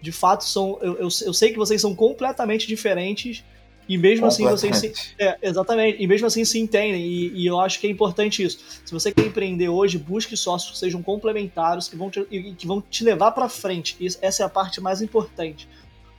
de 0.00 0.12
fato, 0.12 0.44
são, 0.44 0.78
eu, 0.82 0.94
eu, 0.98 1.08
eu 1.24 1.34
sei 1.34 1.50
que 1.50 1.58
vocês 1.58 1.80
são 1.80 1.94
completamente 1.94 2.66
diferentes, 2.66 3.42
e 3.90 3.98
mesmo 3.98 4.24
assim 4.24 4.44
vocês 4.44 4.76
se. 4.76 4.92
É, 5.18 5.36
exatamente. 5.42 6.00
E 6.00 6.06
mesmo 6.06 6.24
assim 6.24 6.44
se 6.44 6.60
entendem. 6.60 7.04
E, 7.04 7.42
e, 7.42 7.46
eu 7.46 7.58
acho 7.58 7.80
que 7.80 7.88
é 7.88 7.90
importante 7.90 8.40
isso. 8.40 8.60
Se 8.84 8.92
você 8.92 9.10
quer 9.10 9.26
empreender 9.26 9.68
hoje, 9.68 9.98
busque 9.98 10.36
sócios 10.36 10.70
que 10.70 10.78
sejam 10.78 11.02
complementares, 11.02 11.88
que 11.88 11.96
vão 11.96 12.08
te, 12.08 12.22
que 12.56 12.68
vão 12.68 12.80
te 12.80 13.02
levar 13.02 13.32
para 13.32 13.48
frente. 13.48 13.96
Isso, 13.98 14.16
essa 14.22 14.44
é 14.44 14.46
a 14.46 14.48
parte 14.48 14.80
mais 14.80 15.02
importante. 15.02 15.68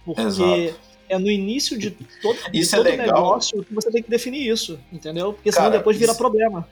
Porque 0.06 0.22
Exato. 0.22 0.76
é 1.10 1.20
no 1.20 1.30
início 1.30 1.78
de 1.78 1.92
todo, 1.92 2.38
de 2.52 2.62
é 2.62 2.66
todo 2.66 2.88
é 2.88 2.98
negócio 2.98 3.64
que 3.64 3.74
você 3.74 3.92
tem 3.92 4.02
que 4.02 4.10
definir 4.10 4.48
isso, 4.50 4.80
entendeu? 4.92 5.34
Porque 5.34 5.52
senão 5.52 5.66
Cara, 5.66 5.78
depois 5.78 5.98
vira 5.98 6.12
isso... 6.12 6.20
problema. 6.20 6.68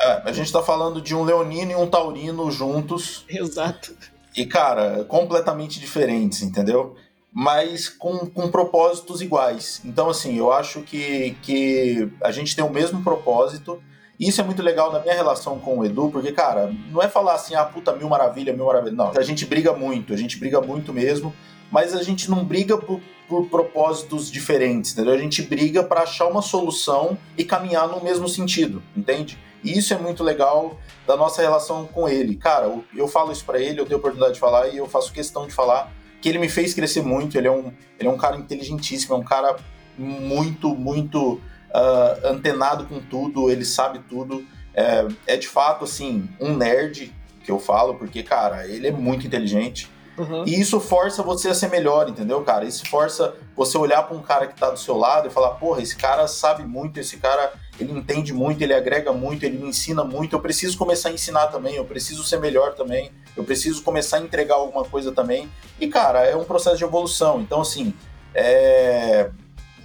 É, 0.00 0.22
a 0.24 0.32
gente 0.32 0.52
tá 0.52 0.62
falando 0.62 1.00
de 1.00 1.14
um 1.14 1.24
leonino 1.24 1.72
e 1.72 1.74
um 1.74 1.86
taurino 1.86 2.50
juntos. 2.50 3.24
Exato. 3.28 3.94
E, 4.36 4.44
cara, 4.44 5.04
completamente 5.04 5.80
diferentes, 5.80 6.42
entendeu? 6.42 6.96
Mas 7.32 7.88
com, 7.88 8.18
com 8.26 8.50
propósitos 8.50 9.22
iguais. 9.22 9.80
Então, 9.84 10.10
assim, 10.10 10.36
eu 10.36 10.52
acho 10.52 10.82
que, 10.82 11.34
que 11.42 12.08
a 12.22 12.30
gente 12.30 12.54
tem 12.54 12.64
o 12.64 12.70
mesmo 12.70 13.02
propósito. 13.02 13.82
E 14.20 14.28
isso 14.28 14.40
é 14.40 14.44
muito 14.44 14.62
legal 14.62 14.92
na 14.92 15.00
minha 15.00 15.14
relação 15.14 15.58
com 15.58 15.78
o 15.78 15.84
Edu, 15.84 16.10
porque, 16.10 16.32
cara, 16.32 16.72
não 16.90 17.02
é 17.02 17.08
falar 17.08 17.34
assim, 17.34 17.54
ah, 17.54 17.64
puta, 17.64 17.94
mil 17.94 18.08
maravilha, 18.08 18.52
mil 18.52 18.66
maravilha. 18.66 18.94
Não, 18.94 19.12
a 19.14 19.22
gente 19.22 19.44
briga 19.44 19.74
muito, 19.74 20.12
a 20.12 20.16
gente 20.16 20.38
briga 20.38 20.60
muito 20.60 20.92
mesmo 20.92 21.34
mas 21.70 21.94
a 21.94 22.02
gente 22.02 22.30
não 22.30 22.44
briga 22.44 22.76
por, 22.78 23.00
por 23.28 23.46
propósitos 23.48 24.30
diferentes, 24.30 24.92
entendeu? 24.92 25.14
A 25.14 25.18
gente 25.18 25.42
briga 25.42 25.82
para 25.82 26.02
achar 26.02 26.26
uma 26.26 26.42
solução 26.42 27.18
e 27.36 27.44
caminhar 27.44 27.88
no 27.88 28.02
mesmo 28.02 28.28
sentido, 28.28 28.82
entende? 28.96 29.38
E 29.62 29.76
isso 29.76 29.92
é 29.92 29.98
muito 29.98 30.22
legal 30.22 30.78
da 31.06 31.16
nossa 31.16 31.42
relação 31.42 31.86
com 31.86 32.08
ele. 32.08 32.36
Cara, 32.36 32.72
eu 32.94 33.08
falo 33.08 33.32
isso 33.32 33.44
para 33.44 33.60
ele, 33.60 33.80
eu 33.80 33.84
tenho 33.84 33.96
a 33.96 33.98
oportunidade 33.98 34.34
de 34.34 34.40
falar 34.40 34.68
e 34.68 34.76
eu 34.76 34.86
faço 34.86 35.12
questão 35.12 35.46
de 35.46 35.52
falar 35.52 35.92
que 36.20 36.28
ele 36.28 36.38
me 36.38 36.48
fez 36.48 36.72
crescer 36.72 37.02
muito. 37.02 37.36
Ele 37.36 37.48
é 37.48 37.50
um, 37.50 37.72
ele 37.98 38.08
é 38.08 38.10
um 38.10 38.16
cara 38.16 38.36
inteligentíssimo, 38.36 39.14
é 39.14 39.18
um 39.18 39.24
cara 39.24 39.56
muito, 39.98 40.74
muito 40.74 41.34
uh, 41.34 42.26
antenado 42.26 42.86
com 42.86 43.00
tudo, 43.00 43.50
ele 43.50 43.64
sabe 43.64 44.00
tudo. 44.08 44.44
É, 44.74 45.06
é 45.26 45.36
de 45.36 45.48
fato, 45.48 45.84
assim, 45.84 46.28
um 46.40 46.54
nerd 46.54 47.12
que 47.42 47.50
eu 47.50 47.58
falo, 47.58 47.94
porque, 47.94 48.22
cara, 48.22 48.66
ele 48.66 48.88
é 48.88 48.92
muito 48.92 49.26
inteligente. 49.26 49.90
Uhum. 50.18 50.44
E 50.46 50.58
isso 50.58 50.80
força 50.80 51.22
você 51.22 51.48
a 51.48 51.54
ser 51.54 51.68
melhor, 51.68 52.08
entendeu, 52.08 52.42
cara? 52.42 52.64
Isso 52.64 52.88
força 52.88 53.34
você 53.54 53.76
olhar 53.76 54.02
para 54.02 54.16
um 54.16 54.22
cara 54.22 54.46
que 54.46 54.58
tá 54.58 54.70
do 54.70 54.78
seu 54.78 54.96
lado 54.96 55.28
e 55.28 55.30
falar, 55.30 55.50
porra, 55.50 55.82
esse 55.82 55.96
cara 55.96 56.26
sabe 56.26 56.64
muito, 56.64 56.98
esse 56.98 57.18
cara, 57.18 57.52
ele 57.78 57.92
entende 57.92 58.32
muito, 58.32 58.62
ele 58.62 58.72
agrega 58.72 59.12
muito, 59.12 59.44
ele 59.44 59.58
me 59.58 59.68
ensina 59.68 60.02
muito, 60.04 60.34
eu 60.34 60.40
preciso 60.40 60.76
começar 60.78 61.10
a 61.10 61.12
ensinar 61.12 61.48
também, 61.48 61.76
eu 61.76 61.84
preciso 61.84 62.24
ser 62.24 62.40
melhor 62.40 62.74
também, 62.74 63.10
eu 63.36 63.44
preciso 63.44 63.82
começar 63.82 64.16
a 64.16 64.20
entregar 64.20 64.54
alguma 64.54 64.84
coisa 64.84 65.12
também. 65.12 65.50
E, 65.78 65.86
cara, 65.88 66.24
é 66.24 66.34
um 66.34 66.44
processo 66.44 66.78
de 66.78 66.84
evolução. 66.84 67.40
Então, 67.40 67.60
assim, 67.60 67.92
é... 68.34 69.30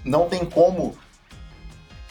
não 0.05 0.29
tem 0.29 0.45
como 0.45 0.95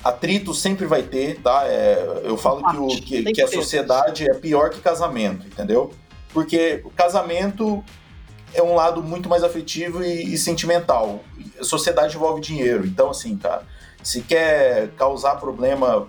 atrito 0.02 0.54
sempre 0.54 0.86
vai 0.86 1.02
ter, 1.02 1.40
tá? 1.40 1.64
É, 1.66 2.22
eu 2.24 2.36
falo 2.36 2.62
que, 2.70 2.76
o, 2.76 2.88
que, 3.02 3.32
que 3.32 3.42
a 3.42 3.48
sociedade 3.48 4.28
é 4.28 4.34
pior 4.34 4.70
que 4.70 4.80
casamento, 4.80 5.46
entendeu? 5.46 5.92
Porque 6.32 6.80
o 6.84 6.90
casamento 6.90 7.84
é 8.54 8.62
um 8.62 8.74
lado 8.74 9.02
muito 9.02 9.28
mais 9.28 9.42
afetivo 9.42 10.02
e, 10.02 10.34
e 10.34 10.38
sentimental. 10.38 11.22
A 11.58 11.64
sociedade 11.64 12.16
envolve 12.16 12.40
dinheiro. 12.40 12.86
Então, 12.86 13.10
assim, 13.10 13.36
cara, 13.36 13.66
se 14.02 14.22
quer 14.22 14.90
causar 14.92 15.36
problema 15.36 16.08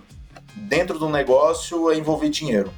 dentro 0.54 0.98
do 0.98 1.08
negócio, 1.08 1.90
é 1.90 1.96
envolver 1.96 2.28
dinheiro. 2.28 2.72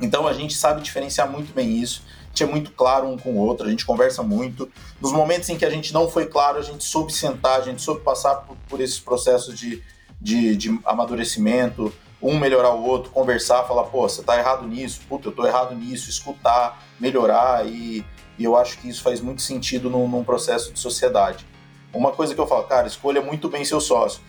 Então, 0.00 0.26
a 0.26 0.32
gente 0.32 0.54
sabe 0.54 0.80
diferenciar 0.80 1.30
muito 1.30 1.52
bem 1.52 1.78
isso. 1.78 2.02
A 2.24 2.28
gente 2.28 2.42
é 2.44 2.46
muito 2.46 2.70
claro 2.72 3.08
um 3.08 3.18
com 3.18 3.32
o 3.32 3.38
outro, 3.38 3.66
a 3.66 3.70
gente 3.70 3.84
conversa 3.84 4.22
muito. 4.22 4.70
Nos 5.00 5.12
momentos 5.12 5.48
em 5.48 5.56
que 5.56 5.64
a 5.64 5.70
gente 5.70 5.92
não 5.92 6.08
foi 6.08 6.26
claro, 6.26 6.58
a 6.58 6.62
gente 6.62 6.84
soube 6.84 7.12
sentar, 7.12 7.58
a 7.60 7.62
gente 7.62 7.82
soube 7.82 8.02
passar 8.02 8.36
por, 8.36 8.56
por 8.68 8.80
esses 8.80 9.00
processos 9.00 9.58
de, 9.58 9.82
de, 10.20 10.56
de 10.56 10.80
amadurecimento, 10.84 11.92
um 12.22 12.38
melhorar 12.38 12.70
o 12.70 12.84
outro, 12.84 13.10
conversar, 13.10 13.64
falar, 13.64 13.84
pô, 13.84 14.08
você 14.08 14.22
tá 14.22 14.38
errado 14.38 14.66
nisso, 14.66 15.00
puta, 15.08 15.28
eu 15.28 15.32
tô 15.32 15.46
errado 15.46 15.74
nisso, 15.74 16.08
escutar, 16.08 16.82
melhorar 17.00 17.66
e 17.66 18.04
e 18.40 18.44
eu 18.44 18.56
acho 18.56 18.78
que 18.78 18.88
isso 18.88 19.02
faz 19.02 19.20
muito 19.20 19.42
sentido 19.42 19.90
num, 19.90 20.08
num 20.08 20.24
processo 20.24 20.72
de 20.72 20.80
sociedade. 20.80 21.44
Uma 21.92 22.10
coisa 22.10 22.34
que 22.34 22.40
eu 22.40 22.46
falo, 22.46 22.64
cara, 22.64 22.86
escolha 22.86 23.20
muito 23.20 23.50
bem 23.50 23.66
seu 23.66 23.82
sócio. 23.82 24.22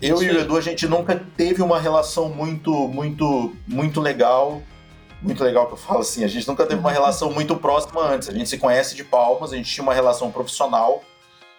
Eu 0.00 0.16
Sim. 0.16 0.24
e 0.24 0.30
o 0.30 0.40
Edu, 0.40 0.56
a 0.56 0.60
gente 0.62 0.88
nunca 0.88 1.22
teve 1.36 1.60
uma 1.60 1.78
relação 1.78 2.30
muito, 2.30 2.72
muito, 2.88 3.54
muito 3.66 4.00
legal. 4.00 4.62
Muito 5.20 5.44
legal 5.44 5.66
que 5.66 5.74
eu 5.74 5.76
falo 5.76 6.00
assim, 6.00 6.24
a 6.24 6.28
gente 6.28 6.48
nunca 6.48 6.64
teve 6.64 6.80
uma 6.80 6.90
relação 6.90 7.30
muito 7.30 7.54
próxima 7.56 8.00
antes. 8.00 8.30
A 8.30 8.32
gente 8.32 8.48
se 8.48 8.56
conhece 8.56 8.96
de 8.96 9.04
palmas, 9.04 9.52
a 9.52 9.56
gente 9.56 9.70
tinha 9.70 9.82
uma 9.82 9.92
relação 9.92 10.30
profissional, 10.30 11.04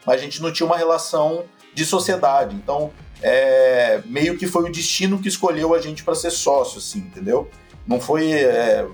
mas 0.08 0.20
a 0.20 0.24
gente 0.24 0.42
não 0.42 0.52
tinha 0.52 0.66
uma 0.66 0.78
relação 0.78 1.44
de 1.76 1.86
sociedade. 1.86 2.56
Então, 2.56 2.92
é, 3.22 4.02
meio 4.06 4.36
que 4.36 4.48
foi 4.48 4.64
o 4.64 4.72
destino 4.72 5.20
que 5.20 5.28
escolheu 5.28 5.76
a 5.76 5.80
gente 5.80 6.04
para 6.04 6.16
ser 6.16 6.32
sócio, 6.32 6.80
assim, 6.80 7.00
entendeu? 7.00 7.52
Não 7.86 8.00
foi. 8.00 8.32
É, 8.32 8.88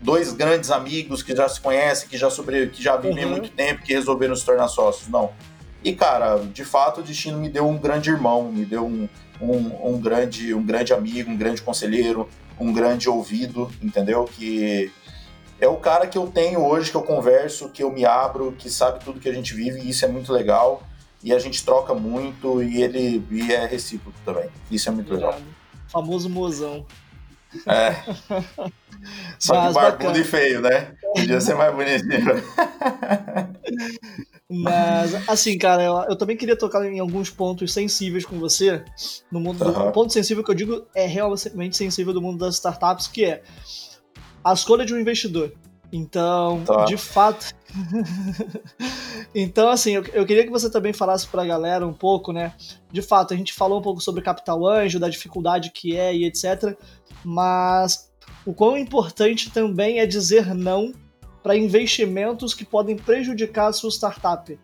dois 0.00 0.32
grandes 0.32 0.70
amigos 0.70 1.22
que 1.22 1.34
já 1.34 1.48
se 1.48 1.60
conhecem, 1.60 2.08
que 2.08 2.16
já 2.16 2.30
sobre, 2.30 2.68
que 2.68 2.82
já 2.82 2.96
vivem 2.96 3.24
uhum. 3.24 3.30
muito 3.32 3.50
tempo, 3.50 3.82
que 3.82 3.92
resolveram 3.92 4.34
se 4.34 4.44
tornar 4.44 4.68
sócios. 4.68 5.08
Não. 5.08 5.32
E, 5.82 5.94
cara, 5.94 6.38
de 6.38 6.64
fato, 6.64 7.00
o 7.00 7.02
destino 7.02 7.38
me 7.38 7.48
deu 7.48 7.68
um 7.68 7.78
grande 7.78 8.10
irmão, 8.10 8.50
me 8.50 8.64
deu 8.64 8.84
um, 8.84 9.08
um, 9.40 9.94
um, 9.94 10.00
grande, 10.00 10.52
um 10.52 10.64
grande 10.64 10.92
amigo, 10.92 11.30
um 11.30 11.36
grande 11.36 11.62
conselheiro, 11.62 12.28
um 12.58 12.72
grande 12.72 13.08
ouvido, 13.08 13.70
entendeu? 13.82 14.24
Que 14.24 14.90
é 15.60 15.68
o 15.68 15.76
cara 15.76 16.06
que 16.06 16.18
eu 16.18 16.26
tenho 16.26 16.64
hoje, 16.64 16.90
que 16.90 16.96
eu 16.96 17.02
converso, 17.02 17.68
que 17.68 17.82
eu 17.82 17.90
me 17.90 18.04
abro, 18.04 18.52
que 18.58 18.68
sabe 18.68 19.04
tudo 19.04 19.20
que 19.20 19.28
a 19.28 19.32
gente 19.32 19.54
vive, 19.54 19.80
e 19.80 19.90
isso 19.90 20.04
é 20.04 20.08
muito 20.08 20.32
legal. 20.32 20.82
E 21.22 21.32
a 21.32 21.38
gente 21.38 21.64
troca 21.64 21.94
muito 21.94 22.62
e 22.62 22.82
ele 22.82 23.24
e 23.30 23.52
é 23.52 23.66
recíproco 23.66 24.16
também. 24.24 24.48
Isso 24.70 24.88
é 24.88 24.92
muito 24.92 25.12
legal. 25.14 25.38
Famoso 25.88 26.28
mozão. 26.28 26.84
É. 27.66 27.96
Só 29.38 29.54
Mas, 29.54 29.68
que 29.68 29.74
barbudo 29.74 30.18
e 30.18 30.24
feio, 30.24 30.60
né? 30.60 30.94
Podia 31.14 31.40
ser 31.40 31.54
mais 31.54 31.74
bonitinho. 31.74 32.42
Mas, 34.48 35.28
assim, 35.28 35.58
cara, 35.58 35.82
eu, 35.82 35.94
eu, 36.08 36.16
também 36.16 36.36
queria 36.36 36.56
tocar 36.56 36.84
em 36.84 37.00
alguns 37.00 37.30
pontos 37.30 37.72
sensíveis 37.72 38.24
com 38.24 38.38
você. 38.38 38.84
No 39.30 39.40
mundo 39.40 39.64
uhum. 39.64 39.72
do, 39.72 39.80
o 39.88 39.92
ponto 39.92 40.12
sensível 40.12 40.44
que 40.44 40.50
eu 40.50 40.54
digo 40.54 40.86
é 40.94 41.06
realmente 41.06 41.76
sensível 41.76 42.12
do 42.12 42.22
mundo 42.22 42.38
das 42.38 42.54
startups, 42.54 43.08
que 43.08 43.24
é 43.24 43.42
a 44.44 44.52
escolha 44.52 44.84
de 44.86 44.94
um 44.94 45.00
investidor. 45.00 45.52
Então, 45.92 46.62
tá. 46.64 46.84
de 46.84 46.96
fato. 46.96 47.54
então, 49.34 49.68
assim, 49.68 49.92
eu, 49.92 50.04
eu, 50.12 50.26
queria 50.26 50.44
que 50.44 50.50
você 50.50 50.70
também 50.70 50.92
falasse 50.92 51.26
para 51.26 51.42
a 51.42 51.46
galera 51.46 51.86
um 51.86 51.92
pouco, 51.92 52.32
né? 52.32 52.54
De 52.90 53.02
fato, 53.02 53.34
a 53.34 53.36
gente 53.36 53.52
falou 53.52 53.78
um 53.78 53.82
pouco 53.82 54.00
sobre 54.00 54.22
capital 54.22 54.66
anjo, 54.66 54.98
da 54.98 55.08
dificuldade 55.08 55.70
que 55.72 55.96
é 55.96 56.14
e 56.14 56.24
etc. 56.24 56.76
Mas 57.28 58.08
o 58.46 58.54
quão 58.54 58.78
importante 58.78 59.50
também 59.50 59.98
é 59.98 60.06
dizer 60.06 60.54
não 60.54 60.92
para 61.42 61.56
investimentos 61.56 62.54
que 62.54 62.64
podem 62.64 62.96
prejudicar 62.96 63.66
a 63.66 63.72
sua 63.72 63.90
startup. 63.90 64.56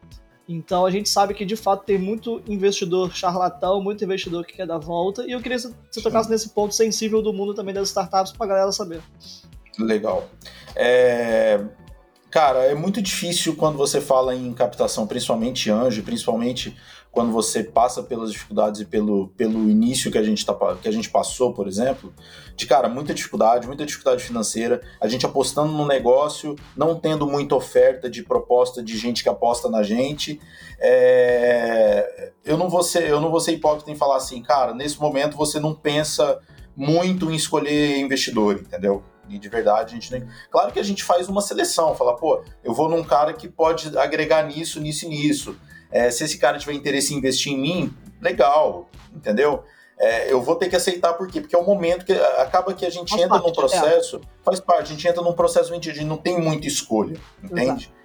Então 0.48 0.86
a 0.86 0.90
gente 0.90 1.08
sabe 1.08 1.34
que 1.34 1.44
de 1.44 1.56
fato 1.56 1.84
tem 1.84 1.98
muito 1.98 2.40
investidor 2.46 3.12
charlatão, 3.12 3.82
muito 3.82 4.04
investidor 4.04 4.46
que 4.46 4.54
quer 4.54 4.66
dar 4.66 4.78
volta, 4.78 5.26
e 5.26 5.32
eu 5.32 5.40
queria 5.40 5.58
que 5.58 5.74
você 5.90 6.00
tocasse 6.00 6.30
nesse 6.30 6.50
ponto 6.50 6.72
sensível 6.72 7.20
do 7.20 7.32
mundo 7.32 7.52
também 7.52 7.74
das 7.74 7.88
startups 7.88 8.32
para 8.32 8.46
a 8.46 8.48
galera 8.48 8.70
saber. 8.70 9.02
Legal. 9.76 10.28
É... 10.76 11.64
Cara, 12.30 12.60
é 12.60 12.74
muito 12.76 13.02
difícil 13.02 13.56
quando 13.56 13.76
você 13.76 14.00
fala 14.00 14.36
em 14.36 14.52
captação, 14.54 15.04
principalmente 15.04 15.68
anjo, 15.68 16.02
principalmente 16.04 16.76
quando 17.12 17.30
você 17.30 17.62
passa 17.62 18.02
pelas 18.02 18.32
dificuldades 18.32 18.80
e 18.80 18.86
pelo, 18.86 19.28
pelo 19.36 19.68
início 19.68 20.10
que 20.10 20.16
a, 20.16 20.22
gente 20.22 20.46
tá, 20.46 20.56
que 20.80 20.88
a 20.88 20.90
gente 20.90 21.10
passou, 21.10 21.52
por 21.52 21.68
exemplo, 21.68 22.10
de 22.56 22.66
cara, 22.66 22.88
muita 22.88 23.12
dificuldade, 23.12 23.66
muita 23.66 23.84
dificuldade 23.84 24.24
financeira, 24.24 24.80
a 24.98 25.06
gente 25.06 25.26
apostando 25.26 25.70
no 25.72 25.86
negócio, 25.86 26.56
não 26.74 26.98
tendo 26.98 27.26
muita 27.26 27.54
oferta 27.54 28.08
de 28.08 28.22
proposta 28.22 28.82
de 28.82 28.96
gente 28.96 29.22
que 29.22 29.28
aposta 29.28 29.68
na 29.68 29.82
gente. 29.82 30.40
É... 30.80 32.32
Eu, 32.42 32.56
não 32.56 32.70
vou 32.70 32.82
ser, 32.82 33.06
eu 33.06 33.20
não 33.20 33.30
vou 33.30 33.40
ser 33.40 33.52
hipócrita 33.52 33.90
em 33.90 33.94
falar 33.94 34.16
assim, 34.16 34.42
cara, 34.42 34.72
nesse 34.72 34.98
momento 34.98 35.36
você 35.36 35.60
não 35.60 35.74
pensa 35.74 36.40
muito 36.74 37.30
em 37.30 37.34
escolher 37.34 37.98
investidor, 37.98 38.54
entendeu? 38.54 39.04
E 39.28 39.38
de 39.38 39.48
verdade 39.50 39.92
a 39.92 39.94
gente 39.94 40.10
nem. 40.10 40.26
Claro 40.50 40.72
que 40.72 40.80
a 40.80 40.82
gente 40.82 41.04
faz 41.04 41.28
uma 41.28 41.42
seleção, 41.42 41.94
fala, 41.94 42.16
pô, 42.16 42.42
eu 42.64 42.72
vou 42.72 42.88
num 42.88 43.04
cara 43.04 43.34
que 43.34 43.48
pode 43.48 43.96
agregar 43.98 44.42
nisso, 44.46 44.80
nisso 44.80 45.04
e 45.04 45.08
nisso. 45.08 45.56
É, 45.92 46.10
se 46.10 46.24
esse 46.24 46.38
cara 46.38 46.58
tiver 46.58 46.72
interesse 46.72 47.14
em 47.14 47.18
investir 47.18 47.52
em 47.52 47.60
mim, 47.60 47.94
legal, 48.20 48.88
entendeu? 49.14 49.62
é, 50.02 50.32
eu 50.32 50.42
vou 50.42 50.56
ter 50.56 50.68
que 50.68 50.74
aceitar 50.74 51.12
por 51.12 51.28
quê? 51.28 51.40
Porque 51.40 51.54
é 51.54 51.58
o 51.58 51.64
momento 51.64 52.04
que 52.04 52.12
acaba 52.12 52.74
que 52.74 52.84
a 52.84 52.90
gente 52.90 53.10
faz 53.10 53.22
entra 53.22 53.38
num 53.38 53.52
processo, 53.52 54.16
é. 54.16 54.20
faz 54.44 54.58
parte, 54.58 54.82
a 54.82 54.96
gente 54.96 55.06
entra 55.06 55.22
num 55.22 55.32
processo 55.32 55.72
onde 55.72 55.88
a 55.88 55.94
gente 55.94 56.04
não 56.04 56.16
tem 56.16 56.40
muita 56.40 56.66
escolha, 56.66 57.16
entende? 57.40 57.84
Exato. 57.84 58.02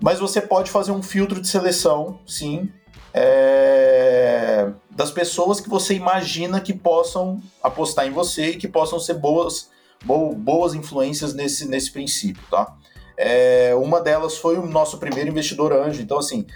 Mas 0.00 0.20
você 0.20 0.40
pode 0.40 0.70
fazer 0.70 0.92
um 0.92 1.02
filtro 1.02 1.40
de 1.40 1.48
seleção, 1.48 2.20
sim, 2.24 2.72
é, 3.12 4.70
das 4.88 5.10
pessoas 5.10 5.60
que 5.60 5.68
você 5.68 5.94
imagina 5.94 6.60
que 6.60 6.72
possam 6.72 7.42
apostar 7.60 8.06
em 8.06 8.12
você 8.12 8.50
e 8.50 8.56
que 8.56 8.68
possam 8.68 9.00
ser 9.00 9.14
boas, 9.14 9.68
boas 10.04 10.74
influências 10.74 11.34
nesse, 11.34 11.66
nesse 11.68 11.90
princípio, 11.90 12.42
tá? 12.48 12.76
É, 13.22 13.74
uma 13.74 14.00
delas 14.00 14.38
foi 14.38 14.56
o 14.56 14.64
nosso 14.64 14.96
primeiro 14.96 15.28
investidor 15.28 15.74
anjo. 15.74 16.00
Então, 16.00 16.18
assim, 16.18 16.46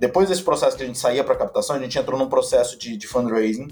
depois 0.00 0.28
desse 0.28 0.42
processo 0.42 0.76
que 0.76 0.82
a 0.82 0.86
gente 0.86 0.98
saía 0.98 1.22
para 1.22 1.36
captação, 1.36 1.76
a 1.76 1.78
gente 1.78 1.96
entrou 1.96 2.18
num 2.18 2.28
processo 2.28 2.76
de, 2.76 2.96
de, 2.96 3.06
fundraising. 3.06 3.68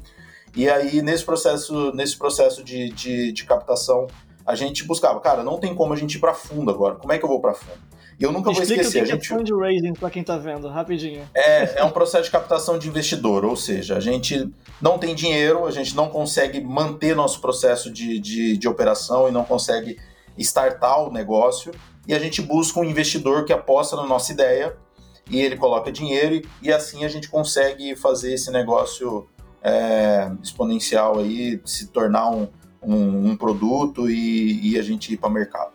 E 0.54 0.70
aí, 0.70 1.02
nesse 1.02 1.24
processo, 1.24 1.92
nesse 1.92 2.16
processo 2.16 2.62
de, 2.62 2.90
de, 2.90 3.32
de 3.32 3.44
captação, 3.44 4.06
a 4.46 4.54
gente 4.54 4.84
buscava, 4.84 5.18
cara, 5.18 5.42
não 5.42 5.58
tem 5.58 5.74
como 5.74 5.92
a 5.92 5.96
gente 5.96 6.14
ir 6.14 6.18
para 6.20 6.32
fundo 6.32 6.70
agora. 6.70 6.94
Como 6.94 7.12
é 7.12 7.18
que 7.18 7.24
eu 7.24 7.28
vou 7.28 7.40
para 7.40 7.52
fundo? 7.52 7.80
E 8.16 8.22
eu 8.22 8.30
nunca 8.30 8.52
Explica 8.52 8.74
vou 8.74 8.82
esquecer. 8.82 9.02
O 9.02 9.06
que 9.06 9.12
a 9.12 9.14
gente... 9.16 9.32
é 9.32 9.36
fundraising 9.36 9.92
para 9.94 10.10
quem 10.10 10.22
tá 10.22 10.38
vendo, 10.38 10.68
rapidinho. 10.68 11.28
É, 11.34 11.80
é 11.80 11.84
um 11.84 11.90
processo 11.90 12.24
de 12.24 12.30
captação 12.30 12.78
de 12.78 12.88
investidor, 12.88 13.44
ou 13.44 13.56
seja, 13.56 13.96
a 13.96 14.00
gente 14.00 14.48
não 14.80 14.98
tem 14.98 15.16
dinheiro, 15.16 15.66
a 15.66 15.72
gente 15.72 15.96
não 15.96 16.08
consegue 16.08 16.60
manter 16.60 17.16
nosso 17.16 17.40
processo 17.40 17.90
de, 17.90 18.20
de, 18.20 18.56
de 18.56 18.68
operação 18.68 19.28
e 19.28 19.32
não 19.32 19.44
consegue 19.44 19.98
startar 20.42 21.02
o 21.02 21.12
negócio 21.12 21.72
e 22.06 22.14
a 22.14 22.18
gente 22.18 22.40
busca 22.40 22.80
um 22.80 22.84
investidor 22.84 23.44
que 23.44 23.52
aposta 23.52 23.96
na 23.96 24.06
nossa 24.06 24.32
ideia 24.32 24.76
e 25.30 25.40
ele 25.40 25.56
coloca 25.56 25.92
dinheiro 25.92 26.40
e, 26.62 26.72
assim 26.72 27.04
a 27.04 27.08
gente 27.08 27.28
consegue 27.28 27.94
fazer 27.96 28.32
esse 28.32 28.50
negócio 28.50 29.28
é, 29.62 30.30
exponencial 30.42 31.18
aí, 31.18 31.60
se 31.64 31.88
tornar 31.88 32.30
um, 32.30 32.48
um, 32.82 33.30
um 33.30 33.36
produto 33.36 34.08
e, 34.08 34.72
e, 34.72 34.78
a 34.78 34.82
gente 34.82 35.12
ir 35.12 35.16
para 35.16 35.28
o 35.28 35.32
mercado. 35.32 35.72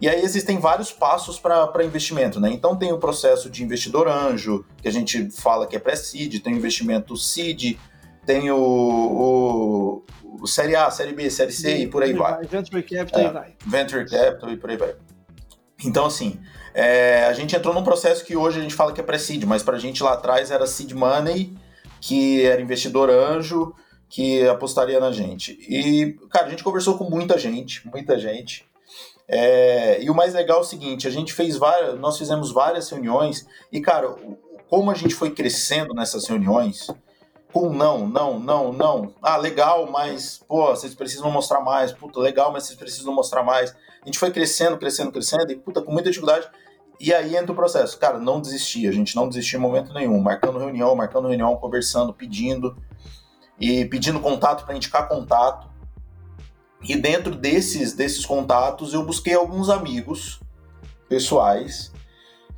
E 0.00 0.08
aí 0.08 0.20
existem 0.20 0.58
vários 0.58 0.92
passos 0.92 1.38
para 1.38 1.84
investimento, 1.84 2.40
né? 2.40 2.50
Então 2.50 2.76
tem 2.76 2.92
o 2.92 2.98
processo 2.98 3.48
de 3.48 3.62
investidor 3.62 4.08
anjo, 4.08 4.64
que 4.82 4.88
a 4.88 4.90
gente 4.90 5.30
fala 5.30 5.66
que 5.66 5.76
é 5.76 5.78
pré-seed, 5.78 6.40
tem 6.42 6.54
o 6.54 6.56
investimento 6.56 7.16
seed, 7.16 7.78
tem 8.26 8.50
o, 8.50 8.58
o, 8.58 10.02
Série 10.46 10.76
A, 10.76 10.90
Série 10.90 11.12
B, 11.12 11.30
Série 11.30 11.52
C 11.52 11.76
e, 11.76 11.82
e 11.82 11.86
por 11.86 12.02
aí 12.02 12.12
vai. 12.12 12.34
vai. 12.34 12.46
Venture 12.46 12.82
Capital 12.82 13.20
é, 13.20 13.24
e 13.24 13.30
vai. 13.30 13.54
Venture 13.64 14.08
Capital 14.08 14.50
e 14.50 14.56
por 14.56 14.70
aí 14.70 14.76
vai. 14.76 14.94
Então, 15.84 16.06
assim, 16.06 16.38
é, 16.74 17.24
a 17.26 17.32
gente 17.32 17.54
entrou 17.54 17.74
num 17.74 17.82
processo 17.82 18.24
que 18.24 18.36
hoje 18.36 18.58
a 18.58 18.62
gente 18.62 18.74
fala 18.74 18.92
que 18.92 19.00
é 19.00 19.04
pré-seed, 19.04 19.44
mas 19.44 19.62
pra 19.62 19.78
gente 19.78 20.02
lá 20.02 20.12
atrás 20.14 20.50
era 20.50 20.66
seed 20.66 20.92
money, 20.92 21.56
que 22.00 22.44
era 22.44 22.60
investidor 22.60 23.10
anjo, 23.10 23.74
que 24.08 24.46
apostaria 24.46 25.00
na 25.00 25.10
gente. 25.10 25.58
E, 25.68 26.12
cara, 26.30 26.46
a 26.46 26.50
gente 26.50 26.62
conversou 26.62 26.96
com 26.96 27.04
muita 27.04 27.38
gente, 27.38 27.86
muita 27.88 28.18
gente. 28.18 28.64
É, 29.26 30.02
e 30.02 30.10
o 30.10 30.14
mais 30.14 30.34
legal 30.34 30.58
é 30.58 30.60
o 30.60 30.64
seguinte, 30.64 31.08
a 31.08 31.10
gente 31.10 31.32
fez 31.32 31.56
várias, 31.56 31.98
nós 31.98 32.18
fizemos 32.18 32.52
várias 32.52 32.90
reuniões 32.90 33.46
e, 33.70 33.80
cara, 33.80 34.14
como 34.68 34.90
a 34.90 34.94
gente 34.94 35.14
foi 35.14 35.30
crescendo 35.30 35.94
nessas 35.94 36.26
reuniões, 36.26 36.88
com 37.52 37.72
não, 37.72 38.08
não, 38.08 38.40
não, 38.40 38.72
não. 38.72 39.14
Ah, 39.22 39.36
legal, 39.36 39.88
mas, 39.90 40.42
pô, 40.48 40.68
vocês 40.68 40.94
precisam 40.94 41.30
mostrar 41.30 41.60
mais. 41.60 41.92
Puta, 41.92 42.18
legal, 42.18 42.50
mas 42.50 42.64
vocês 42.64 42.78
precisam 42.78 43.12
mostrar 43.14 43.42
mais. 43.42 43.74
A 44.02 44.06
gente 44.06 44.18
foi 44.18 44.30
crescendo, 44.30 44.78
crescendo, 44.78 45.12
crescendo, 45.12 45.52
e, 45.52 45.56
puta, 45.56 45.82
com 45.82 45.92
muita 45.92 46.08
dificuldade. 46.10 46.48
E 46.98 47.12
aí 47.12 47.36
entra 47.36 47.52
o 47.52 47.54
processo. 47.54 47.98
Cara, 47.98 48.18
não 48.18 48.40
desistir. 48.40 48.88
A 48.88 48.92
gente 48.92 49.14
não 49.14 49.28
desistiu 49.28 49.58
em 49.58 49.62
momento 49.62 49.92
nenhum. 49.92 50.18
Marcando 50.20 50.58
reunião, 50.58 50.94
marcando 50.94 51.28
reunião, 51.28 51.56
conversando, 51.56 52.14
pedindo. 52.14 52.76
E 53.60 53.84
pedindo 53.84 54.18
contato 54.18 54.64
para 54.64 54.74
indicar 54.74 55.06
contato. 55.06 55.70
E 56.82 56.96
dentro 56.96 57.34
desses, 57.34 57.92
desses 57.92 58.24
contatos, 58.24 58.94
eu 58.94 59.04
busquei 59.04 59.34
alguns 59.34 59.68
amigos 59.68 60.40
pessoais 61.08 61.92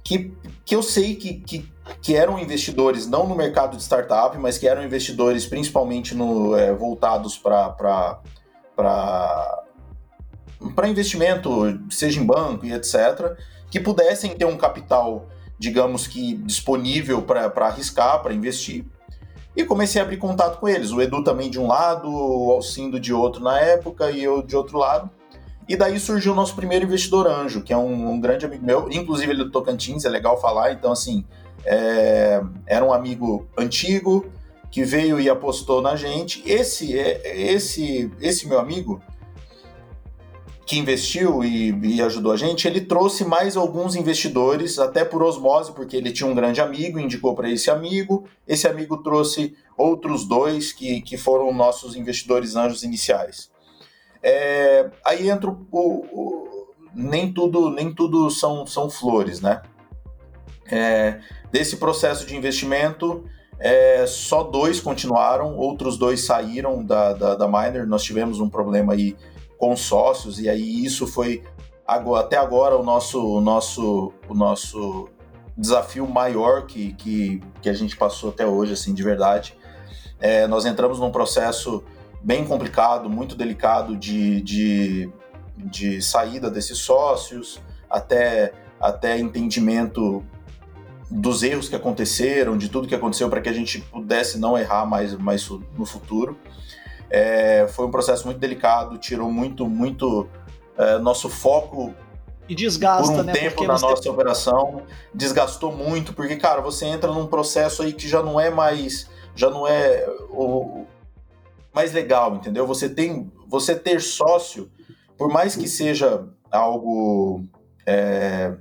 que, 0.04 0.32
que 0.64 0.76
eu 0.76 0.82
sei 0.82 1.16
que, 1.16 1.40
que 1.40 1.73
que 2.00 2.16
eram 2.16 2.38
investidores 2.38 3.06
não 3.06 3.26
no 3.26 3.34
mercado 3.34 3.76
de 3.76 3.82
startup, 3.82 4.36
mas 4.38 4.58
que 4.58 4.66
eram 4.66 4.84
investidores 4.84 5.46
principalmente 5.46 6.14
no, 6.14 6.56
é, 6.56 6.72
voltados 6.72 7.36
para 7.36 8.18
investimento, 10.86 11.80
seja 11.90 12.20
em 12.20 12.24
banco 12.24 12.64
e 12.66 12.72
etc., 12.72 13.36
que 13.70 13.80
pudessem 13.80 14.34
ter 14.36 14.44
um 14.44 14.56
capital, 14.56 15.26
digamos 15.58 16.06
que 16.06 16.34
disponível 16.34 17.22
para 17.22 17.50
arriscar, 17.66 18.22
para 18.22 18.32
investir. 18.32 18.84
E 19.56 19.64
comecei 19.64 20.00
a 20.00 20.04
abrir 20.04 20.16
contato 20.16 20.58
com 20.58 20.68
eles. 20.68 20.90
O 20.90 21.00
Edu 21.00 21.22
também 21.22 21.48
de 21.48 21.60
um 21.60 21.66
lado, 21.66 22.08
o 22.08 22.50
Alcindo 22.50 22.98
de 22.98 23.12
outro 23.12 23.42
na 23.42 23.60
época 23.60 24.10
e 24.10 24.22
eu 24.22 24.42
de 24.42 24.56
outro 24.56 24.78
lado. 24.78 25.10
E 25.68 25.76
daí 25.76 25.98
surgiu 25.98 26.32
o 26.32 26.34
nosso 26.34 26.54
primeiro 26.54 26.84
investidor 26.84 27.26
anjo, 27.26 27.62
que 27.62 27.72
é 27.72 27.76
um, 27.76 28.10
um 28.12 28.20
grande 28.20 28.44
amigo 28.44 28.64
meu, 28.64 28.90
inclusive 28.90 29.32
ele 29.32 29.42
é 29.42 29.44
do 29.44 29.50
Tocantins, 29.50 30.04
é 30.04 30.08
legal 30.08 30.40
falar. 30.40 30.72
Então, 30.72 30.92
assim, 30.92 31.24
é, 31.64 32.42
era 32.66 32.84
um 32.84 32.92
amigo 32.92 33.46
antigo 33.56 34.26
que 34.70 34.84
veio 34.84 35.20
e 35.20 35.28
apostou 35.30 35.80
na 35.80 35.96
gente. 35.96 36.42
Esse 36.44 36.98
é 36.98 37.52
esse 37.52 38.10
esse 38.20 38.48
meu 38.48 38.58
amigo 38.58 39.00
que 40.66 40.78
investiu 40.78 41.44
e, 41.44 41.70
e, 41.82 42.02
ajudou 42.02 42.32
a 42.32 42.36
gente, 42.36 42.66
ele 42.66 42.80
trouxe 42.80 43.24
mais 43.24 43.56
alguns 43.56 43.94
investidores, 43.94 44.78
até 44.78 45.04
por 45.04 45.22
osmose, 45.22 45.72
porque 45.72 45.96
ele 45.96 46.10
tinha 46.10 46.28
um 46.28 46.34
grande 46.34 46.60
amigo, 46.60 46.98
indicou 46.98 47.34
para 47.34 47.50
esse 47.50 47.70
amigo. 47.70 48.24
Esse 48.48 48.66
amigo 48.66 49.02
trouxe 49.02 49.54
outros 49.76 50.26
dois 50.26 50.72
que, 50.72 51.02
que 51.02 51.18
foram 51.18 51.52
nossos 51.52 51.94
investidores 51.94 52.56
anjos 52.56 52.82
iniciais. 52.82 53.50
É, 54.22 54.90
aí 55.04 55.28
entra 55.28 55.50
o, 55.50 55.56
o, 55.70 56.66
nem 56.94 57.30
tudo 57.30 57.68
nem 57.68 57.92
tudo 57.92 58.30
são, 58.30 58.66
são 58.66 58.88
flores, 58.88 59.40
né? 59.40 59.60
É, 60.70 61.20
desse 61.50 61.76
processo 61.76 62.26
de 62.26 62.36
investimento, 62.36 63.24
é, 63.58 64.06
só 64.06 64.42
dois 64.42 64.80
continuaram, 64.80 65.56
outros 65.56 65.96
dois 65.96 66.24
saíram 66.24 66.84
da, 66.84 67.12
da, 67.12 67.34
da 67.34 67.46
Miner. 67.46 67.86
Nós 67.86 68.02
tivemos 68.02 68.40
um 68.40 68.48
problema 68.48 68.92
aí 68.92 69.16
com 69.58 69.76
sócios, 69.76 70.40
e 70.40 70.48
aí 70.48 70.84
isso 70.84 71.06
foi 71.06 71.42
até 71.86 72.36
agora 72.36 72.76
o 72.76 72.82
nosso, 72.82 73.22
o 73.22 73.40
nosso, 73.40 74.12
o 74.28 74.34
nosso 74.34 75.08
desafio 75.56 76.06
maior 76.06 76.66
que, 76.66 76.92
que, 76.94 77.42
que 77.60 77.68
a 77.68 77.72
gente 77.72 77.96
passou 77.96 78.30
até 78.30 78.46
hoje, 78.46 78.72
assim, 78.72 78.92
de 78.94 79.02
verdade. 79.02 79.56
É, 80.18 80.46
nós 80.46 80.64
entramos 80.64 80.98
num 80.98 81.10
processo 81.10 81.84
bem 82.22 82.44
complicado, 82.44 83.10
muito 83.10 83.36
delicado 83.36 83.96
de, 83.96 84.40
de, 84.40 85.10
de 85.56 86.00
saída 86.00 86.50
desses 86.50 86.78
sócios, 86.78 87.60
até, 87.88 88.52
até 88.80 89.18
entendimento 89.18 90.24
dos 91.14 91.44
erros 91.44 91.68
que 91.68 91.76
aconteceram, 91.76 92.58
de 92.58 92.68
tudo 92.68 92.88
que 92.88 92.94
aconteceu, 92.94 93.30
para 93.30 93.40
que 93.40 93.48
a 93.48 93.52
gente 93.52 93.80
pudesse 93.80 94.36
não 94.36 94.58
errar 94.58 94.84
mais, 94.84 95.14
mais 95.14 95.48
no 95.78 95.86
futuro. 95.86 96.36
É, 97.08 97.68
foi 97.68 97.86
um 97.86 97.90
processo 97.90 98.26
muito 98.26 98.40
delicado, 98.40 98.98
tirou 98.98 99.30
muito, 99.30 99.68
muito 99.68 100.26
é, 100.76 100.98
nosso 100.98 101.28
foco 101.28 101.94
e 102.48 102.54
desgasta, 102.54 103.12
por 103.12 103.20
um 103.20 103.22
né? 103.22 103.32
tempo 103.32 103.64
na 103.64 103.78
nossa 103.78 104.10
operação, 104.10 104.82
desgastou 105.14 105.70
muito, 105.70 106.12
porque, 106.12 106.34
cara, 106.34 106.60
você 106.60 106.84
entra 106.84 107.12
num 107.12 107.28
processo 107.28 107.82
aí 107.82 107.92
que 107.92 108.08
já 108.08 108.20
não 108.20 108.40
é 108.40 108.50
mais, 108.50 109.08
já 109.36 109.48
não 109.48 109.68
é 109.68 110.04
o 110.30 110.84
mais 111.72 111.92
legal, 111.92 112.34
entendeu? 112.34 112.66
Você 112.66 112.88
tem, 112.88 113.30
você 113.46 113.76
ter 113.76 114.00
sócio, 114.02 114.68
por 115.16 115.28
mais 115.28 115.54
que 115.54 115.68
seja 115.68 116.26
algo 116.50 117.44
é, 117.86 118.54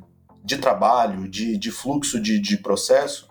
de 0.43 0.57
trabalho, 0.57 1.27
de, 1.29 1.57
de 1.57 1.71
fluxo 1.71 2.19
de, 2.19 2.39
de 2.39 2.57
processo, 2.57 3.29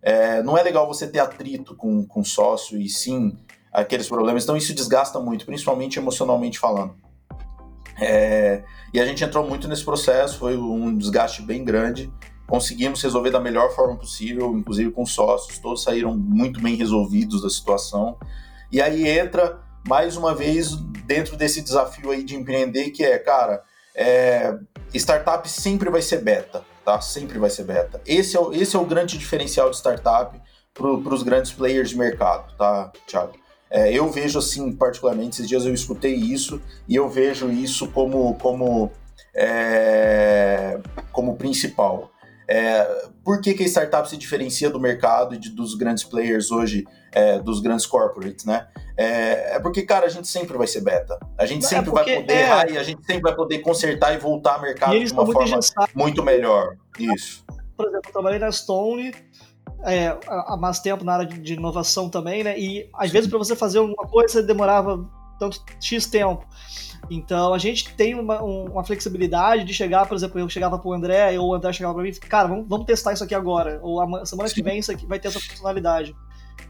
é, 0.00 0.42
não 0.42 0.56
é 0.56 0.62
legal 0.62 0.86
você 0.86 1.06
ter 1.06 1.18
atrito 1.18 1.74
com, 1.74 2.04
com 2.06 2.22
sócio 2.22 2.80
e 2.80 2.88
sim 2.88 3.36
aqueles 3.72 4.08
problemas. 4.08 4.44
Então 4.44 4.56
isso 4.56 4.74
desgasta 4.74 5.18
muito, 5.18 5.44
principalmente 5.44 5.98
emocionalmente 5.98 6.58
falando. 6.58 6.94
É, 8.00 8.62
e 8.92 9.00
a 9.00 9.06
gente 9.06 9.24
entrou 9.24 9.46
muito 9.46 9.66
nesse 9.66 9.84
processo, 9.84 10.38
foi 10.38 10.56
um 10.56 10.96
desgaste 10.96 11.42
bem 11.42 11.64
grande. 11.64 12.12
Conseguimos 12.46 13.02
resolver 13.02 13.30
da 13.30 13.40
melhor 13.40 13.74
forma 13.74 13.96
possível, 13.96 14.56
inclusive 14.56 14.90
com 14.90 15.06
sócios, 15.06 15.58
todos 15.58 15.82
saíram 15.82 16.14
muito 16.16 16.60
bem 16.60 16.76
resolvidos 16.76 17.42
da 17.42 17.48
situação. 17.48 18.18
E 18.70 18.80
aí 18.80 19.08
entra 19.08 19.60
mais 19.88 20.16
uma 20.16 20.34
vez 20.34 20.76
dentro 21.06 21.36
desse 21.36 21.62
desafio 21.62 22.10
aí 22.10 22.22
de 22.22 22.36
empreender, 22.36 22.90
que 22.90 23.02
é, 23.04 23.18
cara, 23.18 23.62
é, 23.94 24.56
startup 24.94 25.48
sempre 25.48 25.90
vai 25.90 26.02
ser 26.02 26.22
beta, 26.22 26.64
tá? 26.84 27.00
Sempre 27.00 27.38
vai 27.38 27.50
ser 27.50 27.64
beta. 27.64 28.00
Esse 28.06 28.36
é 28.36 28.40
o, 28.40 28.52
esse 28.52 28.74
é 28.74 28.78
o 28.78 28.84
grande 28.84 29.16
diferencial 29.16 29.70
de 29.70 29.76
startup 29.76 30.40
para 30.72 31.14
os 31.14 31.22
grandes 31.22 31.52
players 31.52 31.90
de 31.90 31.98
mercado, 31.98 32.56
tá, 32.56 32.92
Thiago? 33.06 33.34
É, 33.70 33.92
eu 33.92 34.08
vejo 34.10 34.38
assim, 34.38 34.72
particularmente, 34.72 35.36
esses 35.36 35.48
dias 35.48 35.64
eu 35.64 35.74
escutei 35.74 36.14
isso 36.14 36.60
e 36.88 36.94
eu 36.94 37.08
vejo 37.08 37.50
isso 37.50 37.88
como, 37.88 38.34
como, 38.34 38.90
é, 39.34 40.78
como 41.10 41.36
principal. 41.36 42.10
É, 42.46 43.08
por 43.24 43.40
que, 43.40 43.54
que 43.54 43.62
a 43.62 43.66
startup 43.66 44.08
se 44.08 44.16
diferencia 44.16 44.68
do 44.68 44.78
mercado 44.78 45.34
e 45.34 45.38
de, 45.38 45.50
dos 45.50 45.74
grandes 45.74 46.04
players 46.04 46.50
hoje, 46.50 46.84
é, 47.12 47.38
dos 47.38 47.60
grandes 47.60 47.86
corporates, 47.86 48.44
né? 48.44 48.66
É, 48.96 49.56
é, 49.56 49.60
porque, 49.60 49.82
cara, 49.82 50.06
a 50.06 50.08
gente 50.08 50.28
sempre 50.28 50.56
vai 50.56 50.66
ser 50.66 50.82
beta. 50.82 51.18
A 51.38 51.46
gente 51.46 51.64
é 51.64 51.68
sempre 51.68 51.90
vai 51.90 52.04
poder 52.04 52.32
é. 52.32 52.42
errar 52.42 52.70
e 52.70 52.78
a 52.78 52.82
gente 52.82 53.04
sempre 53.04 53.22
vai 53.22 53.34
poder 53.34 53.58
consertar 53.60 54.14
e 54.14 54.18
voltar 54.18 54.54
ao 54.54 54.62
mercado 54.62 54.98
de 54.98 55.12
uma 55.12 55.26
forma 55.26 55.58
muito 55.94 56.22
melhor. 56.22 56.76
Isso. 56.98 57.44
Por 57.76 57.86
exemplo, 57.86 58.08
eu 58.08 58.12
trabalhei 58.12 58.38
na 58.38 58.52
Stone 58.52 59.12
é, 59.84 60.16
há 60.26 60.56
mais 60.56 60.78
tempo 60.80 61.04
na 61.04 61.14
área 61.14 61.26
de, 61.26 61.38
de 61.38 61.54
inovação 61.54 62.08
também, 62.08 62.42
né? 62.44 62.58
E 62.58 62.88
às 62.94 63.10
vezes 63.10 63.28
para 63.28 63.38
você 63.38 63.54
fazer 63.54 63.80
uma 63.80 64.06
coisa 64.06 64.42
demorava 64.42 65.04
tanto 65.38 65.62
X 65.80 66.06
tempo. 66.06 66.46
Então 67.10 67.52
a 67.52 67.58
gente 67.58 67.94
tem 67.94 68.14
uma, 68.14 68.42
uma, 68.42 68.84
flexibilidade 68.84 69.64
de 69.64 69.74
chegar, 69.74 70.06
por 70.06 70.14
exemplo, 70.14 70.38
eu 70.38 70.48
chegava 70.48 70.78
pro 70.78 70.92
André, 70.92 71.38
ou 71.38 71.50
o 71.50 71.54
André 71.54 71.72
chegava 71.72 71.94
para 71.94 72.02
mim, 72.02 72.12
cara, 72.12 72.48
vamos, 72.48 72.66
vamos, 72.68 72.86
testar 72.86 73.12
isso 73.12 73.24
aqui 73.24 73.34
agora, 73.34 73.78
ou 73.82 74.00
a 74.00 74.26
semana 74.26 74.48
Sim. 74.48 74.54
que 74.54 74.62
vem 74.62 74.78
isso 74.78 74.92
aqui 74.92 75.06
vai 75.06 75.18
ter 75.18 75.28
essa 75.28 75.40
funcionalidade. 75.40 76.14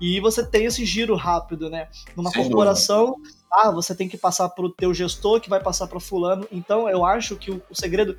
E 0.01 0.19
você 0.21 0.45
tem 0.45 0.65
esse 0.65 0.85
giro 0.85 1.15
rápido, 1.15 1.71
né? 1.71 1.89
Numa 2.17 2.31
Sem 2.31 2.43
corporação, 2.43 3.17
ah, 3.51 3.71
você 3.71 3.95
tem 3.95 4.09
que 4.09 4.17
passar 4.17 4.49
para 4.49 4.65
o 4.65 4.71
teu 4.71 4.93
gestor, 4.93 5.41
que 5.41 5.49
vai 5.49 5.61
passar 5.61 5.87
para 5.87 6.01
fulano. 6.01 6.47
Então 6.51 6.89
eu 6.89 7.05
acho 7.05 7.37
que 7.37 7.51
o, 7.51 7.63
o 7.71 7.75
segredo 7.75 8.17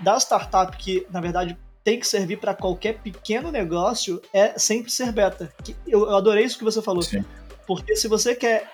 da 0.00 0.18
startup, 0.18 0.74
que 0.76 1.06
na 1.10 1.20
verdade 1.20 1.58
tem 1.84 1.98
que 1.98 2.06
servir 2.06 2.38
para 2.38 2.54
qualquer 2.54 3.00
pequeno 3.00 3.50
negócio, 3.50 4.20
é 4.32 4.58
sempre 4.58 4.90
ser 4.90 5.12
beta. 5.12 5.52
Eu, 5.86 6.08
eu 6.08 6.16
adorei 6.16 6.44
isso 6.44 6.58
que 6.58 6.64
você 6.64 6.80
falou. 6.80 7.02
Sim. 7.02 7.24
Porque 7.66 7.94
se 7.96 8.08
você 8.08 8.34
quer 8.34 8.70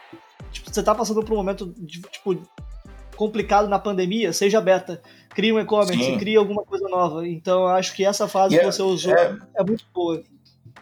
tipo, 0.52 0.72
você 0.72 0.82
tá 0.82 0.94
passando 0.94 1.22
por 1.22 1.32
um 1.34 1.36
momento 1.36 1.72
de, 1.76 2.00
tipo, 2.02 2.34
complicado 3.16 3.68
na 3.68 3.78
pandemia, 3.78 4.32
seja 4.32 4.60
beta. 4.60 5.00
Cria 5.30 5.54
um 5.54 5.58
e-commerce, 5.58 6.16
cria 6.18 6.38
alguma 6.38 6.62
coisa 6.62 6.88
nova. 6.88 7.26
Então, 7.26 7.62
eu 7.62 7.68
acho 7.68 7.94
que 7.94 8.04
essa 8.04 8.26
fase 8.28 8.56
que 8.56 8.60
é, 8.60 8.64
você 8.64 8.82
usou 8.82 9.12
é, 9.12 9.36
é 9.56 9.64
muito 9.64 9.84
boa. 9.92 10.22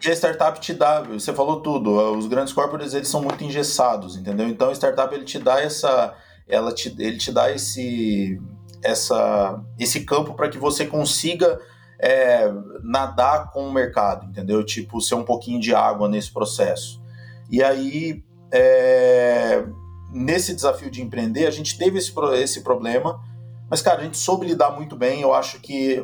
E 0.03 0.09
a 0.09 0.13
startup 0.13 0.59
te 0.59 0.73
dá, 0.73 1.01
você 1.01 1.33
falou 1.33 1.61
tudo, 1.61 1.91
os 2.17 2.27
grandes 2.27 2.53
corporates 2.53 2.93
eles 2.93 3.07
são 3.07 3.21
muito 3.21 3.43
engessados, 3.43 4.15
entendeu? 4.15 4.47
Então, 4.47 4.69
a 4.69 4.73
startup 4.73 5.13
ele 5.13 5.23
te 5.23 5.39
dá 5.39 5.61
essa, 5.61 6.13
ela 6.47 6.73
te, 6.73 6.93
ele 6.99 7.17
te 7.17 7.31
dá 7.31 7.51
esse, 7.51 8.39
essa, 8.83 9.61
esse 9.79 10.05
campo 10.05 10.33
para 10.33 10.49
que 10.49 10.57
você 10.57 10.85
consiga 10.85 11.59
é, 11.99 12.51
nadar 12.83 13.51
com 13.51 13.67
o 13.67 13.73
mercado, 13.73 14.25
entendeu? 14.25 14.63
Tipo, 14.63 15.01
ser 15.01 15.15
um 15.15 15.23
pouquinho 15.23 15.59
de 15.59 15.73
água 15.73 16.07
nesse 16.07 16.31
processo. 16.31 17.01
E 17.49 17.63
aí, 17.63 18.23
é, 18.51 19.65
nesse 20.15 20.55
desafio 20.55 20.89
de 20.89 21.01
empreender, 21.01 21.45
a 21.45 21.51
gente 21.51 21.77
teve 21.77 21.97
esse, 21.97 22.13
esse 22.35 22.61
problema, 22.61 23.21
mas, 23.69 23.81
cara, 23.81 23.99
a 24.01 24.03
gente 24.05 24.17
soube 24.17 24.45
lidar 24.45 24.71
muito 24.71 24.95
bem. 24.95 25.21
Eu 25.21 25.33
acho 25.33 25.59
que 25.59 26.03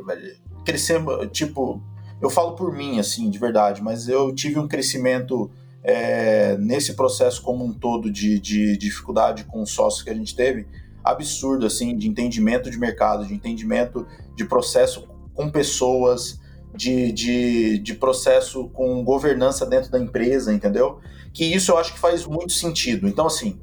crescemos, 0.65 1.29
tipo, 1.31 1.81
eu 2.21 2.29
falo 2.29 2.53
por 2.53 2.73
mim, 2.73 2.99
assim, 2.99 3.29
de 3.29 3.39
verdade, 3.39 3.81
mas 3.81 4.09
eu 4.09 4.35
tive 4.35 4.59
um 4.59 4.67
crescimento 4.67 5.49
é, 5.81 6.57
nesse 6.57 6.93
processo 6.93 7.41
como 7.41 7.63
um 7.63 7.73
todo 7.73 8.11
de, 8.11 8.37
de 8.37 8.75
dificuldade 8.77 9.45
com 9.45 9.61
os 9.61 9.71
sócios 9.71 10.03
que 10.03 10.09
a 10.09 10.13
gente 10.13 10.35
teve, 10.35 10.67
absurdo, 11.03 11.65
assim, 11.65 11.95
de 11.95 12.07
entendimento 12.07 12.69
de 12.69 12.77
mercado, 12.77 13.25
de 13.25 13.33
entendimento 13.33 14.05
de 14.35 14.43
processo 14.43 15.07
com 15.33 15.49
pessoas, 15.49 16.39
de, 16.75 17.11
de, 17.11 17.79
de 17.79 17.93
processo 17.93 18.67
com 18.69 19.03
governança 19.03 19.65
dentro 19.65 19.89
da 19.89 19.99
empresa, 19.99 20.53
entendeu? 20.53 20.99
Que 21.33 21.45
isso 21.45 21.71
eu 21.71 21.77
acho 21.77 21.93
que 21.93 21.99
faz 21.99 22.25
muito 22.25 22.51
sentido. 22.51 23.07
Então, 23.07 23.25
assim, 23.25 23.59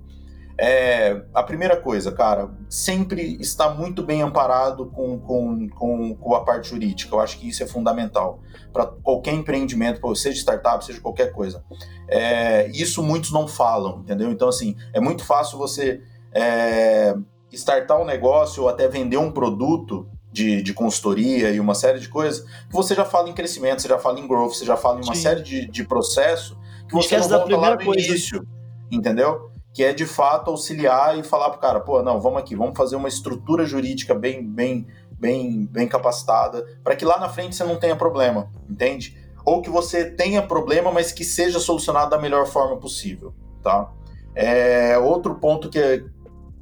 é, 0.60 1.22
a 1.32 1.42
primeira 1.44 1.76
coisa, 1.76 2.10
cara, 2.10 2.50
sempre 2.68 3.36
está 3.40 3.70
muito 3.70 4.02
bem 4.02 4.22
amparado 4.22 4.86
com, 4.86 5.16
com, 5.20 5.68
com, 5.68 6.16
com 6.16 6.34
a 6.34 6.44
parte 6.44 6.70
jurídica. 6.70 7.14
Eu 7.14 7.20
acho 7.20 7.38
que 7.38 7.48
isso 7.48 7.62
é 7.62 7.66
fundamental 7.66 8.40
para 8.72 8.86
qualquer 8.86 9.34
empreendimento, 9.34 10.14
seja 10.16 10.40
startup, 10.40 10.84
seja 10.84 11.00
qualquer 11.00 11.32
coisa. 11.32 11.64
É, 12.08 12.68
isso 12.70 13.04
muitos 13.04 13.30
não 13.30 13.46
falam, 13.46 14.00
entendeu? 14.00 14.32
Então, 14.32 14.48
assim, 14.48 14.74
é 14.92 14.98
muito 14.98 15.24
fácil 15.24 15.56
você 15.58 16.02
é, 16.32 17.14
startar 17.52 18.00
um 18.00 18.04
negócio 18.04 18.64
ou 18.64 18.68
até 18.68 18.88
vender 18.88 19.16
um 19.16 19.30
produto 19.30 20.08
de, 20.32 20.60
de 20.60 20.74
consultoria 20.74 21.50
e 21.50 21.60
uma 21.60 21.74
série 21.74 22.00
de 22.00 22.08
coisas, 22.08 22.40
que 22.42 22.72
você 22.72 22.96
já 22.96 23.04
fala 23.04 23.28
em 23.28 23.32
crescimento, 23.32 23.80
você 23.80 23.88
já 23.88 23.98
fala 23.98 24.18
em 24.18 24.26
growth, 24.26 24.54
você 24.54 24.64
já 24.64 24.76
fala 24.76 25.00
em 25.00 25.04
uma 25.04 25.14
Sim. 25.14 25.22
série 25.22 25.42
de, 25.42 25.68
de 25.68 25.84
processo 25.84 26.58
que 26.88 26.94
você 26.94 27.16
não 27.16 27.28
volta 27.28 27.56
lá 27.56 27.70
no 27.76 27.84
coisa. 27.84 28.08
início, 28.08 28.46
entendeu? 28.90 29.50
Que 29.78 29.84
é 29.84 29.92
de 29.92 30.06
fato 30.06 30.50
auxiliar 30.50 31.16
e 31.16 31.22
falar 31.22 31.50
para 31.50 31.56
o 31.56 31.60
cara, 31.60 31.78
pô, 31.78 32.02
não, 32.02 32.20
vamos 32.20 32.40
aqui, 32.40 32.56
vamos 32.56 32.76
fazer 32.76 32.96
uma 32.96 33.06
estrutura 33.06 33.64
jurídica 33.64 34.12
bem, 34.12 34.44
bem, 34.44 34.88
bem, 35.12 35.66
bem 35.66 35.86
capacitada, 35.86 36.66
para 36.82 36.96
que 36.96 37.04
lá 37.04 37.16
na 37.20 37.28
frente 37.28 37.54
você 37.54 37.62
não 37.62 37.76
tenha 37.76 37.94
problema, 37.94 38.50
entende? 38.68 39.16
Ou 39.44 39.62
que 39.62 39.70
você 39.70 40.10
tenha 40.10 40.42
problema, 40.42 40.90
mas 40.90 41.12
que 41.12 41.22
seja 41.22 41.60
solucionado 41.60 42.10
da 42.10 42.18
melhor 42.18 42.48
forma 42.48 42.76
possível, 42.76 43.32
tá? 43.62 43.92
É, 44.34 44.98
outro 44.98 45.36
ponto 45.36 45.68
que, 45.68 46.04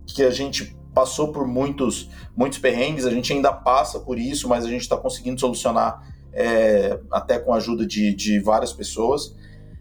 que 0.07 0.23
a 0.23 0.31
gente 0.31 0.77
passou 0.93 1.33
por 1.33 1.47
muitos, 1.47 2.11
muitos 2.37 2.59
perrengues, 2.59 3.07
a 3.07 3.11
gente 3.11 3.33
ainda 3.33 3.51
passa 3.51 3.99
por 3.99 4.19
isso, 4.19 4.47
mas 4.47 4.63
a 4.63 4.69
gente 4.69 4.83
está 4.83 4.99
conseguindo 4.99 5.41
solucionar 5.41 6.07
é, 6.35 7.01
até 7.11 7.39
com 7.39 7.55
a 7.55 7.57
ajuda 7.57 7.87
de, 7.87 8.15
de 8.15 8.41
várias 8.41 8.75
pessoas, 8.75 9.35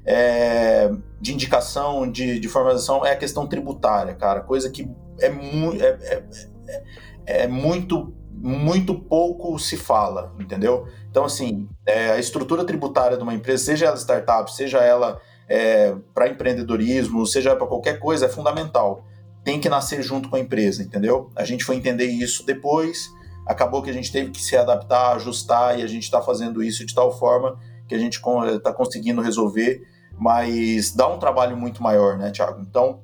é, 0.05 0.91
de 1.19 1.33
indicação, 1.33 2.09
de, 2.09 2.39
de 2.39 2.47
formalização, 2.47 3.05
é 3.05 3.11
a 3.11 3.15
questão 3.15 3.47
tributária, 3.47 4.13
cara. 4.13 4.41
Coisa 4.41 4.69
que 4.69 4.87
é, 5.19 5.29
mu 5.29 5.73
é, 5.73 5.87
é, 5.87 6.23
é, 6.67 7.43
é 7.43 7.47
muito 7.47 8.13
muito 8.37 8.93
pouco 8.93 9.57
se 9.57 9.75
fala, 9.75 10.35
entendeu? 10.39 10.85
Então, 11.09 11.25
assim, 11.25 11.67
é, 11.85 12.11
a 12.11 12.19
estrutura 12.19 12.63
tributária 12.63 13.17
de 13.17 13.23
uma 13.23 13.33
empresa, 13.33 13.63
seja 13.63 13.87
ela 13.87 13.95
startup, 13.95 14.53
seja 14.53 14.79
ela 14.79 15.19
é, 15.49 15.95
para 16.13 16.27
empreendedorismo, 16.27 17.25
seja 17.25 17.55
para 17.55 17.65
qualquer 17.65 17.97
coisa, 17.97 18.27
é 18.27 18.29
fundamental. 18.29 19.03
Tem 19.43 19.59
que 19.59 19.69
nascer 19.69 20.03
junto 20.03 20.29
com 20.29 20.35
a 20.35 20.39
empresa, 20.39 20.83
entendeu? 20.83 21.31
A 21.35 21.43
gente 21.43 21.63
foi 21.63 21.75
entender 21.75 22.05
isso 22.05 22.45
depois, 22.45 23.09
acabou 23.47 23.81
que 23.81 23.89
a 23.89 23.93
gente 23.93 24.11
teve 24.11 24.29
que 24.29 24.41
se 24.41 24.55
adaptar, 24.55 25.15
ajustar, 25.15 25.79
e 25.79 25.83
a 25.83 25.87
gente 25.87 26.03
está 26.03 26.21
fazendo 26.21 26.61
isso 26.61 26.85
de 26.85 26.93
tal 26.93 27.17
forma 27.17 27.57
que 27.87 27.95
a 27.95 27.99
gente 27.99 28.19
está 28.55 28.73
conseguindo 28.73 29.21
resolver 29.21 29.81
mas 30.17 30.93
dá 30.93 31.07
um 31.07 31.19
trabalho 31.19 31.57
muito 31.57 31.81
maior, 31.81 32.17
né, 32.17 32.31
Thiago? 32.31 32.61
Então, 32.61 33.01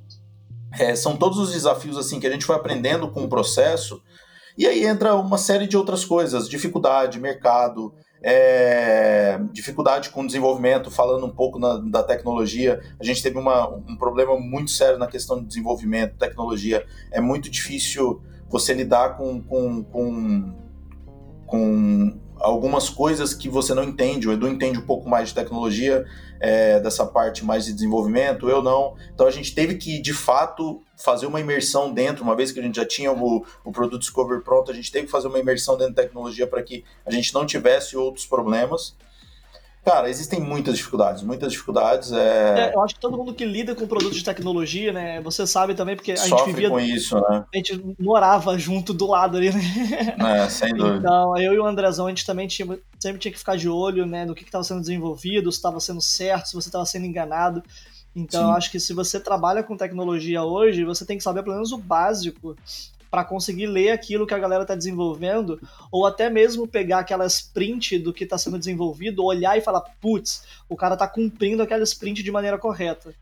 é, 0.79 0.95
são 0.95 1.17
todos 1.17 1.37
os 1.37 1.51
desafios 1.51 1.97
assim 1.97 2.19
que 2.19 2.27
a 2.27 2.31
gente 2.31 2.45
foi 2.45 2.55
aprendendo 2.55 3.09
com 3.09 3.23
o 3.23 3.29
processo, 3.29 4.01
e 4.57 4.67
aí 4.67 4.85
entra 4.85 5.15
uma 5.15 5.37
série 5.37 5.67
de 5.67 5.77
outras 5.77 6.05
coisas, 6.05 6.47
dificuldade, 6.47 7.19
mercado, 7.19 7.93
é, 8.23 9.39
dificuldade 9.51 10.09
com 10.09 10.25
desenvolvimento, 10.25 10.91
falando 10.91 11.25
um 11.25 11.31
pouco 11.31 11.57
na, 11.57 11.77
da 11.77 12.03
tecnologia. 12.03 12.79
A 12.99 13.03
gente 13.03 13.23
teve 13.23 13.37
uma, 13.37 13.67
um 13.67 13.95
problema 13.95 14.39
muito 14.39 14.69
sério 14.69 14.99
na 14.99 15.07
questão 15.07 15.39
de 15.39 15.47
desenvolvimento, 15.47 16.17
tecnologia. 16.17 16.85
É 17.11 17.19
muito 17.19 17.49
difícil 17.49 18.21
você 18.47 18.73
lidar 18.73 19.17
com, 19.17 19.41
com, 19.41 19.83
com, 19.83 20.53
com 21.47 22.19
algumas 22.41 22.89
coisas 22.89 23.33
que 23.33 23.49
você 23.49 23.73
não 23.73 23.83
entende. 23.83 24.27
O 24.27 24.33
Edu 24.33 24.47
entende 24.47 24.79
um 24.79 24.85
pouco 24.85 25.09
mais 25.09 25.29
de 25.29 25.35
tecnologia, 25.35 26.05
é, 26.39 26.79
dessa 26.79 27.05
parte 27.05 27.45
mais 27.45 27.65
de 27.65 27.73
desenvolvimento, 27.73 28.49
eu 28.49 28.63
não. 28.63 28.95
Então 29.13 29.27
a 29.27 29.31
gente 29.31 29.53
teve 29.53 29.75
que, 29.75 30.01
de 30.01 30.11
fato, 30.11 30.81
fazer 30.97 31.27
uma 31.27 31.39
imersão 31.39 31.93
dentro, 31.93 32.23
uma 32.23 32.35
vez 32.35 32.51
que 32.51 32.59
a 32.59 32.63
gente 32.63 32.75
já 32.75 32.85
tinha 32.85 33.11
o, 33.11 33.45
o 33.63 33.71
produto 33.71 33.99
Discover 33.99 34.41
pronto, 34.41 34.71
a 34.71 34.73
gente 34.73 34.91
teve 34.91 35.05
que 35.05 35.11
fazer 35.11 35.27
uma 35.27 35.39
imersão 35.39 35.77
dentro 35.77 35.93
da 35.93 36.01
tecnologia 36.01 36.47
para 36.47 36.63
que 36.63 36.83
a 37.05 37.11
gente 37.11 37.33
não 37.33 37.45
tivesse 37.45 37.95
outros 37.95 38.25
problemas. 38.25 38.95
Cara, 39.83 40.09
existem 40.09 40.39
muitas 40.39 40.77
dificuldades, 40.77 41.23
muitas 41.23 41.51
dificuldades. 41.51 42.11
É... 42.11 42.69
é... 42.69 42.75
eu 42.75 42.81
acho 42.83 42.93
que 42.93 43.01
todo 43.01 43.17
mundo 43.17 43.33
que 43.33 43.43
lida 43.43 43.73
com 43.73 43.87
produtos 43.87 44.15
de 44.15 44.23
tecnologia, 44.23 44.93
né? 44.93 45.19
Você 45.21 45.47
sabe 45.47 45.73
também, 45.73 45.95
porque 45.95 46.11
a 46.11 46.17
Sofre 46.17 46.37
gente 46.37 46.45
vivia. 46.47 46.69
com 46.69 46.79
isso, 46.79 47.15
né? 47.15 47.43
A 47.51 47.57
gente 47.57 47.95
morava 47.99 48.57
junto 48.59 48.93
do 48.93 49.07
lado 49.07 49.37
ali, 49.37 49.51
né? 49.51 49.63
É, 50.43 50.49
sem 50.49 50.73
dúvida. 50.73 50.97
Então, 50.97 51.35
eu 51.37 51.53
e 51.53 51.59
o 51.59 51.65
Andrezão, 51.65 52.05
a 52.05 52.09
gente 52.09 52.25
também 52.25 52.47
tinha, 52.47 52.67
sempre 52.99 53.19
tinha 53.19 53.31
que 53.31 53.39
ficar 53.39 53.57
de 53.57 53.67
olho, 53.67 54.05
né? 54.05 54.23
No 54.23 54.35
que 54.35 54.43
estava 54.43 54.63
sendo 54.63 54.81
desenvolvido, 54.81 55.51
se 55.51 55.57
estava 55.57 55.79
sendo 55.79 56.01
certo, 56.01 56.49
se 56.49 56.53
você 56.53 56.69
estava 56.69 56.85
sendo 56.85 57.07
enganado. 57.07 57.63
Então, 58.15 58.49
eu 58.49 58.55
acho 58.55 58.69
que 58.69 58.79
se 58.79 58.93
você 58.93 59.19
trabalha 59.19 59.63
com 59.63 59.75
tecnologia 59.75 60.43
hoje, 60.43 60.83
você 60.83 61.05
tem 61.05 61.17
que 61.17 61.23
saber 61.23 61.43
pelo 61.43 61.55
menos 61.55 61.71
o 61.71 61.77
básico 61.77 62.55
para 63.11 63.25
conseguir 63.25 63.67
ler 63.67 63.91
aquilo 63.91 64.25
que 64.25 64.33
a 64.33 64.39
galera 64.39 64.61
está 64.61 64.73
desenvolvendo, 64.73 65.59
ou 65.91 66.05
até 66.05 66.29
mesmo 66.29 66.65
pegar 66.65 66.99
aquela 66.99 67.25
sprint 67.25 67.99
do 67.99 68.13
que 68.13 68.23
está 68.23 68.37
sendo 68.37 68.57
desenvolvido, 68.57 69.25
olhar 69.25 69.57
e 69.57 69.61
falar, 69.61 69.81
putz, 69.99 70.45
o 70.69 70.77
cara 70.77 70.93
está 70.93 71.05
cumprindo 71.05 71.61
aquela 71.61 71.83
sprint 71.83 72.23
de 72.23 72.31
maneira 72.31 72.57
correta. 72.57 73.13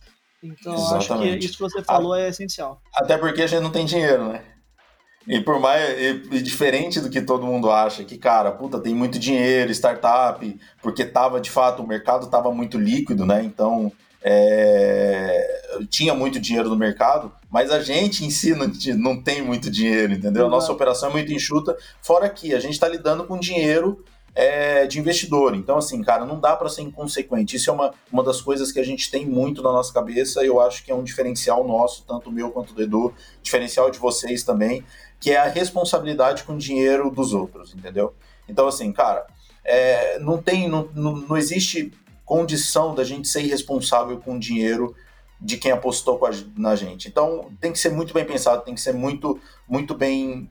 Então, 0.43 0.75
Exatamente. 0.75 1.29
acho 1.29 1.39
que 1.39 1.45
isso 1.45 1.55
que 1.55 1.63
você 1.63 1.83
falou 1.83 2.13
a, 2.13 2.21
é 2.21 2.29
essencial. 2.29 2.79
Até 2.95 3.17
porque 3.17 3.41
a 3.41 3.47
gente 3.47 3.63
não 3.63 3.71
tem 3.71 3.85
dinheiro, 3.85 4.29
né? 4.29 4.43
E 5.27 5.41
por 5.41 5.59
mais 5.59 5.83
e, 5.99 6.37
e 6.37 6.41
diferente 6.41 7.01
do 7.01 7.09
que 7.09 7.21
todo 7.21 7.45
mundo 7.45 7.69
acha, 7.69 8.03
que 8.03 8.17
cara, 8.17 8.51
puta, 8.51 8.79
tem 8.79 8.93
muito 8.95 9.19
dinheiro, 9.19 9.71
startup, 9.71 10.59
porque 10.81 11.03
tava 11.03 11.41
de 11.41 11.49
fato 11.49 11.83
o 11.83 11.87
mercado 11.87 12.29
tava 12.29 12.51
muito 12.53 12.77
líquido, 12.77 13.25
né? 13.25 13.43
Então, 13.43 13.91
é, 14.21 15.61
tinha 15.89 16.13
muito 16.13 16.39
dinheiro 16.39 16.69
no 16.69 16.75
mercado, 16.75 17.31
mas 17.49 17.71
a 17.71 17.81
gente 17.81 18.25
em 18.25 18.29
si 18.29 18.53
não, 18.53 18.71
não 18.97 19.21
tem 19.21 19.41
muito 19.41 19.71
dinheiro, 19.71 20.13
entendeu? 20.13 20.45
A 20.45 20.49
nossa 20.49 20.71
operação 20.71 21.09
é 21.09 21.11
muito 21.11 21.31
enxuta, 21.31 21.77
fora 22.01 22.29
que 22.29 22.53
a 22.53 22.59
gente 22.59 22.73
está 22.73 22.87
lidando 22.87 23.25
com 23.25 23.39
dinheiro 23.39 24.03
é, 24.35 24.85
de 24.85 24.99
investidor. 24.99 25.55
Então, 25.55 25.77
assim, 25.77 26.01
cara, 26.01 26.25
não 26.25 26.39
dá 26.39 26.55
para 26.55 26.69
ser 26.69 26.81
inconsequente. 26.81 27.55
Isso 27.55 27.69
é 27.69 27.73
uma, 27.73 27.93
uma 28.11 28.23
das 28.23 28.41
coisas 28.41 28.71
que 28.71 28.79
a 28.79 28.83
gente 28.83 29.09
tem 29.09 29.25
muito 29.25 29.61
na 29.61 29.71
nossa 29.71 29.93
cabeça 29.93 30.43
e 30.43 30.47
eu 30.47 30.59
acho 30.59 30.83
que 30.83 30.91
é 30.91 30.95
um 30.95 31.03
diferencial 31.03 31.65
nosso, 31.67 32.03
tanto 32.05 32.31
meu 32.31 32.51
quanto 32.51 32.73
do 32.73 32.81
Edu, 32.81 33.13
diferencial 33.41 33.89
de 33.89 33.99
vocês 33.99 34.43
também, 34.43 34.83
que 35.19 35.31
é 35.31 35.37
a 35.37 35.47
responsabilidade 35.47 36.43
com 36.43 36.53
o 36.53 36.57
dinheiro 36.57 37.09
dos 37.09 37.33
outros, 37.33 37.73
entendeu? 37.73 38.13
Então, 38.47 38.67
assim, 38.67 38.91
cara, 38.91 39.25
é, 39.63 40.19
não 40.19 40.41
tem, 40.41 40.67
não, 40.67 40.89
não, 40.95 41.15
não 41.17 41.37
existe 41.37 41.91
condição 42.29 42.93
da 42.93 43.03
gente 43.03 43.27
ser 43.27 43.41
irresponsável 43.41 44.19
com 44.19 44.35
o 44.35 44.39
dinheiro 44.39 44.95
de 45.41 45.57
quem 45.57 45.71
apostou 45.71 46.23
a, 46.23 46.29
na 46.55 46.75
gente. 46.75 47.07
Então 47.07 47.49
tem 47.59 47.71
que 47.71 47.79
ser 47.79 47.89
muito 47.89 48.13
bem 48.13 48.23
pensado, 48.23 48.63
tem 48.63 48.75
que 48.75 48.81
ser 48.81 48.93
muito, 48.93 49.39
muito 49.67 49.95
bem. 49.95 50.47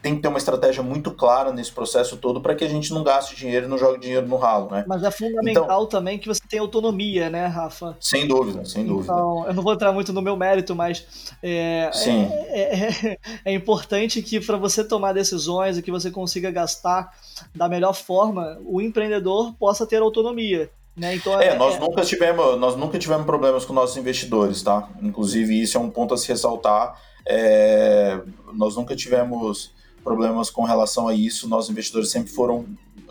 Tem 0.00 0.14
que 0.14 0.22
ter 0.22 0.28
uma 0.28 0.38
estratégia 0.38 0.84
muito 0.84 1.10
clara 1.10 1.52
nesse 1.52 1.72
processo 1.72 2.16
todo 2.16 2.40
para 2.40 2.54
que 2.54 2.64
a 2.64 2.68
gente 2.68 2.94
não 2.94 3.02
gaste 3.02 3.34
dinheiro 3.34 3.66
e 3.66 3.68
não 3.68 3.76
jogue 3.76 3.98
dinheiro 3.98 4.26
no 4.26 4.36
ralo, 4.36 4.70
né? 4.70 4.84
Mas 4.86 5.02
é 5.02 5.10
fundamental 5.10 5.64
então, 5.64 5.86
também 5.86 6.16
que 6.16 6.28
você 6.28 6.40
tenha 6.48 6.62
autonomia, 6.62 7.28
né, 7.28 7.46
Rafa? 7.46 7.96
Sem 8.00 8.26
dúvida, 8.26 8.64
sem 8.64 8.86
dúvida. 8.86 9.12
Então, 9.12 9.46
eu 9.48 9.52
não 9.52 9.64
vou 9.64 9.74
entrar 9.74 9.92
muito 9.92 10.12
no 10.12 10.22
meu 10.22 10.36
mérito, 10.36 10.76
mas 10.76 11.34
é, 11.42 11.90
Sim. 11.92 12.30
é, 12.32 13.12
é, 13.12 13.18
é 13.44 13.52
importante 13.52 14.22
que 14.22 14.40
para 14.40 14.56
você 14.56 14.84
tomar 14.84 15.12
decisões 15.12 15.76
e 15.76 15.82
que 15.82 15.90
você 15.90 16.08
consiga 16.08 16.52
gastar 16.52 17.12
da 17.52 17.68
melhor 17.68 17.94
forma, 17.94 18.58
o 18.64 18.80
empreendedor 18.80 19.52
possa 19.54 19.84
ter 19.84 20.00
autonomia. 20.00 20.70
Né? 21.00 21.14
Então, 21.14 21.40
é, 21.40 21.46
é, 21.46 21.54
nós, 21.56 21.76
é... 21.76 21.78
Nunca 21.80 22.02
tivemos, 22.02 22.60
nós 22.60 22.76
nunca 22.76 22.98
tivemos 22.98 23.24
problemas 23.24 23.64
com 23.64 23.72
nossos 23.72 23.96
investidores, 23.96 24.62
tá? 24.62 24.86
Inclusive, 25.00 25.58
isso 25.58 25.78
é 25.78 25.80
um 25.80 25.88
ponto 25.88 26.12
a 26.12 26.16
se 26.18 26.28
ressaltar. 26.28 27.00
É, 27.26 28.20
nós 28.52 28.76
nunca 28.76 28.94
tivemos 28.94 29.72
problemas 30.04 30.50
com 30.50 30.62
relação 30.62 31.08
a 31.08 31.14
isso. 31.14 31.48
Nossos 31.48 31.70
investidores 31.70 32.10
sempre 32.10 32.30
foram 32.30 32.66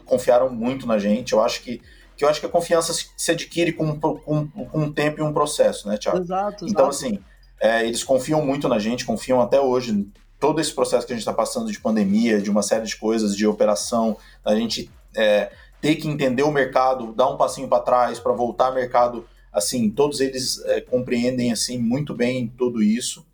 confiaram 0.06 0.52
muito 0.52 0.86
na 0.86 1.00
gente. 1.00 1.34
Eu 1.34 1.42
acho 1.42 1.64
que, 1.64 1.82
que 2.16 2.24
eu 2.24 2.30
acho 2.30 2.40
que 2.40 2.46
a 2.46 2.50
confiança 2.50 2.94
se 2.94 3.32
adquire 3.32 3.74
com, 3.74 4.00
com, 4.00 4.48
com 4.48 4.70
um 4.76 4.92
tempo 4.92 5.20
e 5.20 5.24
um 5.24 5.34
processo, 5.34 5.88
né, 5.88 5.98
Thiago? 5.98 6.20
Exato. 6.20 6.68
Então, 6.68 6.90
exato. 6.90 7.08
assim, 7.08 7.20
é, 7.60 7.88
eles 7.88 8.04
confiam 8.04 8.46
muito 8.46 8.68
na 8.68 8.78
gente, 8.78 9.04
confiam 9.04 9.42
até 9.42 9.60
hoje. 9.60 10.08
Todo 10.40 10.62
esse 10.62 10.74
processo 10.74 11.08
que 11.08 11.14
a 11.14 11.16
gente 11.16 11.24
está 11.24 11.34
passando 11.34 11.72
de 11.72 11.80
pandemia, 11.80 12.40
de 12.40 12.52
uma 12.52 12.62
série 12.62 12.86
de 12.86 12.96
coisas, 12.96 13.36
de 13.36 13.48
operação, 13.48 14.16
a 14.46 14.56
gente 14.56 14.92
é, 15.18 15.52
ter 15.82 15.96
que 15.96 16.08
entender 16.08 16.44
o 16.44 16.52
mercado, 16.52 17.14
dar 17.14 17.30
um 17.30 17.38
passinho 17.38 17.68
para 17.68 17.82
trás 17.82 18.20
para 18.20 18.34
voltar 18.34 18.68
ao 18.68 18.74
mercado, 18.74 19.26
assim, 19.52 19.90
todos 19.90 20.20
eles 20.20 20.64
é, 20.66 20.82
compreendem 20.82 21.52
assim 21.52 21.78
muito 21.78 22.14
bem 22.14 22.52
tudo 22.58 22.84
isso. 22.84 23.26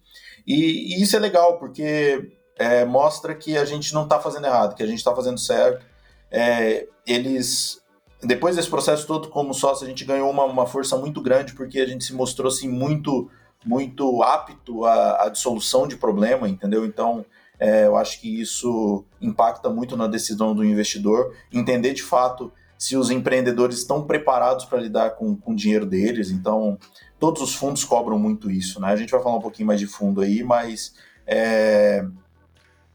E, 0.45 0.95
e 0.95 1.01
isso 1.01 1.15
é 1.15 1.19
legal 1.19 1.57
porque 1.57 2.31
é, 2.57 2.85
mostra 2.85 3.33
que 3.33 3.57
a 3.57 3.65
gente 3.65 3.93
não 3.93 4.03
está 4.03 4.19
fazendo 4.19 4.45
errado, 4.45 4.75
que 4.75 4.83
a 4.83 4.87
gente 4.87 4.99
está 4.99 5.13
fazendo 5.15 5.39
certo. 5.39 5.85
É, 6.31 6.87
eles, 7.05 7.81
depois 8.21 8.55
desse 8.55 8.69
processo 8.69 9.07
todo 9.07 9.29
como 9.29 9.53
sócio, 9.53 9.85
a 9.85 9.89
gente 9.89 10.05
ganhou 10.05 10.29
uma, 10.29 10.45
uma 10.45 10.67
força 10.67 10.97
muito 10.97 11.21
grande 11.21 11.53
porque 11.53 11.79
a 11.79 11.85
gente 11.87 12.03
se 12.03 12.13
mostrou 12.13 12.47
assim 12.47 12.67
muito 12.67 13.29
muito 13.65 14.21
apto 14.21 14.85
à, 14.85 15.23
à 15.23 15.29
dissolução 15.29 15.87
de 15.87 15.97
problema, 15.97 16.47
entendeu? 16.47 16.85
Então 16.85 17.25
é, 17.59 17.85
eu 17.85 17.95
acho 17.95 18.19
que 18.19 18.41
isso 18.41 19.03
impacta 19.21 19.69
muito 19.69 19.95
na 19.95 20.07
decisão 20.07 20.53
do 20.53 20.63
investidor, 20.63 21.33
entender 21.51 21.93
de 21.93 22.03
fato 22.03 22.51
se 22.77 22.97
os 22.97 23.09
empreendedores 23.09 23.77
estão 23.77 24.05
preparados 24.05 24.65
para 24.65 24.79
lidar 24.79 25.11
com, 25.11 25.35
com 25.35 25.53
o 25.53 25.55
dinheiro 25.55 25.85
deles. 25.85 26.29
Então, 26.29 26.77
todos 27.19 27.41
os 27.41 27.55
fundos 27.55 27.83
cobram 27.83 28.19
muito 28.19 28.51
isso, 28.51 28.79
né? 28.81 28.89
A 28.89 28.95
gente 28.95 29.11
vai 29.11 29.21
falar 29.21 29.37
um 29.37 29.41
pouquinho 29.41 29.67
mais 29.67 29.79
de 29.79 29.87
fundo 29.87 30.21
aí, 30.21 30.43
mas 30.43 30.93
é, 31.25 32.05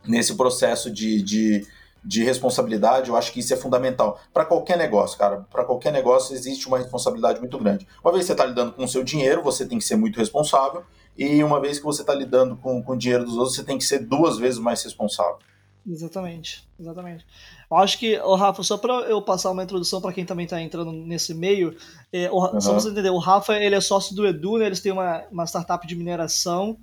nesse 0.06 0.34
processo 0.36 0.90
de, 0.90 1.22
de, 1.22 1.66
de, 2.04 2.22
responsabilidade, 2.22 3.08
eu 3.08 3.16
acho 3.16 3.32
que 3.32 3.40
isso 3.40 3.54
é 3.54 3.56
fundamental. 3.56 4.20
Para 4.32 4.44
qualquer 4.44 4.76
negócio, 4.76 5.18
cara, 5.18 5.46
para 5.50 5.64
qualquer 5.64 5.92
negócio 5.92 6.34
existe 6.34 6.68
uma 6.68 6.78
responsabilidade 6.78 7.40
muito 7.40 7.58
grande. 7.58 7.86
Uma 8.04 8.12
vez 8.12 8.24
que 8.24 8.26
você 8.26 8.32
está 8.32 8.44
lidando 8.44 8.72
com 8.72 8.84
o 8.84 8.88
seu 8.88 9.02
dinheiro, 9.02 9.42
você 9.42 9.66
tem 9.66 9.78
que 9.78 9.84
ser 9.84 9.96
muito 9.96 10.18
responsável 10.18 10.84
e 11.16 11.42
uma 11.44 11.60
vez 11.60 11.78
que 11.78 11.84
você 11.84 12.02
está 12.02 12.14
lidando 12.14 12.56
com, 12.56 12.82
com 12.82 12.92
o 12.92 12.96
dinheiro 12.96 13.24
dos 13.24 13.36
outros, 13.36 13.54
você 13.54 13.64
tem 13.64 13.78
que 13.78 13.84
ser 13.84 14.00
duas 14.00 14.38
vezes 14.38 14.58
mais 14.58 14.82
responsável. 14.82 15.38
Exatamente, 15.86 16.68
exatamente. 16.78 17.26
Eu 17.70 17.76
acho 17.78 17.98
que, 17.98 18.18
o 18.18 18.34
Rafa, 18.34 18.62
só 18.62 18.76
para 18.76 18.92
eu 19.02 19.20
passar 19.22 19.50
uma 19.50 19.62
introdução 19.62 20.00
para 20.00 20.12
quem 20.12 20.24
também 20.24 20.44
está 20.44 20.60
entrando 20.60 20.92
nesse 20.92 21.34
meio, 21.34 21.76
é, 22.12 22.30
o, 22.30 22.36
uhum. 22.36 22.60
só 22.60 22.74
você 22.74 22.90
entender, 22.90 23.10
o 23.10 23.18
Rafa 23.18 23.56
ele 23.58 23.74
é 23.74 23.80
sócio 23.80 24.14
do 24.14 24.26
Edu, 24.26 24.58
né, 24.58 24.66
eles 24.66 24.80
têm 24.80 24.92
uma, 24.92 25.24
uma 25.30 25.46
startup 25.46 25.86
de 25.86 25.96
mineração 25.96 26.76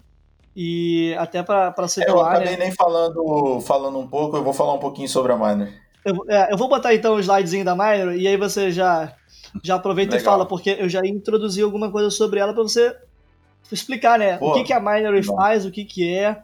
e 0.56 1.16
até 1.18 1.44
para 1.44 1.88
situar... 1.88 2.10
Eu 2.10 2.22
acabei 2.22 2.58
né, 2.58 2.66
nem 2.66 2.72
falando, 2.72 3.62
falando 3.62 4.00
um 4.00 4.08
pouco, 4.08 4.38
eu 4.38 4.44
vou 4.44 4.54
falar 4.54 4.74
um 4.74 4.80
pouquinho 4.80 5.08
sobre 5.08 5.32
a 5.32 5.38
Miner. 5.38 5.74
Eu, 6.04 6.16
é, 6.28 6.54
eu 6.54 6.58
vou 6.58 6.68
botar 6.68 6.96
então 6.96 7.16
o 7.16 7.20
slidezinho 7.20 7.66
da 7.66 7.76
Miner 7.76 8.16
e 8.18 8.28
aí 8.28 8.38
você 8.38 8.72
já, 8.72 9.14
já 9.64 9.76
aproveita 9.76 10.16
Legal. 10.16 10.22
e 10.22 10.26
fala, 10.26 10.46
porque 10.46 10.76
eu 10.80 10.90
já 10.90 11.02
introduzi 11.06 11.62
alguma 11.62 11.92
coisa 11.92 12.10
sobre 12.10 12.40
ela 12.40 12.54
para 12.54 12.64
você 12.64 12.96
explicar, 13.72 14.18
né? 14.18 14.38
Pô, 14.38 14.51
o 14.51 14.53
que, 14.53 14.65
que 14.65 14.74
a 14.74 14.80
Minery 14.80 15.24
faz, 15.24 15.65
o 15.65 15.72
que, 15.72 15.86
que 15.86 16.13
é. 16.13 16.41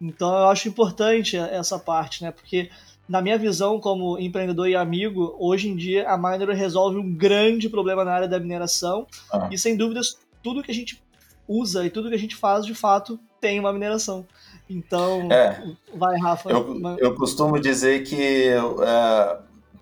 Então 0.00 0.28
eu 0.28 0.48
acho 0.48 0.68
importante 0.68 1.36
essa 1.36 1.78
parte, 1.78 2.22
né? 2.22 2.30
Porque 2.30 2.70
na 3.08 3.22
minha 3.22 3.38
visão 3.38 3.80
como 3.80 4.18
empreendedor 4.18 4.68
e 4.68 4.76
amigo, 4.76 5.34
hoje 5.38 5.68
em 5.68 5.76
dia 5.76 6.08
a 6.08 6.16
Minery 6.16 6.54
resolve 6.54 6.98
um 6.98 7.14
grande 7.14 7.68
problema 7.68 8.04
na 8.04 8.12
área 8.12 8.28
da 8.28 8.38
mineração 8.38 9.06
ah. 9.32 9.48
e 9.50 9.58
sem 9.58 9.76
dúvidas 9.76 10.18
tudo 10.42 10.62
que 10.62 10.70
a 10.70 10.74
gente 10.74 11.02
usa 11.48 11.86
e 11.86 11.90
tudo 11.90 12.08
que 12.08 12.14
a 12.14 12.18
gente 12.18 12.36
faz 12.36 12.66
de 12.66 12.74
fato 12.74 13.18
tem 13.40 13.60
uma 13.60 13.72
mineração. 13.72 14.26
Então, 14.68 15.30
é, 15.30 15.62
vai, 15.94 16.18
Rafa. 16.18 16.50
Eu, 16.50 16.96
eu 16.98 17.14
costumo 17.14 17.60
dizer 17.60 18.02
que 18.02 18.48
é, 18.48 19.38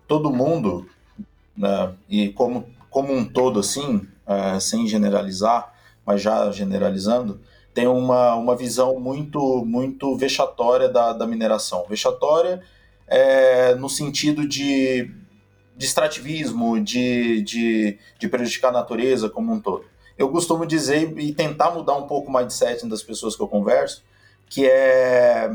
todo 0.07 0.31
mundo, 0.31 0.87
né, 1.57 1.95
e 2.09 2.29
como, 2.31 2.67
como 2.91 3.13
um 3.13 3.25
todo 3.25 3.61
assim, 3.61 4.07
é, 4.27 4.61
sem 4.61 4.87
generalizar, 4.87 5.73
mas 6.07 6.21
já 6.21 6.51
generalizando, 6.51 7.41
tem 7.73 7.87
uma, 7.87 8.35
uma 8.35 8.55
visão 8.55 9.01
muito 9.01 9.65
muito 9.65 10.17
vexatória 10.17 10.89
da, 10.89 11.13
da 11.13 11.27
mineração. 11.27 11.85
Vexatória 11.89 12.63
é, 13.07 13.75
no 13.75 13.89
sentido 13.89 14.47
de, 14.47 15.11
de 15.77 15.87
extrativismo, 15.87 16.81
de, 16.81 17.43
de, 17.43 17.99
de 18.19 18.29
prejudicar 18.29 18.69
a 18.69 18.73
natureza 18.73 19.29
como 19.29 19.53
um 19.53 19.61
todo. 19.61 19.85
Eu 20.17 20.31
costumo 20.31 20.65
dizer 20.65 21.19
e 21.19 21.33
tentar 21.33 21.71
mudar 21.73 21.97
um 21.97 22.07
pouco 22.07 22.31
o 22.31 22.35
mindset 22.35 22.87
das 22.89 23.03
pessoas 23.03 23.35
que 23.35 23.43
eu 23.43 23.49
converso, 23.49 24.03
que 24.49 24.67
é... 24.67 25.51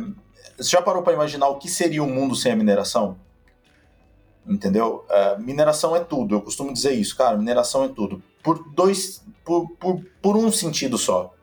Você 0.58 0.72
já 0.72 0.82
parou 0.82 1.02
para 1.02 1.14
imaginar 1.14 1.48
o 1.48 1.58
que 1.58 1.70
seria 1.70 2.04
o 2.04 2.06
um 2.06 2.14
mundo 2.14 2.36
sem 2.36 2.52
a 2.52 2.56
mineração? 2.56 3.18
Entendeu? 4.46 5.06
É, 5.10 5.38
mineração 5.38 5.96
é 5.96 6.02
tudo, 6.02 6.36
eu 6.36 6.42
costumo 6.42 6.74
dizer 6.74 6.92
isso, 6.92 7.16
cara, 7.16 7.38
mineração 7.38 7.86
é 7.86 7.88
tudo. 7.88 8.22
Por 8.44 8.72
dois, 8.74 9.24
por, 9.44 9.70
por, 9.80 10.02
por 10.22 10.38
um 10.38 10.52
sentido 10.52 10.98
só. 10.98 11.34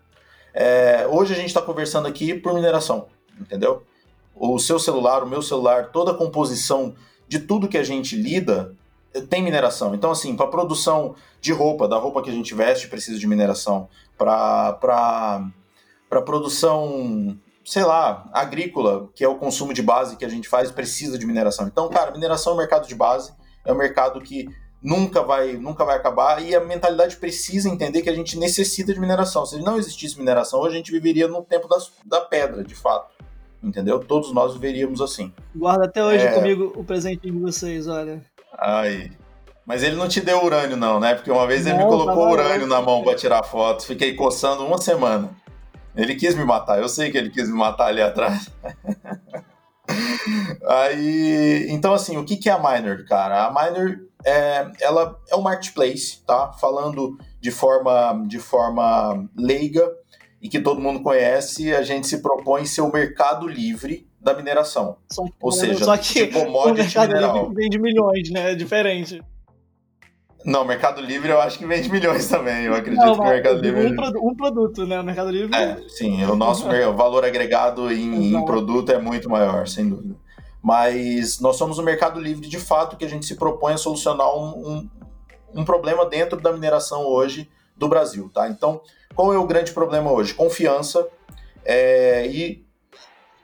É, 0.55 1.07
hoje 1.11 1.34
a 1.34 1.36
gente 1.36 1.49
está 1.49 1.61
conversando 1.61 2.09
aqui 2.09 2.32
por 2.32 2.55
mineração, 2.55 3.09
entendeu? 3.38 3.82
O 4.34 4.59
seu 4.59 4.78
celular, 4.78 5.22
o 5.22 5.28
meu 5.28 5.42
celular, 5.42 5.90
toda 5.90 6.12
a 6.12 6.14
composição 6.14 6.94
de 7.28 7.40
tudo 7.40 7.68
que 7.68 7.78
a 7.78 7.82
gente 7.82 8.16
lida 8.16 8.74
eh, 9.12 9.20
tem 9.20 9.42
mineração. 9.42 9.94
Então, 9.94 10.11
assim, 10.11 10.36
para 10.36 10.47
produção 10.47 11.14
de 11.40 11.53
roupa, 11.53 11.88
da 11.88 11.99
roupa 11.99 12.22
que 12.22 12.30
a 12.30 12.32
gente 12.32 12.55
veste, 12.55 12.88
precisa 12.88 13.18
de 13.18 13.26
mineração. 13.26 13.88
Para 14.16 15.51
produção, 16.24 17.36
sei 17.64 17.84
lá, 17.84 18.28
agrícola, 18.32 19.09
que 19.14 19.24
é 19.24 19.28
o 19.28 19.36
consumo 19.36 19.72
de 19.72 19.82
base 19.82 20.16
que 20.16 20.24
a 20.24 20.28
gente 20.28 20.49
faz, 20.49 20.70
precisa 20.70 21.18
de 21.18 21.26
mineração. 21.26 21.66
Então, 21.66 21.88
cara, 21.88 22.12
mineração 22.12 22.53
é 22.53 22.55
um 22.55 22.59
mercado 22.59 22.86
de 22.86 22.94
base, 22.94 23.32
é 23.64 23.72
um 23.72 23.76
mercado 23.76 24.20
que 24.20 24.49
nunca 24.87 25.20
vai, 25.20 25.55
nunca 25.55 25.84
vai 25.84 25.97
acabar 25.97 26.41
e 26.41 26.55
a 26.55 26.61
mentalidade 26.61 27.16
precisa 27.16 27.68
entender 27.68 28.03
que 28.03 28.09
a 28.09 28.14
gente 28.14 28.39
necessita 28.39 28.95
de 28.95 29.01
mineração. 29.01 29.45
Se 29.45 29.59
não 29.59 29.76
existisse 29.76 30.16
mineração, 30.16 30.61
hoje 30.61 30.74
a 30.74 30.76
gente 30.76 30.93
viveria 30.93 31.26
no 31.26 31.43
tempo 31.43 31.66
das, 31.66 31.91
da 32.05 32.20
pedra, 32.20 32.62
de 32.62 32.76
fato. 32.76 33.11
Entendeu? 33.61 33.99
Todos 33.99 34.32
nós 34.32 34.55
viveríamos 34.55 35.01
assim. 35.01 35.32
Guarda 35.55 35.87
até 35.87 36.05
hoje 36.05 36.24
é... 36.24 36.32
comigo 36.32 36.72
o 36.76 36.84
presente 36.84 37.22
de 37.22 37.32
vocês, 37.32 37.89
olha. 37.89 38.22
Ai. 38.57 39.11
Mas 39.66 39.82
ele 39.82 39.97
não 39.97 40.07
te 40.07 40.20
deu 40.20 40.45
urânio, 40.45 40.76
não, 40.76 41.01
né? 41.01 41.16
Porque 41.16 41.32
uma 41.32 41.49
vez 41.49 41.64
não, 41.64 41.72
ele 41.72 41.82
me 41.82 41.91
colocou 41.91 42.30
urânio 42.30 42.68
na 42.68 42.80
mão 42.80 43.03
para 43.03 43.16
tirar 43.16 43.43
foto. 43.43 43.84
Fiquei 43.84 44.14
coçando 44.14 44.64
uma 44.64 44.78
semana. 44.78 45.30
Ele 45.97 46.14
quis 46.14 46.37
me 46.37 46.45
matar, 46.45 46.78
eu 46.78 46.89
sei 46.89 47.11
que 47.11 47.18
ele 47.18 47.30
quis 47.30 47.49
me 47.49 47.57
matar 47.57 47.87
ali 47.87 48.03
atrás. 48.03 48.49
Aí, 50.68 51.66
então 51.70 51.93
assim, 51.93 52.16
o 52.16 52.24
que 52.24 52.37
que 52.37 52.49
é 52.49 52.53
a 52.53 52.59
Miner, 52.59 53.05
cara? 53.09 53.47
A 53.47 53.51
Miner 53.51 54.07
é, 54.27 54.70
ela 54.81 55.16
é 55.31 55.37
um 55.37 55.43
marketplace, 55.43 56.22
tá? 56.27 56.53
Falando 56.53 57.16
de 57.41 57.53
forma, 57.53 58.24
de 58.27 58.41
forma 58.41 59.29
leiga 59.37 59.89
e 60.43 60.49
que 60.49 60.61
todo 60.61 60.81
mundo 60.81 61.01
conhece, 61.01 61.72
a 61.72 61.83
gente 61.83 62.07
se 62.09 62.20
propõe 62.20 62.66
ser 62.66 62.81
o 62.81 62.93
mercado 62.93 63.47
livre 63.47 64.07
da 64.20 64.35
mineração. 64.35 64.97
Só, 65.11 65.24
Ou 65.41 65.53
seja, 65.53 65.85
só 65.85 65.97
que 65.97 66.27
commodity 66.27 66.70
o 66.70 66.74
mercado 66.74 67.09
mineral. 67.09 67.49
livre 67.49 67.55
vende 67.62 67.79
milhões, 67.79 68.31
né? 68.31 68.51
É 68.51 68.55
diferente. 68.55 69.22
Não, 70.45 70.64
Mercado 70.64 71.01
Livre 71.01 71.29
eu 71.29 71.41
acho 71.41 71.59
que 71.59 71.66
vende 71.66 71.91
milhões 71.91 72.29
também. 72.29 72.66
Eu 72.66 72.74
acredito 72.74 73.05
não, 73.05 73.14
que 73.14 73.20
o 73.20 73.24
Mercado 73.24 73.61
Livre. 73.61 73.85
Um, 73.85 74.29
um, 74.29 74.35
produto, 74.37 74.87
né? 74.87 75.01
O 75.01 75.03
Mercado 75.03 75.29
Livre. 75.29 75.57
É, 75.57 75.77
sim, 75.89 76.24
o 76.24 76.37
nosso 76.37 76.68
valor 76.95 77.24
agregado 77.24 77.91
em, 77.93 78.33
em, 78.33 78.45
produto 78.45 78.93
é 78.93 78.99
muito 78.99 79.29
maior, 79.29 79.66
sem 79.66 79.89
dúvida. 79.89 80.14
Mas 80.67 81.39
nós 81.39 81.55
somos 81.55 81.79
um 81.79 81.83
mercado 81.85 82.19
livre 82.19 82.49
de 82.49 82.59
fato 82.59 82.97
que 82.97 83.05
a 83.05 83.09
gente 83.09 83.25
se 83.25 83.37
propõe 83.37 83.75
a 83.75 83.79
solucionar 83.79 84.37
um, 84.37 84.49
um, 84.69 84.91
um 85.61 85.64
problema 85.64 86.05
dentro 86.05 86.41
da 86.41 86.53
mineração 86.53 87.07
hoje 87.07 87.49
do 87.77 87.87
Brasil, 87.87 88.29
tá? 88.35 88.49
Então, 88.49 88.81
qual 89.14 89.33
é 89.33 89.39
o 89.39 89.47
grande 89.47 89.71
problema 89.71 90.11
hoje? 90.11 90.35
Confiança 90.35 91.07
é, 91.64 92.27
e, 92.27 92.67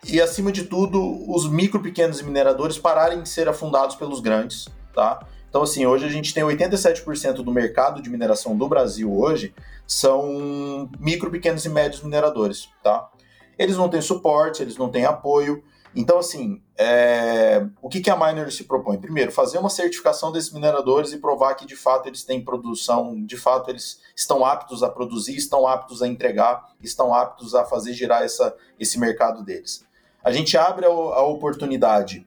e, 0.05 0.21
acima 0.21 0.51
de 0.51 0.65
tudo, 0.65 1.01
os 1.33 1.49
micro 1.49 1.81
pequenos 1.81 2.21
mineradores 2.23 2.77
pararem 2.77 3.23
de 3.23 3.29
ser 3.29 3.49
afundados 3.49 3.95
pelos 3.95 4.19
grandes, 4.19 4.67
tá? 4.93 5.25
Então, 5.49 5.63
assim, 5.63 5.87
hoje 5.87 6.05
a 6.05 6.09
gente 6.09 6.35
tem 6.35 6.43
87% 6.43 7.35
do 7.35 7.53
mercado 7.53 8.03
de 8.03 8.11
mineração 8.11 8.57
do 8.59 8.69
Brasil 8.69 9.17
hoje 9.17 9.55
são 9.87 10.91
micro, 10.99 11.31
pequenos 11.31 11.65
e 11.65 11.69
médios 11.69 12.03
mineradores, 12.03 12.69
tá? 12.83 13.09
Eles 13.57 13.77
não 13.77 13.89
têm 13.89 14.01
suporte, 14.01 14.61
eles 14.61 14.77
não 14.77 14.89
têm 14.89 15.05
apoio, 15.05 15.63
então, 15.95 16.19
assim, 16.19 16.63
é... 16.77 17.67
o 17.83 17.89
que, 17.89 18.01
que 18.01 18.11
a 18.11 18.17
Miner 18.17 18.51
se 18.51 18.65
propõe? 18.65 18.99
Primeiro, 18.99 19.31
fazer 19.31 19.59
uma 19.59 19.69
certificação 19.69 20.33
desses 20.33 20.53
mineradores 20.53 21.13
e 21.13 21.19
provar 21.19 21.55
que 21.55 21.67
de 21.67 21.77
fato 21.77 22.09
eles 22.09 22.25
têm 22.25 22.43
produção, 22.43 23.23
de 23.25 23.37
fato 23.37 23.71
eles 23.71 24.01
estão 24.17 24.45
aptos 24.45 24.83
a 24.83 24.89
produzir, 24.89 25.37
estão 25.37 25.67
aptos 25.67 26.03
a 26.03 26.09
entregar, 26.09 26.73
estão 26.83 27.15
aptos 27.15 27.55
a 27.55 27.65
fazer 27.65 27.93
girar 27.93 28.23
essa, 28.23 28.57
esse 28.81 28.99
mercado 28.99 29.45
deles. 29.45 29.85
A 30.25 30.33
gente 30.33 30.57
abre 30.57 30.87
a, 30.87 30.89
a 30.89 31.23
oportunidade 31.25 32.27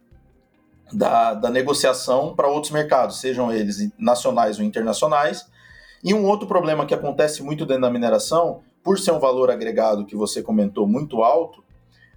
da, 0.94 1.34
da 1.34 1.50
negociação 1.50 2.36
para 2.36 2.48
outros 2.48 2.72
mercados, 2.72 3.20
sejam 3.20 3.52
eles 3.52 3.90
nacionais 3.98 4.60
ou 4.60 4.66
internacionais. 4.66 5.48
E 6.04 6.14
um 6.14 6.26
outro 6.26 6.48
problema 6.48 6.86
que 6.86 6.94
acontece 6.94 7.42
muito 7.42 7.66
dentro 7.66 7.82
da 7.82 7.90
mineração, 7.90 8.62
por 8.84 9.00
ser 9.00 9.12
um 9.12 9.20
valor 9.20 9.50
agregado 9.50 10.06
que 10.06 10.16
você 10.16 10.44
comentou 10.44 10.86
muito 10.86 11.24
alto, 11.24 11.65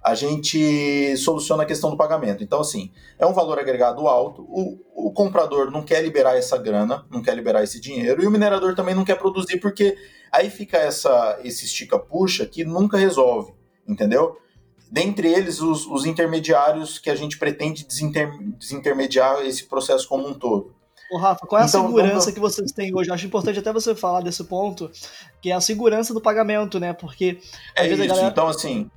a 0.02 0.14
gente 0.14 1.16
soluciona 1.16 1.62
a 1.62 1.66
questão 1.66 1.90
do 1.90 1.96
pagamento. 1.96 2.42
Então, 2.42 2.60
assim, 2.60 2.90
é 3.18 3.26
um 3.26 3.32
valor 3.32 3.58
agregado 3.58 4.06
alto, 4.06 4.42
o, 4.42 4.78
o 4.94 5.12
comprador 5.12 5.70
não 5.70 5.82
quer 5.82 6.02
liberar 6.02 6.36
essa 6.36 6.56
grana, 6.56 7.04
não 7.10 7.22
quer 7.22 7.34
liberar 7.34 7.62
esse 7.62 7.80
dinheiro, 7.80 8.22
e 8.22 8.26
o 8.26 8.30
minerador 8.30 8.74
também 8.74 8.94
não 8.94 9.04
quer 9.04 9.16
produzir, 9.16 9.58
porque 9.58 9.96
aí 10.32 10.50
fica 10.50 10.78
essa, 10.78 11.38
esse 11.42 11.64
estica-puxa 11.64 12.46
que 12.46 12.64
nunca 12.64 12.96
resolve, 12.96 13.52
entendeu? 13.86 14.36
Dentre 14.90 15.28
eles, 15.28 15.60
os, 15.60 15.86
os 15.86 16.06
intermediários 16.06 16.98
que 16.98 17.10
a 17.10 17.14
gente 17.14 17.38
pretende 17.38 17.86
desinter, 17.86 18.30
desintermediar 18.58 19.44
esse 19.44 19.64
processo 19.64 20.08
como 20.08 20.26
um 20.26 20.34
todo. 20.34 20.74
Ô, 21.10 21.16
Rafa, 21.16 21.46
qual 21.46 21.60
é 21.60 21.64
a 21.64 21.68
então, 21.68 21.86
segurança 21.86 22.32
que 22.32 22.40
vocês 22.40 22.70
têm 22.70 22.94
hoje? 22.94 23.08
Eu 23.08 23.14
acho 23.14 23.26
importante 23.26 23.58
até 23.58 23.72
você 23.72 23.94
falar 23.94 24.20
desse 24.20 24.44
ponto, 24.44 24.90
que 25.40 25.50
é 25.50 25.54
a 25.54 25.60
segurança 25.60 26.12
do 26.12 26.20
pagamento, 26.20 26.78
né? 26.78 26.92
Porque. 26.92 27.38
É 27.74 27.86
isso, 27.86 28.06
galera... 28.06 28.28
então 28.28 28.46
assim, 28.46 28.90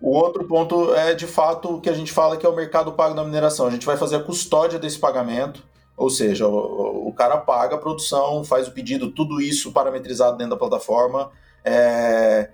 o 0.00 0.10
outro 0.10 0.44
ponto 0.44 0.94
é, 0.94 1.14
de 1.14 1.26
fato, 1.26 1.76
o 1.76 1.80
que 1.80 1.88
a 1.88 1.94
gente 1.94 2.12
fala 2.12 2.36
que 2.36 2.44
é 2.44 2.48
o 2.48 2.54
mercado 2.54 2.92
pago 2.92 3.14
na 3.14 3.24
mineração. 3.24 3.66
A 3.66 3.70
gente 3.70 3.86
vai 3.86 3.96
fazer 3.96 4.16
a 4.16 4.22
custódia 4.22 4.78
desse 4.78 4.98
pagamento, 4.98 5.62
ou 5.96 6.10
seja, 6.10 6.46
o, 6.46 7.08
o 7.08 7.12
cara 7.12 7.38
paga 7.38 7.76
a 7.76 7.78
produção, 7.78 8.44
faz 8.44 8.68
o 8.68 8.72
pedido, 8.72 9.10
tudo 9.10 9.40
isso 9.40 9.72
parametrizado 9.72 10.36
dentro 10.36 10.50
da 10.50 10.58
plataforma. 10.58 11.30
É, 11.64 12.50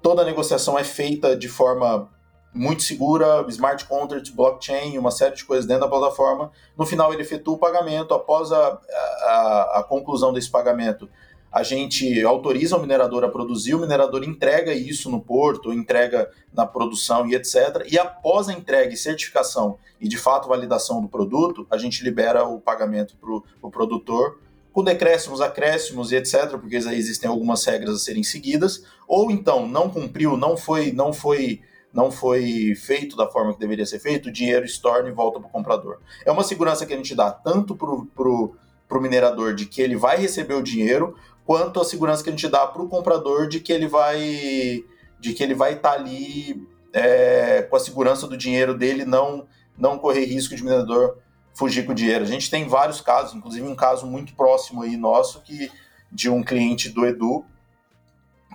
toda 0.00 0.22
a 0.22 0.24
negociação 0.24 0.78
é 0.78 0.84
feita 0.84 1.36
de 1.36 1.48
forma 1.48 2.08
muito 2.54 2.82
segura, 2.82 3.44
smart 3.48 3.84
contract, 3.84 4.32
blockchain, 4.32 4.96
uma 4.96 5.10
série 5.10 5.34
de 5.34 5.44
coisas 5.44 5.66
dentro 5.66 5.82
da 5.82 5.88
plataforma. 5.88 6.50
No 6.76 6.86
final, 6.86 7.12
ele 7.12 7.22
efetua 7.22 7.54
o 7.54 7.58
pagamento. 7.58 8.14
Após 8.14 8.50
a, 8.50 8.78
a, 9.22 9.80
a 9.80 9.84
conclusão 9.86 10.32
desse 10.32 10.50
pagamento, 10.50 11.08
a 11.56 11.62
gente 11.62 12.22
autoriza 12.22 12.76
o 12.76 12.80
minerador 12.82 13.24
a 13.24 13.30
produzir, 13.30 13.74
o 13.74 13.78
minerador 13.78 14.22
entrega 14.22 14.74
isso 14.74 15.10
no 15.10 15.22
porto, 15.22 15.72
entrega 15.72 16.30
na 16.52 16.66
produção 16.66 17.26
e 17.26 17.34
etc. 17.34 17.86
E 17.90 17.98
após 17.98 18.50
a 18.50 18.52
entrega 18.52 18.92
e 18.92 18.96
certificação 18.96 19.78
e 19.98 20.06
de 20.06 20.18
fato 20.18 20.48
validação 20.48 21.00
do 21.00 21.08
produto, 21.08 21.66
a 21.70 21.78
gente 21.78 22.04
libera 22.04 22.44
o 22.44 22.60
pagamento 22.60 23.16
para 23.16 23.30
o 23.30 23.40
pro 23.58 23.70
produtor 23.70 24.38
com 24.70 24.84
decréscimos, 24.84 25.40
acréscimos 25.40 26.12
e 26.12 26.16
etc, 26.16 26.58
porque 26.58 26.76
existem 26.76 27.30
algumas 27.30 27.64
regras 27.64 27.94
a 27.94 27.98
serem 27.98 28.22
seguidas, 28.22 28.84
ou 29.08 29.30
então 29.30 29.66
não 29.66 29.88
cumpriu, 29.88 30.36
não 30.36 30.58
foi, 30.58 30.92
não 30.92 31.10
foi, 31.10 31.62
não 31.90 32.10
foi 32.10 32.74
feito 32.74 33.16
da 33.16 33.26
forma 33.26 33.54
que 33.54 33.60
deveria 33.60 33.86
ser 33.86 33.98
feito, 33.98 34.28
o 34.28 34.32
dinheiro 34.32 34.66
estorna 34.66 35.08
e 35.08 35.12
volta 35.12 35.40
para 35.40 35.48
o 35.48 35.50
comprador. 35.50 36.00
É 36.26 36.30
uma 36.30 36.44
segurança 36.44 36.84
que 36.84 36.92
a 36.92 36.96
gente 36.98 37.14
dá 37.14 37.30
tanto 37.30 37.74
para 37.74 38.28
o 38.28 39.00
minerador 39.00 39.54
de 39.54 39.64
que 39.64 39.80
ele 39.80 39.96
vai 39.96 40.18
receber 40.18 40.52
o 40.52 40.62
dinheiro, 40.62 41.16
quanto 41.46 41.80
a 41.80 41.84
segurança 41.84 42.22
que 42.22 42.28
a 42.28 42.32
gente 42.32 42.48
dá 42.48 42.66
para 42.66 42.82
o 42.82 42.88
comprador 42.88 43.48
de 43.48 43.60
que 43.60 43.72
ele 43.72 43.86
vai 43.86 44.84
de 45.18 45.32
que 45.32 45.42
ele 45.42 45.54
vai 45.54 45.74
estar 45.74 45.92
tá 45.92 45.94
ali 45.94 46.62
é, 46.92 47.62
com 47.62 47.76
a 47.76 47.80
segurança 47.80 48.26
do 48.26 48.36
dinheiro 48.36 48.76
dele, 48.76 49.04
não 49.04 49.46
não 49.78 49.98
correr 49.98 50.24
risco 50.24 50.54
de 50.54 50.62
minerador 50.62 51.18
fugir 51.54 51.86
com 51.86 51.92
o 51.92 51.94
dinheiro. 51.94 52.24
A 52.24 52.28
gente 52.28 52.50
tem 52.50 52.68
vários 52.68 53.00
casos, 53.00 53.34
inclusive 53.34 53.66
um 53.66 53.74
caso 53.74 54.06
muito 54.06 54.34
próximo 54.34 54.82
aí 54.82 54.96
nosso 54.96 55.40
que 55.42 55.70
de 56.12 56.28
um 56.28 56.42
cliente 56.42 56.90
do 56.90 57.06
Edu 57.06 57.44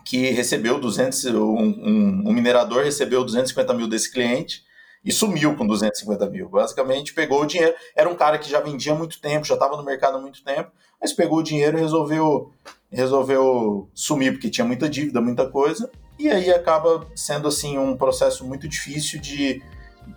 que 0.03 0.31
recebeu 0.31 0.79
200, 0.79 1.25
um, 1.25 1.39
um, 1.39 2.23
um 2.27 2.33
minerador 2.33 2.83
recebeu 2.83 3.23
250 3.23 3.73
mil 3.73 3.87
desse 3.87 4.11
cliente 4.11 4.63
e 5.03 5.11
sumiu 5.11 5.55
com 5.55 5.65
250 5.65 6.29
mil. 6.29 6.49
Basicamente, 6.49 7.13
pegou 7.13 7.41
o 7.41 7.45
dinheiro. 7.45 7.73
Era 7.95 8.09
um 8.09 8.15
cara 8.15 8.37
que 8.37 8.49
já 8.49 8.59
vendia 8.59 8.93
há 8.93 8.95
muito 8.95 9.19
tempo, 9.19 9.45
já 9.45 9.55
estava 9.55 9.75
no 9.77 9.83
mercado 9.83 10.17
há 10.17 10.21
muito 10.21 10.43
tempo, 10.43 10.71
mas 10.99 11.13
pegou 11.13 11.39
o 11.39 11.43
dinheiro 11.43 11.77
e 11.77 11.81
resolveu, 11.81 12.51
resolveu 12.91 13.89
sumir, 13.93 14.33
porque 14.33 14.49
tinha 14.49 14.65
muita 14.65 14.89
dívida, 14.89 15.21
muita 15.21 15.49
coisa. 15.49 15.89
E 16.19 16.29
aí 16.29 16.51
acaba 16.51 17.07
sendo 17.15 17.47
assim 17.47 17.77
um 17.77 17.95
processo 17.95 18.45
muito 18.45 18.67
difícil 18.67 19.19
de, 19.19 19.61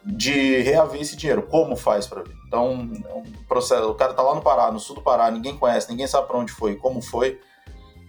de 0.04 0.60
reaver 0.60 1.00
esse 1.00 1.16
dinheiro. 1.16 1.42
Como 1.42 1.76
faz 1.76 2.06
para 2.06 2.22
ver? 2.22 2.34
Então, 2.46 2.90
é 3.08 3.14
um 3.14 3.22
processo, 3.48 3.88
o 3.88 3.94
cara 3.94 4.10
está 4.10 4.22
lá 4.22 4.34
no 4.34 4.42
Pará, 4.42 4.70
no 4.70 4.80
sul 4.80 4.96
do 4.96 5.02
Pará, 5.02 5.30
ninguém 5.30 5.56
conhece, 5.56 5.88
ninguém 5.88 6.06
sabe 6.06 6.26
para 6.26 6.36
onde 6.36 6.52
foi, 6.52 6.76
como 6.76 7.00
foi. 7.00 7.40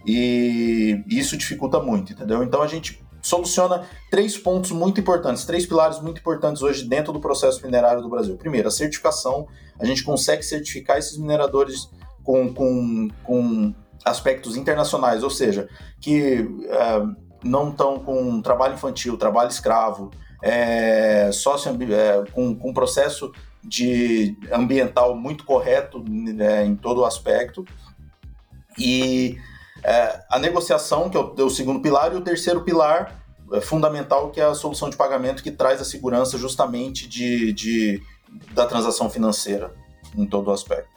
E 0.06 1.02
isso 1.08 1.36
dificulta 1.36 1.80
muito, 1.80 2.12
entendeu? 2.12 2.42
Então 2.42 2.62
a 2.62 2.66
gente 2.68 3.04
soluciona 3.20 3.84
três 4.08 4.38
pontos 4.38 4.70
muito 4.70 5.00
importantes, 5.00 5.44
três 5.44 5.66
pilares 5.66 6.00
muito 6.00 6.20
importantes 6.20 6.62
hoje 6.62 6.84
dentro 6.84 7.12
do 7.12 7.18
processo 7.18 7.60
minerário 7.64 8.00
do 8.00 8.08
Brasil. 8.08 8.36
Primeiro, 8.36 8.68
a 8.68 8.70
certificação. 8.70 9.48
A 9.78 9.84
gente 9.84 10.04
consegue 10.04 10.42
certificar 10.44 10.96
esses 10.96 11.18
mineradores 11.18 11.90
com, 12.22 12.54
com, 12.54 13.08
com 13.24 13.74
aspectos 14.06 14.56
internacionais, 14.56 15.24
ou 15.24 15.30
seja, 15.30 15.68
que 16.00 16.40
uh, 16.40 17.16
não 17.42 17.70
estão 17.70 17.98
com 17.98 18.40
trabalho 18.40 18.74
infantil, 18.74 19.18
trabalho 19.18 19.50
escravo, 19.50 20.10
é, 20.42 21.30
sócio, 21.32 21.70
é, 21.92 22.30
com, 22.30 22.54
com 22.54 22.72
processo 22.72 23.32
de 23.64 24.36
ambiental 24.52 25.16
muito 25.16 25.44
correto 25.44 26.04
né, 26.08 26.64
em 26.64 26.76
todo 26.76 27.00
o 27.00 27.04
aspecto. 27.04 27.64
E 28.78 29.38
é, 29.82 30.20
a 30.30 30.38
negociação, 30.38 31.10
que 31.10 31.16
é 31.16 31.20
o, 31.20 31.34
é 31.36 31.42
o, 31.42 31.50
segundo 31.50 31.80
pilar, 31.80 32.12
e 32.12 32.16
o 32.16 32.20
terceiro 32.20 32.62
pilar 32.62 33.20
é 33.52 33.60
fundamental, 33.60 34.30
que 34.30 34.40
é 34.40 34.44
a 34.44 34.54
solução 34.54 34.88
de 34.88 34.96
pagamento, 34.96 35.42
que 35.42 35.50
traz 35.50 35.80
a 35.80 35.84
segurança 35.84 36.38
justamente 36.38 37.08
de, 37.08 37.52
de 37.52 38.02
da 38.52 38.66
transação 38.66 39.08
financeira 39.08 39.72
em 40.16 40.26
todo 40.26 40.48
o 40.48 40.52
aspecto. 40.52 40.95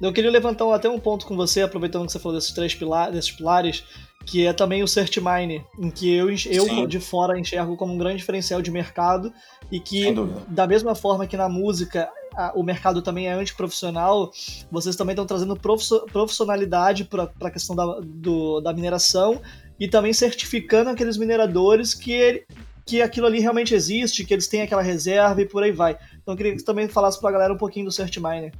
Eu 0.00 0.12
queria 0.12 0.30
levantar 0.30 0.72
até 0.74 0.88
um 0.88 0.98
ponto 0.98 1.26
com 1.26 1.36
você, 1.36 1.60
aproveitando 1.60 2.06
que 2.06 2.12
você 2.12 2.18
falou 2.18 2.38
desses 2.38 2.52
três 2.52 2.74
pilares, 2.74 3.14
desses 3.14 3.30
pilares 3.30 3.84
que 4.24 4.46
é 4.46 4.52
também 4.52 4.82
o 4.82 4.88
CertMine, 4.88 5.64
em 5.78 5.90
que 5.90 6.12
eu, 6.12 6.28
eu 6.30 6.86
de 6.86 7.00
fora 7.00 7.38
enxergo 7.38 7.76
como 7.76 7.94
um 7.94 7.98
grande 7.98 8.18
diferencial 8.18 8.60
de 8.60 8.70
mercado 8.70 9.32
e 9.72 9.80
que, 9.80 10.14
da 10.46 10.66
mesma 10.66 10.94
forma 10.94 11.26
que 11.26 11.36
na 11.36 11.48
música 11.48 12.08
a, 12.36 12.52
o 12.54 12.62
mercado 12.62 13.02
também 13.02 13.28
é 13.28 13.32
antiprofissional, 13.32 14.30
vocês 14.70 14.94
também 14.94 15.14
estão 15.14 15.26
trazendo 15.26 15.56
profissionalidade 15.56 17.04
para 17.04 17.30
a 17.42 17.50
questão 17.50 17.74
da, 17.74 18.00
do, 18.04 18.60
da 18.60 18.72
mineração 18.72 19.40
e 19.78 19.88
também 19.88 20.12
certificando 20.12 20.90
aqueles 20.90 21.16
mineradores 21.16 21.94
que, 21.94 22.12
ele, 22.12 22.46
que 22.86 23.00
aquilo 23.00 23.26
ali 23.26 23.40
realmente 23.40 23.74
existe, 23.74 24.24
que 24.24 24.34
eles 24.34 24.48
têm 24.48 24.62
aquela 24.62 24.82
reserva 24.82 25.40
e 25.40 25.46
por 25.46 25.62
aí 25.62 25.72
vai. 25.72 25.98
Então 26.22 26.34
eu 26.34 26.36
queria 26.36 26.52
que 26.52 26.58
você 26.58 26.64
também 26.64 26.88
falasse 26.88 27.18
para 27.18 27.30
a 27.30 27.32
galera 27.32 27.54
um 27.54 27.58
pouquinho 27.58 27.86
do 27.86 27.92
CertMiner. 27.92 28.52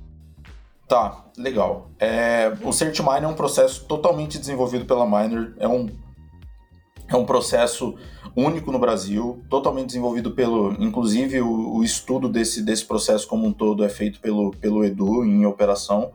Tá, 0.90 1.24
legal. 1.38 1.88
É, 2.00 2.52
o 2.64 2.72
CertMiner 2.72 3.22
é 3.22 3.28
um 3.28 3.34
processo 3.34 3.84
totalmente 3.84 4.36
desenvolvido 4.36 4.84
pela 4.84 5.06
Miner, 5.06 5.54
é 5.60 5.68
um, 5.68 5.88
é 7.06 7.14
um 7.14 7.24
processo 7.24 7.94
único 8.34 8.72
no 8.72 8.78
Brasil, 8.80 9.40
totalmente 9.48 9.86
desenvolvido 9.86 10.32
pelo, 10.32 10.72
inclusive 10.82 11.40
o, 11.42 11.76
o, 11.76 11.84
estudo 11.84 12.28
desse, 12.28 12.60
desse 12.60 12.84
processo 12.84 13.28
como 13.28 13.46
um 13.46 13.52
todo 13.52 13.84
é 13.84 13.88
feito 13.88 14.18
pelo, 14.18 14.50
pelo 14.56 14.84
Edu 14.84 15.24
em 15.24 15.46
operação, 15.46 16.10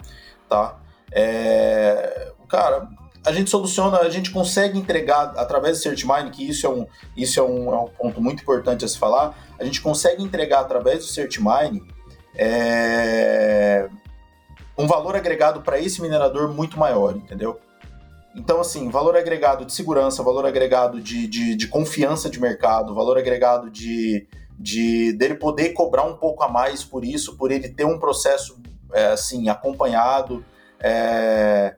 tá? 0.50 0.78
É, 1.10 2.34
cara, 2.50 2.90
a 3.26 3.32
gente 3.32 3.50
soluciona, 3.50 4.00
a 4.00 4.10
gente 4.10 4.30
consegue 4.30 4.78
entregar 4.78 5.36
através 5.38 5.78
do 5.78 5.84
CertMine, 5.84 6.32
que 6.32 6.50
isso 6.50 6.68
é 6.68 6.70
um, 6.70 6.86
isso 7.16 7.40
é 7.40 7.44
um, 7.44 7.74
é 7.74 7.80
um 7.80 7.88
ponto 7.88 8.22
muito 8.22 8.42
importante 8.42 8.84
a 8.84 8.90
se 8.90 9.00
falar, 9.00 9.38
a 9.58 9.64
gente 9.64 9.80
consegue 9.80 10.22
entregar 10.22 10.60
através 10.60 10.98
do 10.98 11.06
CertMine 11.06 11.82
é, 12.38 13.88
um 14.78 14.88
valor 14.88 15.16
agregado 15.16 15.62
para 15.62 15.80
esse 15.80 16.02
minerador 16.02 16.54
muito 16.54 16.78
maior, 16.78 17.16
entendeu? 17.16 17.60
Então, 18.36 18.60
assim, 18.60 18.90
valor 18.90 19.16
agregado 19.16 19.66
de 19.66 19.74
segurança, 19.74 20.22
valor 20.22 20.46
agregado 20.46 21.00
de, 21.00 21.26
de, 21.26 21.56
de 21.56 21.68
confiança 21.68 22.30
de 22.30 22.40
mercado, 22.40 22.94
valor 22.94 23.18
agregado 23.18 23.70
de, 23.70 24.28
de 24.60 25.14
dele 25.14 25.36
poder 25.36 25.70
cobrar 25.70 26.04
um 26.04 26.18
pouco 26.18 26.44
a 26.44 26.50
mais 26.50 26.84
por 26.84 27.06
isso, 27.06 27.38
por 27.38 27.50
ele 27.50 27.70
ter 27.70 27.86
um 27.86 27.98
processo 27.98 28.62
é, 28.92 29.08
assim 29.08 29.48
acompanhado. 29.48 30.44
É, 30.82 31.76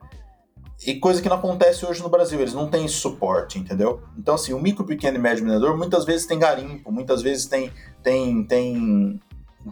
e 0.86 0.94
coisa 0.96 1.20
que 1.20 1.28
não 1.28 1.36
acontece 1.36 1.84
hoje 1.84 2.02
no 2.02 2.08
Brasil, 2.08 2.40
eles 2.40 2.54
não 2.54 2.68
têm 2.68 2.86
suporte, 2.86 3.58
entendeu? 3.58 4.00
Então, 4.16 4.34
assim, 4.34 4.52
o 4.52 4.60
micro, 4.60 4.84
pequeno 4.84 5.16
e 5.16 5.20
médio 5.20 5.44
minerador 5.44 5.76
muitas 5.76 6.04
vezes 6.04 6.26
tem 6.26 6.38
garimpo, 6.38 6.90
muitas 6.92 7.20
vezes 7.20 7.46
tem, 7.46 7.72
tem, 8.02 8.44
tem, 8.44 9.20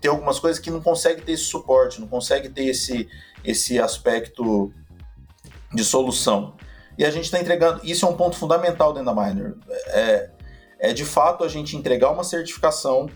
tem 0.01 0.11
algumas 0.11 0.39
coisas 0.39 0.61
que 0.61 0.71
não 0.71 0.81
consegue 0.81 1.23
ter 1.23 1.33
esse 1.33 1.45
suporte, 1.45 2.01
não 2.01 2.09
consegue 2.09 2.49
ter 2.49 2.67
esse, 2.67 3.09
esse 3.45 3.79
aspecto 3.79 4.73
de 5.73 5.85
solução. 5.85 6.55
E 6.99 7.05
a 7.05 7.11
gente 7.11 7.25
está 7.25 7.41
entregando, 7.41 7.81
isso 7.85 8.07
é 8.07 8.09
um 8.09 8.17
ponto 8.17 8.37
fundamental 8.37 8.93
dentro 8.93 9.15
da 9.15 9.27
Miner. 9.27 9.55
É, 9.89 10.31
é 10.79 10.93
de 10.93 11.05
fato 11.05 11.45
a 11.45 11.49
gente 11.49 11.77
entregar 11.77 12.11
uma 12.11 12.25
certificação 12.25 13.09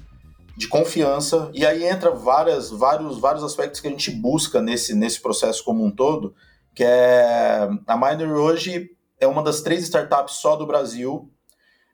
de 0.57 0.69
confiança, 0.69 1.51
e 1.55 1.65
aí 1.65 1.85
entra 1.85 2.11
várias, 2.11 2.71
vários, 2.71 3.19
vários 3.19 3.43
aspectos 3.43 3.81
que 3.81 3.89
a 3.89 3.91
gente 3.91 4.11
busca 4.11 4.61
nesse, 4.61 4.95
nesse 4.95 5.21
processo 5.21 5.65
como 5.65 5.85
um 5.85 5.91
todo, 5.91 6.35
que 6.75 6.85
é 6.85 7.69
a 7.87 7.97
Miner 7.97 8.37
hoje 8.37 8.91
é 9.19 9.27
uma 9.27 9.43
das 9.43 9.63
três 9.63 9.83
startups 9.83 10.35
só 10.35 10.57
do 10.57 10.67
Brasil, 10.67 11.31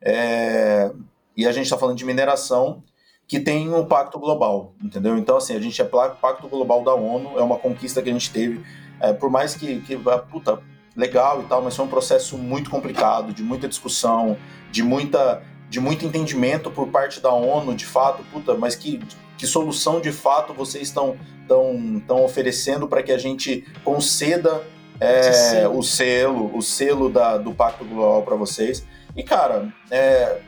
é, 0.03 0.91
e 1.37 1.47
a 1.47 1.53
gente 1.53 1.65
está 1.65 1.79
falando 1.79 1.97
de 1.97 2.05
mineração, 2.05 2.83
que 3.27 3.41
tem 3.41 3.73
um 3.73 3.85
pacto 3.85 4.19
global, 4.19 4.73
entendeu? 4.83 5.17
Então, 5.19 5.37
assim, 5.37 5.57
a 5.57 5.61
gente 5.61 5.81
é 5.81 5.85
pacto 5.85 6.49
global 6.49 6.85
da 6.85 6.95
ONU, 6.95 7.39
é 7.39 7.43
uma 7.43 7.59
conquista 7.59 8.01
que 8.01 8.09
a 8.09 8.13
gente 8.13 8.31
teve, 8.31 8.65
é, 9.01 9.13
por 9.13 9.29
mais 9.29 9.55
que, 9.55 9.81
que 9.81 9.97
puta, 10.31 10.61
legal 10.97 11.43
e 11.43 11.45
tal, 11.45 11.61
mas 11.61 11.77
foi 11.77 11.85
um 11.85 11.89
processo 11.89 12.39
muito 12.39 12.71
complicado, 12.71 13.33
de 13.33 13.43
muita 13.43 13.69
discussão, 13.69 14.37
de 14.71 14.83
muita 14.83 15.43
de 15.69 15.81
muito 15.81 16.07
entendimento 16.07 16.71
por 16.71 16.87
parte 16.89 17.21
da 17.21 17.33
ONU, 17.33 17.75
de 17.75 17.85
fato, 17.85 18.23
puta, 18.33 18.55
mas 18.55 18.77
que, 18.77 19.01
que 19.37 19.49
solução 19.49 20.01
de 20.01 20.13
fato 20.13 20.55
vocês 20.55 20.87
estão 20.87 21.17
estão 21.43 21.97
estão 21.97 22.25
oferecendo 22.25 22.87
para 22.87 23.03
que 23.03 23.11
a 23.11 23.19
gente 23.19 23.65
conceda 23.85 24.63
é, 25.01 25.69
o 25.69 25.83
selo, 25.83 26.57
o 26.57 26.63
selo 26.63 27.11
da, 27.11 27.37
do 27.37 27.53
Pacto 27.53 27.85
Global 27.85 28.23
para 28.23 28.37
vocês. 28.37 28.87
E 29.17 29.23
cara, 29.23 29.73
é, 29.91 30.39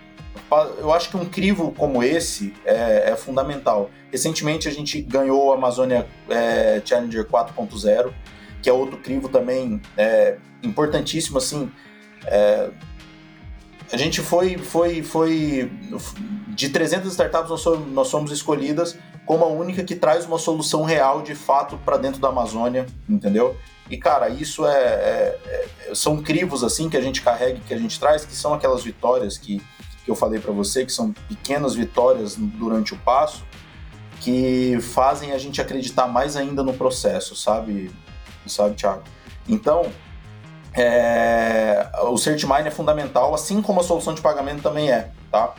eu 0.79 0.93
acho 0.93 1.11
que 1.11 1.17
um 1.17 1.27
crivo 1.27 1.73
como 1.73 2.03
esse 2.03 2.55
é, 2.65 3.11
é, 3.11 3.17
fundamental. 3.17 3.91
Recentemente 4.11 4.69
a 4.69 4.71
gente 4.71 5.01
ganhou 5.03 5.47
o 5.47 5.53
Amazônia 5.53 6.07
é, 6.29 6.81
Challenger 6.85 7.25
4.0, 7.25 8.13
que 8.63 8.71
é 8.71 8.73
outro 8.73 8.99
crivo 8.99 9.29
também 9.29 9.81
é, 9.97 10.39
importantíssimo 10.63 11.39
assim. 11.39 11.71
É, 12.27 12.71
a 13.93 13.97
gente 13.97 14.21
foi, 14.21 14.59
foi, 14.59 15.03
foi 15.03 15.71
de 16.49 16.69
300 16.69 17.11
startups 17.11 17.51
nós 17.51 17.61
somos, 17.61 17.93
nós 17.93 18.09
somos 18.09 18.31
escolhidas 18.31 18.97
como 19.25 19.45
a 19.45 19.49
única 19.49 19.85
que 19.85 19.95
traz 19.95 20.25
uma 20.25 20.39
solução 20.39 20.85
real 20.85 21.23
de 21.23 21.35
fato 21.35 21.79
para 21.85 21.99
dentro 21.99 22.19
da 22.21 22.29
Amazônia, 22.29 22.87
entendeu? 23.07 23.57
E 23.91 23.97
cara, 23.97 24.29
isso 24.29 24.67
é, 24.67 24.75
é, 24.75 25.39
é, 25.47 25.95
são 25.95 26.23
crivos 26.23 26.65
assim 26.65 26.89
que 26.89 26.97
a 26.97 27.01
gente 27.01 27.23
carrega, 27.23 27.61
que 27.67 27.75
a 27.75 27.79
gente 27.79 27.99
traz, 28.01 28.25
que 28.25 28.35
são 28.35 28.55
aquelas 28.55 28.83
vitórias 28.83 29.37
que, 29.37 29.63
que 30.09 30.13
eu 30.13 30.17
falei 30.17 30.41
para 30.41 30.53
você, 30.53 30.87
que 30.87 30.93
são 30.93 31.13
pequenas 31.13 31.75
vitórias 31.75 32.35
durante 32.35 32.95
o 32.95 32.97
passo, 32.97 33.45
que 34.21 34.79
fazem 34.81 35.33
a 35.33 35.39
gente 35.39 35.61
acreditar 35.61 36.07
mais 36.07 36.35
ainda 36.35 36.63
no 36.63 36.73
processo, 36.73 37.37
sabe, 37.37 37.91
sabe, 38.47 38.75
Thiago? 38.75 39.03
Então, 39.47 39.93
é, 40.73 41.91
o 42.05 42.17
CertMine 42.17 42.69
é 42.69 42.71
fundamental, 42.71 43.35
assim 43.35 43.61
como 43.61 43.81
a 43.81 43.83
solução 43.83 44.15
de 44.15 44.23
pagamento 44.23 44.63
também 44.63 44.91
é, 44.91 45.11
tá? 45.31 45.55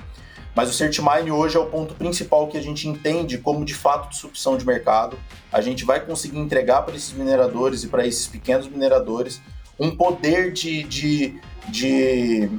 Mas 0.55 0.71
o 0.71 0.73
CertMine 0.73 1.31
hoje 1.31 1.55
é 1.55 1.59
o 1.59 1.67
ponto 1.67 1.93
principal 1.93 2.47
que 2.47 2.57
a 2.57 2.61
gente 2.61 2.87
entende 2.87 3.37
como 3.37 3.63
de 3.63 3.75
fato 3.75 4.09
disrupção 4.09 4.57
de 4.57 4.65
mercado. 4.65 5.15
A 5.51 5.61
gente 5.61 5.85
vai 5.85 5.99
conseguir 5.99 6.39
entregar 6.39 6.81
para 6.81 6.95
esses 6.95 7.13
mineradores 7.13 7.83
e 7.83 7.87
para 7.87 8.05
esses 8.05 8.25
pequenos 8.25 8.67
mineradores 8.67 9.39
um 9.79 9.95
poder 9.95 10.51
de, 10.51 10.83
de, 10.83 11.39
de, 11.69 12.49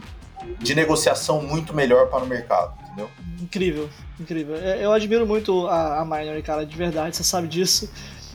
de 0.58 0.74
negociação 0.74 1.42
muito 1.42 1.74
melhor 1.74 2.08
para 2.08 2.24
o 2.24 2.26
mercado, 2.26 2.74
entendeu? 2.84 3.10
Incrível, 3.40 3.88
incrível. 4.18 4.56
É, 4.56 4.84
eu 4.84 4.92
admiro 4.92 5.26
muito 5.26 5.66
a, 5.66 6.00
a 6.00 6.04
Miner, 6.04 6.42
cara, 6.42 6.64
de 6.64 6.76
verdade, 6.76 7.16
você 7.16 7.24
sabe 7.24 7.48
disso. 7.48 7.90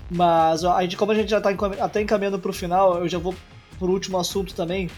Mas 0.09 0.63
a 0.63 0.81
gente, 0.83 0.97
como 0.97 1.11
a 1.11 1.15
gente 1.15 1.29
já 1.29 1.39
está 1.39 1.49
até 1.79 2.01
encaminhando 2.01 2.37
para 2.37 2.51
o 2.51 2.53
final, 2.53 2.99
eu 2.99 3.09
já 3.09 3.17
vou 3.17 3.33
por 3.79 3.89
último 3.89 4.19
assunto 4.19 4.53
também, 4.53 4.89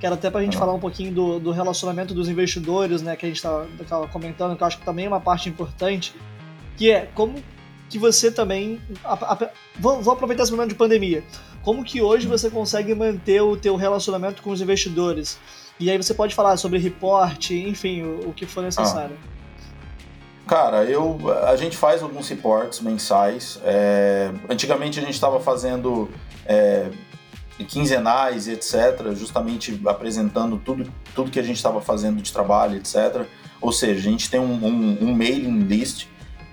que 0.00 0.06
era 0.06 0.14
até 0.14 0.30
para 0.30 0.40
a 0.40 0.44
gente 0.44 0.56
falar 0.56 0.72
um 0.72 0.80
pouquinho 0.80 1.12
do, 1.12 1.38
do 1.38 1.50
relacionamento 1.50 2.14
dos 2.14 2.28
investidores, 2.28 3.02
né, 3.02 3.14
que 3.16 3.26
a 3.26 3.28
gente 3.28 3.36
estava 3.36 4.08
comentando, 4.08 4.56
que 4.56 4.62
eu 4.62 4.66
acho 4.66 4.78
que 4.78 4.84
também 4.84 5.04
é 5.04 5.08
uma 5.08 5.20
parte 5.20 5.48
importante, 5.48 6.14
que 6.76 6.90
é 6.90 7.08
como 7.14 7.34
que 7.88 7.98
você 7.98 8.30
também, 8.30 8.80
a, 9.04 9.12
a, 9.12 9.50
vou, 9.78 10.02
vou, 10.02 10.14
aproveitar 10.14 10.42
esse 10.42 10.52
momento 10.52 10.70
de 10.70 10.74
pandemia, 10.74 11.22
como 11.62 11.84
que 11.84 12.02
hoje 12.02 12.26
você 12.26 12.50
consegue 12.50 12.94
manter 12.94 13.40
o 13.40 13.56
teu 13.56 13.76
relacionamento 13.76 14.42
com 14.42 14.50
os 14.50 14.60
investidores? 14.60 15.38
E 15.78 15.90
aí 15.90 15.96
você 15.96 16.14
pode 16.14 16.34
falar 16.34 16.56
sobre 16.56 16.78
reporte, 16.78 17.54
enfim, 17.54 18.02
o, 18.02 18.28
o 18.28 18.32
que 18.32 18.46
for 18.46 18.62
necessário. 18.62 19.16
Ah. 19.22 19.34
Cara, 20.46 20.84
eu, 20.84 21.18
a 21.46 21.56
gente 21.56 21.76
faz 21.76 22.02
alguns 22.02 22.28
reportes 22.28 22.80
mensais. 22.80 23.58
É, 23.64 24.30
antigamente 24.48 24.98
a 24.98 25.02
gente 25.02 25.14
estava 25.14 25.40
fazendo 25.40 26.10
é, 26.44 26.90
quinzenais 27.62 28.46
etc., 28.48 29.14
justamente 29.14 29.80
apresentando 29.86 30.58
tudo, 30.58 30.90
tudo 31.14 31.30
que 31.30 31.38
a 31.38 31.42
gente 31.42 31.56
estava 31.56 31.80
fazendo 31.80 32.20
de 32.20 32.32
trabalho, 32.32 32.76
etc. 32.76 33.26
Ou 33.60 33.72
seja, 33.72 34.00
a 34.00 34.12
gente 34.12 34.30
tem 34.30 34.40
um, 34.40 34.66
um, 34.66 34.98
um 35.00 35.14
mailing 35.14 35.60
list. 35.60 36.08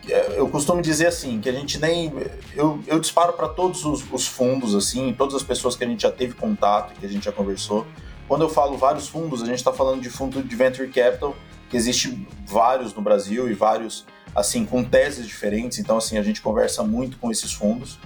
É, 0.08 0.36
eu 0.38 0.48
costumo 0.48 0.82
dizer 0.82 1.08
assim, 1.08 1.42
que 1.42 1.50
a 1.50 1.54
gente 1.54 1.78
nem. 1.78 2.14
Eu, 2.56 2.80
eu 2.88 3.00
disparo 3.00 3.34
para 3.34 3.50
todos 3.50 3.84
os, 3.84 4.04
os, 4.12 4.26
fundos, 4.26 4.74
assim, 4.74 5.14
todas 5.18 5.36
as 5.36 5.44
pessoas 5.44 5.76
que 5.76 5.84
a 5.84 5.88
gente 5.88 6.04
já 6.04 6.12
teve 6.12 6.34
contato, 6.34 6.94
que 6.98 7.06
a 7.06 7.10
gente 7.10 7.26
já 7.26 7.32
conversou. 7.32 7.86
Quando 8.32 8.44
eu 8.44 8.50
falo 8.50 8.78
vários 8.78 9.10
fundos, 9.10 9.44
a 9.44 9.46
gente 9.46 9.58
está 9.58 9.74
falando 9.74 10.02
de 10.02 10.10
fundo 10.10 10.42
de 10.42 10.56
venture 10.56 10.88
capital, 10.88 11.36
que 11.70 11.76
existe 11.76 12.26
vários 12.48 12.94
no 12.94 13.02
Brasil 13.02 13.52
e 13.52 13.54
vários, 13.54 14.06
assim, 14.34 14.66
com 14.66 14.86
teses 14.86 15.28
diferentes. 15.28 15.80
Então, 15.80 15.98
assim, 15.98 16.18
a 16.18 16.24
gente 16.24 16.42
conversa 16.42 16.82
muito 16.82 17.18
com 17.18 17.30
esses 17.30 17.52
fundos. 17.52 18.00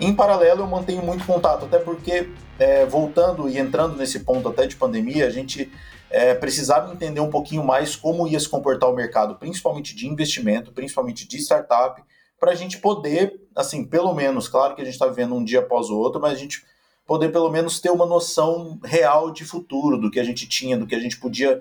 Em 0.00 0.12
paralelo, 0.12 0.62
eu 0.62 0.66
mantenho 0.66 1.04
muito 1.04 1.24
contato, 1.24 1.66
até 1.66 1.78
porque, 1.78 2.30
é, 2.58 2.84
voltando 2.84 3.48
e 3.48 3.58
entrando 3.58 3.96
nesse 3.96 4.18
ponto 4.18 4.48
até 4.48 4.66
de 4.66 4.74
pandemia, 4.74 5.28
a 5.28 5.30
gente 5.30 5.70
é, 6.10 6.34
precisava 6.34 6.92
entender 6.92 7.20
um 7.20 7.30
pouquinho 7.30 7.62
mais 7.62 7.94
como 7.94 8.26
ia 8.26 8.40
se 8.40 8.48
comportar 8.48 8.90
o 8.90 8.96
mercado, 8.96 9.36
principalmente 9.36 9.94
de 9.94 10.08
investimento, 10.08 10.72
principalmente 10.72 11.28
de 11.28 11.36
startup, 11.36 12.02
para 12.40 12.50
a 12.50 12.56
gente 12.56 12.78
poder, 12.78 13.40
assim, 13.54 13.84
pelo 13.84 14.12
menos, 14.14 14.48
claro 14.48 14.74
que 14.74 14.82
a 14.82 14.84
gente 14.84 14.94
está 14.94 15.06
vivendo 15.06 15.36
um 15.36 15.44
dia 15.44 15.60
após 15.60 15.90
o 15.90 15.96
outro, 15.96 16.20
mas 16.20 16.32
a 16.32 16.40
gente 16.40 16.68
poder 17.10 17.32
pelo 17.32 17.50
menos 17.50 17.80
ter 17.80 17.90
uma 17.90 18.06
noção 18.06 18.78
real 18.84 19.32
de 19.32 19.44
futuro, 19.44 19.98
do 19.98 20.12
que 20.12 20.20
a 20.20 20.22
gente 20.22 20.48
tinha, 20.48 20.78
do 20.78 20.86
que 20.86 20.94
a 20.94 21.00
gente 21.00 21.16
podia 21.16 21.60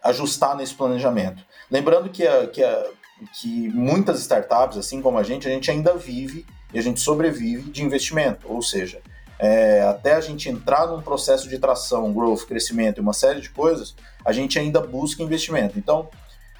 ajustar 0.00 0.56
nesse 0.56 0.74
planejamento. 0.74 1.42
Lembrando 1.68 2.08
que, 2.08 2.24
a, 2.24 2.46
que, 2.46 2.62
a, 2.62 2.86
que 3.34 3.68
muitas 3.70 4.20
startups, 4.20 4.78
assim 4.78 5.02
como 5.02 5.18
a 5.18 5.24
gente, 5.24 5.48
a 5.48 5.50
gente 5.50 5.68
ainda 5.72 5.96
vive 5.96 6.46
e 6.72 6.78
a 6.78 6.82
gente 6.82 7.00
sobrevive 7.00 7.68
de 7.68 7.82
investimento, 7.82 8.46
ou 8.48 8.62
seja, 8.62 9.02
é, 9.40 9.82
até 9.82 10.14
a 10.14 10.20
gente 10.20 10.48
entrar 10.48 10.86
num 10.86 11.02
processo 11.02 11.48
de 11.48 11.58
tração, 11.58 12.12
growth, 12.12 12.46
crescimento 12.46 12.98
e 12.98 13.00
uma 13.00 13.12
série 13.12 13.40
de 13.40 13.50
coisas, 13.50 13.96
a 14.24 14.30
gente 14.30 14.56
ainda 14.56 14.80
busca 14.80 15.20
investimento. 15.20 15.76
Então, 15.76 16.08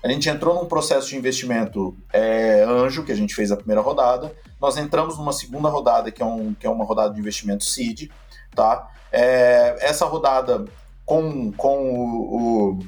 a 0.07 0.09
gente 0.09 0.29
entrou 0.29 0.55
num 0.55 0.67
processo 0.67 1.09
de 1.09 1.17
investimento 1.17 1.97
é, 2.13 2.63
anjo, 2.63 3.03
que 3.03 3.11
a 3.11 3.17
gente 3.17 3.35
fez 3.35 3.51
a 3.51 3.57
primeira 3.57 3.81
rodada, 3.81 4.33
nós 4.61 4.77
entramos 4.77 5.19
numa 5.19 5.33
segunda 5.33 5.69
rodada, 5.69 6.13
que 6.13 6.23
é, 6.23 6.25
um, 6.25 6.55
que 6.55 6.65
é 6.65 6.71
uma 6.71 6.85
rodada 6.85 7.13
de 7.13 7.19
investimento 7.19 7.65
seed, 7.65 8.09
tá? 8.55 8.89
É, 9.11 9.77
essa 9.81 10.07
rodada 10.07 10.65
com, 11.05 11.51
com, 11.53 11.91
o, 11.91 12.71
o 12.71 12.79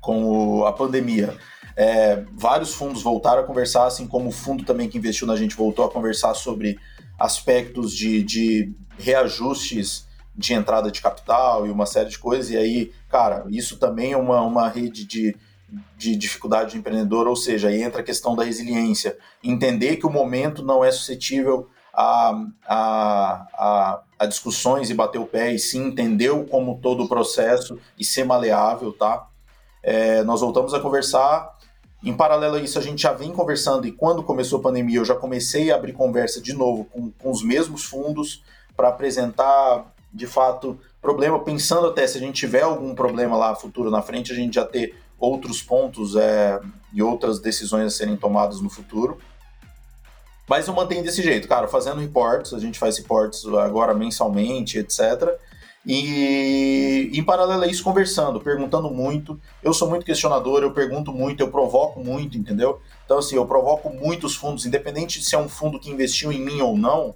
com 0.00 0.24
o, 0.24 0.66
a 0.66 0.72
pandemia, 0.72 1.36
é, 1.76 2.22
vários 2.32 2.74
fundos 2.74 3.02
voltaram 3.02 3.42
a 3.42 3.46
conversar, 3.46 3.86
assim 3.86 4.06
como 4.06 4.28
o 4.28 4.32
fundo 4.32 4.64
também 4.64 4.88
que 4.88 4.98
investiu 4.98 5.26
na 5.26 5.34
gente 5.34 5.56
voltou 5.56 5.84
a 5.84 5.90
conversar 5.90 6.34
sobre 6.34 6.78
aspectos 7.18 7.92
de, 7.92 8.22
de 8.22 8.72
reajustes 8.96 10.06
de 10.36 10.54
entrada 10.54 10.92
de 10.92 11.02
capital 11.02 11.66
e 11.66 11.70
uma 11.70 11.86
série 11.86 12.08
de 12.08 12.18
coisas. 12.18 12.50
E 12.50 12.56
aí, 12.56 12.92
cara, 13.08 13.44
isso 13.48 13.78
também 13.78 14.12
é 14.12 14.16
uma, 14.16 14.40
uma 14.42 14.68
rede 14.68 15.04
de, 15.04 15.36
de 15.96 16.16
dificuldade 16.16 16.72
de 16.72 16.78
empreendedor, 16.78 17.26
ou 17.26 17.36
seja, 17.36 17.68
aí 17.68 17.82
entra 17.82 18.00
a 18.00 18.04
questão 18.04 18.34
da 18.34 18.44
resiliência. 18.44 19.16
Entender 19.42 19.96
que 19.96 20.06
o 20.06 20.10
momento 20.10 20.62
não 20.62 20.84
é 20.84 20.90
suscetível 20.90 21.68
a, 21.92 22.44
a, 22.66 23.46
a, 23.54 24.00
a 24.18 24.26
discussões 24.26 24.90
e 24.90 24.94
bater 24.94 25.18
o 25.18 25.26
pé, 25.26 25.52
e 25.52 25.58
sim 25.58 25.86
entender 25.86 26.30
como 26.48 26.78
todo 26.80 27.04
o 27.04 27.08
processo 27.08 27.78
e 27.98 28.04
ser 28.04 28.24
maleável, 28.24 28.92
tá? 28.92 29.26
É, 29.82 30.22
nós 30.24 30.40
voltamos 30.40 30.74
a 30.74 30.80
conversar 30.80 31.58
em 32.02 32.16
paralelo 32.16 32.56
a 32.56 32.60
isso, 32.60 32.78
a 32.78 32.82
gente 32.82 33.02
já 33.02 33.12
vem 33.12 33.30
conversando 33.30 33.86
e 33.86 33.92
quando 33.92 34.22
começou 34.22 34.58
a 34.58 34.62
pandemia, 34.62 34.98
eu 34.98 35.04
já 35.04 35.14
comecei 35.14 35.70
a 35.70 35.74
abrir 35.74 35.92
conversa 35.92 36.40
de 36.40 36.54
novo 36.54 36.86
com, 36.86 37.10
com 37.10 37.30
os 37.30 37.42
mesmos 37.42 37.84
fundos 37.84 38.42
para 38.74 38.88
apresentar, 38.88 39.84
de 40.12 40.26
fato, 40.26 40.78
problema, 41.02 41.38
pensando 41.40 41.88
até 41.88 42.06
se 42.06 42.16
a 42.16 42.20
gente 42.20 42.36
tiver 42.36 42.62
algum 42.62 42.94
problema 42.94 43.36
lá 43.36 43.54
futuro 43.54 43.90
na 43.90 44.00
frente, 44.00 44.32
a 44.32 44.34
gente 44.34 44.54
já 44.54 44.64
ter 44.64 44.96
outros 45.20 45.62
pontos 45.62 46.16
é, 46.16 46.58
e 46.92 47.02
outras 47.02 47.38
decisões 47.38 47.86
a 47.86 47.90
serem 47.90 48.16
tomadas 48.16 48.60
no 48.60 48.70
futuro. 48.70 49.18
Mas 50.48 50.66
eu 50.66 50.74
mantenho 50.74 51.04
desse 51.04 51.22
jeito, 51.22 51.46
cara, 51.46 51.68
fazendo 51.68 52.00
reports, 52.00 52.52
a 52.52 52.58
gente 52.58 52.78
faz 52.78 52.98
reports 52.98 53.46
agora 53.46 53.94
mensalmente, 53.94 54.78
etc. 54.78 55.38
E 55.86 57.10
em 57.14 57.22
paralelo 57.22 57.62
a 57.62 57.66
isso, 57.68 57.84
conversando, 57.84 58.40
perguntando 58.40 58.90
muito. 58.90 59.38
Eu 59.62 59.72
sou 59.72 59.88
muito 59.88 60.04
questionador, 60.04 60.62
eu 60.62 60.72
pergunto 60.72 61.12
muito, 61.12 61.40
eu 61.40 61.50
provoco 61.50 62.02
muito, 62.02 62.36
entendeu? 62.36 62.80
Então, 63.04 63.18
assim, 63.18 63.36
eu 63.36 63.46
provoco 63.46 63.90
muitos 63.90 64.34
fundos, 64.34 64.66
independente 64.66 65.22
se 65.22 65.34
é 65.36 65.38
um 65.38 65.48
fundo 65.48 65.78
que 65.78 65.90
investiu 65.90 66.32
em 66.32 66.40
mim 66.40 66.60
ou 66.60 66.76
não, 66.76 67.14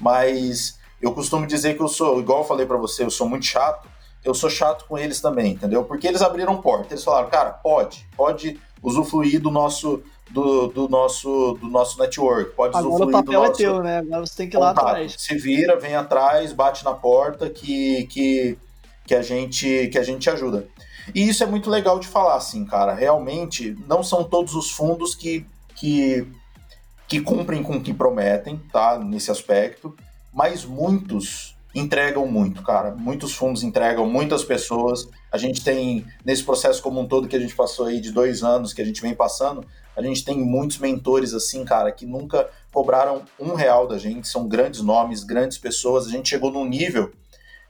mas 0.00 0.78
eu 1.02 1.12
costumo 1.12 1.46
dizer 1.46 1.76
que 1.76 1.82
eu 1.82 1.88
sou, 1.88 2.20
igual 2.20 2.40
eu 2.40 2.46
falei 2.46 2.66
para 2.66 2.76
você, 2.76 3.02
eu 3.02 3.10
sou 3.10 3.28
muito 3.28 3.46
chato 3.46 3.88
eu 4.26 4.34
sou 4.34 4.50
chato 4.50 4.84
com 4.88 4.98
eles 4.98 5.20
também, 5.20 5.52
entendeu? 5.52 5.84
Porque 5.84 6.06
eles 6.06 6.20
abriram 6.20 6.60
porta, 6.60 6.92
eles 6.92 7.04
falaram, 7.04 7.30
cara, 7.30 7.50
pode, 7.50 8.06
pode 8.16 8.60
usufruir 8.82 9.40
do 9.40 9.50
nosso 9.50 10.02
do, 10.28 10.66
do 10.66 10.88
nosso 10.88 11.56
do 11.60 11.68
nosso 11.68 11.98
network, 12.00 12.50
pode 12.56 12.76
Agora 12.76 12.94
usufruir 12.94 13.16
o 13.16 13.24
papel 13.24 13.40
do 13.40 13.46
é 13.46 13.52
teu, 13.52 13.82
né? 13.82 13.98
Agora 13.98 14.26
você 14.26 14.36
tem 14.36 14.48
que 14.48 14.56
ir 14.56 14.58
lá 14.58 14.70
contato. 14.70 14.88
atrás. 14.88 15.14
Se 15.16 15.36
vira, 15.36 15.78
vem 15.78 15.94
atrás, 15.94 16.52
bate 16.52 16.84
na 16.84 16.92
porta 16.92 17.48
que 17.48 18.06
que 18.06 18.58
que 19.06 19.14
a 19.14 19.22
gente 19.22 19.88
que 19.88 19.98
a 19.98 20.02
gente 20.02 20.28
ajuda. 20.28 20.66
E 21.14 21.28
isso 21.28 21.44
é 21.44 21.46
muito 21.46 21.70
legal 21.70 22.00
de 22.00 22.08
falar, 22.08 22.34
assim, 22.34 22.64
cara. 22.64 22.92
Realmente, 22.92 23.76
não 23.86 24.02
são 24.02 24.24
todos 24.24 24.54
os 24.54 24.70
fundos 24.72 25.14
que, 25.14 25.46
que, 25.76 26.26
que 27.06 27.20
cumprem 27.20 27.62
com 27.62 27.76
o 27.76 27.80
que 27.80 27.94
prometem, 27.94 28.60
tá? 28.72 28.98
Nesse 28.98 29.30
aspecto, 29.30 29.94
mas 30.32 30.64
muitos 30.64 31.55
entregam 31.78 32.26
muito, 32.26 32.62
cara. 32.62 32.94
Muitos 32.94 33.34
fundos 33.34 33.62
entregam, 33.62 34.06
muitas 34.08 34.42
pessoas. 34.42 35.08
A 35.30 35.36
gente 35.36 35.62
tem, 35.62 36.06
nesse 36.24 36.42
processo 36.42 36.82
como 36.82 37.00
um 37.00 37.06
todo 37.06 37.28
que 37.28 37.36
a 37.36 37.40
gente 37.40 37.54
passou 37.54 37.86
aí 37.86 38.00
de 38.00 38.10
dois 38.10 38.42
anos, 38.42 38.72
que 38.72 38.80
a 38.80 38.84
gente 38.84 39.02
vem 39.02 39.14
passando, 39.14 39.64
a 39.94 40.02
gente 40.02 40.24
tem 40.24 40.38
muitos 40.38 40.78
mentores, 40.78 41.34
assim, 41.34 41.64
cara, 41.64 41.92
que 41.92 42.06
nunca 42.06 42.48
cobraram 42.72 43.22
um 43.38 43.54
real 43.54 43.86
da 43.86 43.98
gente. 43.98 44.26
São 44.26 44.48
grandes 44.48 44.80
nomes, 44.80 45.22
grandes 45.22 45.58
pessoas. 45.58 46.06
A 46.06 46.10
gente 46.10 46.28
chegou 46.28 46.50
num 46.50 46.66
nível 46.66 47.12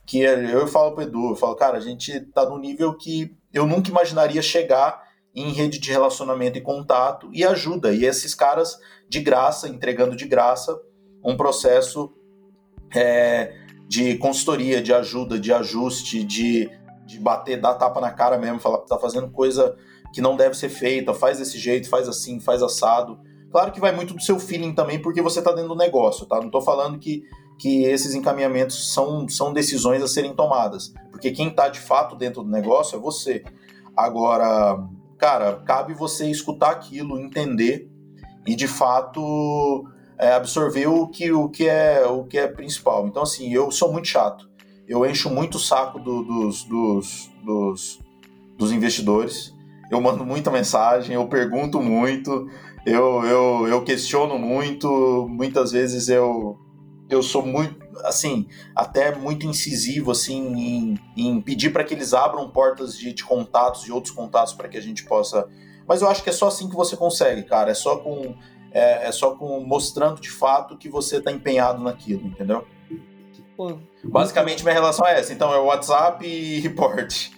que 0.04 0.20
eu 0.20 0.66
falo 0.68 0.92
pro 0.92 1.02
Edu, 1.02 1.30
eu 1.30 1.36
falo, 1.36 1.56
cara, 1.56 1.78
a 1.78 1.80
gente 1.80 2.20
tá 2.32 2.48
num 2.48 2.58
nível 2.58 2.94
que 2.94 3.36
eu 3.52 3.66
nunca 3.66 3.90
imaginaria 3.90 4.40
chegar 4.40 5.04
em 5.34 5.52
rede 5.52 5.78
de 5.78 5.90
relacionamento 5.90 6.56
e 6.56 6.60
contato 6.60 7.28
e 7.32 7.44
ajuda. 7.44 7.92
E 7.92 8.04
esses 8.04 8.34
caras 8.34 8.78
de 9.08 9.20
graça, 9.20 9.68
entregando 9.68 10.16
de 10.16 10.26
graça 10.26 10.80
um 11.24 11.36
processo 11.36 12.12
é, 12.94 13.65
de 13.88 14.16
consultoria, 14.18 14.82
de 14.82 14.92
ajuda, 14.92 15.38
de 15.38 15.52
ajuste, 15.52 16.24
de, 16.24 16.68
de 17.04 17.20
bater, 17.20 17.60
dar 17.60 17.74
tapa 17.74 18.00
na 18.00 18.10
cara 18.10 18.36
mesmo, 18.38 18.58
falar, 18.58 18.78
tá 18.78 18.98
fazendo 18.98 19.30
coisa 19.30 19.76
que 20.12 20.20
não 20.20 20.36
deve 20.36 20.56
ser 20.56 20.68
feita, 20.68 21.14
faz 21.14 21.38
desse 21.38 21.58
jeito, 21.58 21.88
faz 21.88 22.08
assim, 22.08 22.40
faz 22.40 22.62
assado. 22.62 23.18
Claro 23.50 23.72
que 23.72 23.80
vai 23.80 23.92
muito 23.92 24.14
do 24.14 24.22
seu 24.22 24.38
feeling 24.38 24.74
também, 24.74 25.00
porque 25.00 25.22
você 25.22 25.40
tá 25.40 25.52
dentro 25.52 25.68
do 25.68 25.76
negócio, 25.76 26.26
tá? 26.26 26.40
Não 26.40 26.50
tô 26.50 26.60
falando 26.60 26.98
que, 26.98 27.22
que 27.58 27.84
esses 27.84 28.14
encaminhamentos 28.14 28.92
são, 28.92 29.28
são 29.28 29.52
decisões 29.52 30.02
a 30.02 30.08
serem 30.08 30.34
tomadas, 30.34 30.92
porque 31.10 31.30
quem 31.30 31.50
tá 31.50 31.68
de 31.68 31.80
fato 31.80 32.16
dentro 32.16 32.42
do 32.42 32.50
negócio 32.50 32.96
é 32.96 33.00
você. 33.00 33.44
Agora, 33.96 34.78
cara, 35.16 35.56
cabe 35.64 35.94
você 35.94 36.28
escutar 36.30 36.70
aquilo, 36.70 37.18
entender 37.18 37.88
e 38.46 38.54
de 38.54 38.68
fato 38.68 39.84
é, 40.18 40.32
absorver 40.32 40.86
o 40.86 41.06
que, 41.08 41.30
o, 41.32 41.48
que 41.48 41.68
é, 41.68 42.04
o 42.06 42.24
que 42.24 42.38
é 42.38 42.46
principal. 42.46 43.06
Então, 43.06 43.22
assim, 43.22 43.52
eu 43.52 43.70
sou 43.70 43.92
muito 43.92 44.08
chato. 44.08 44.48
Eu 44.88 45.04
encho 45.04 45.28
muito 45.28 45.56
o 45.56 45.60
saco 45.60 45.98
do, 45.98 46.22
dos, 46.22 46.64
dos, 46.64 47.30
dos, 47.44 47.98
dos 48.56 48.72
investidores. 48.72 49.54
Eu 49.90 50.00
mando 50.00 50.24
muita 50.24 50.50
mensagem, 50.50 51.14
eu 51.14 51.26
pergunto 51.28 51.80
muito, 51.80 52.48
eu, 52.84 53.24
eu, 53.24 53.68
eu 53.68 53.84
questiono 53.84 54.38
muito. 54.38 55.26
Muitas 55.28 55.72
vezes 55.72 56.08
eu, 56.08 56.56
eu 57.10 57.22
sou 57.22 57.44
muito, 57.44 57.76
assim, 58.04 58.46
até 58.74 59.14
muito 59.14 59.46
incisivo, 59.46 60.10
assim, 60.10 60.40
em, 60.54 60.98
em 61.16 61.40
pedir 61.40 61.72
para 61.72 61.84
que 61.84 61.94
eles 61.94 62.14
abram 62.14 62.48
portas 62.50 62.96
de, 62.96 63.12
de 63.12 63.24
contatos, 63.24 63.82
de 63.82 63.92
outros 63.92 64.14
contatos, 64.14 64.52
para 64.52 64.68
que 64.68 64.76
a 64.76 64.82
gente 64.82 65.04
possa. 65.04 65.48
Mas 65.86 66.02
eu 66.02 66.08
acho 66.08 66.22
que 66.22 66.30
é 66.30 66.32
só 66.32 66.48
assim 66.48 66.68
que 66.68 66.74
você 66.74 66.96
consegue, 66.96 67.42
cara. 67.42 67.70
É 67.70 67.74
só 67.74 67.96
com 67.96 68.34
é, 68.76 69.06
é 69.06 69.12
só 69.12 69.30
com 69.30 69.60
mostrando 69.60 70.20
de 70.20 70.30
fato 70.30 70.76
que 70.76 70.88
você 70.88 71.16
está 71.16 71.32
empenhado 71.32 71.82
naquilo, 71.82 72.26
entendeu? 72.26 72.66
Pô, 73.56 73.78
Basicamente, 74.04 74.62
minha 74.62 74.74
relação 74.74 75.06
é 75.06 75.18
essa. 75.18 75.32
Então, 75.32 75.52
é 75.52 75.58
WhatsApp 75.58 76.26
e 76.26 76.60
report. 76.60 77.30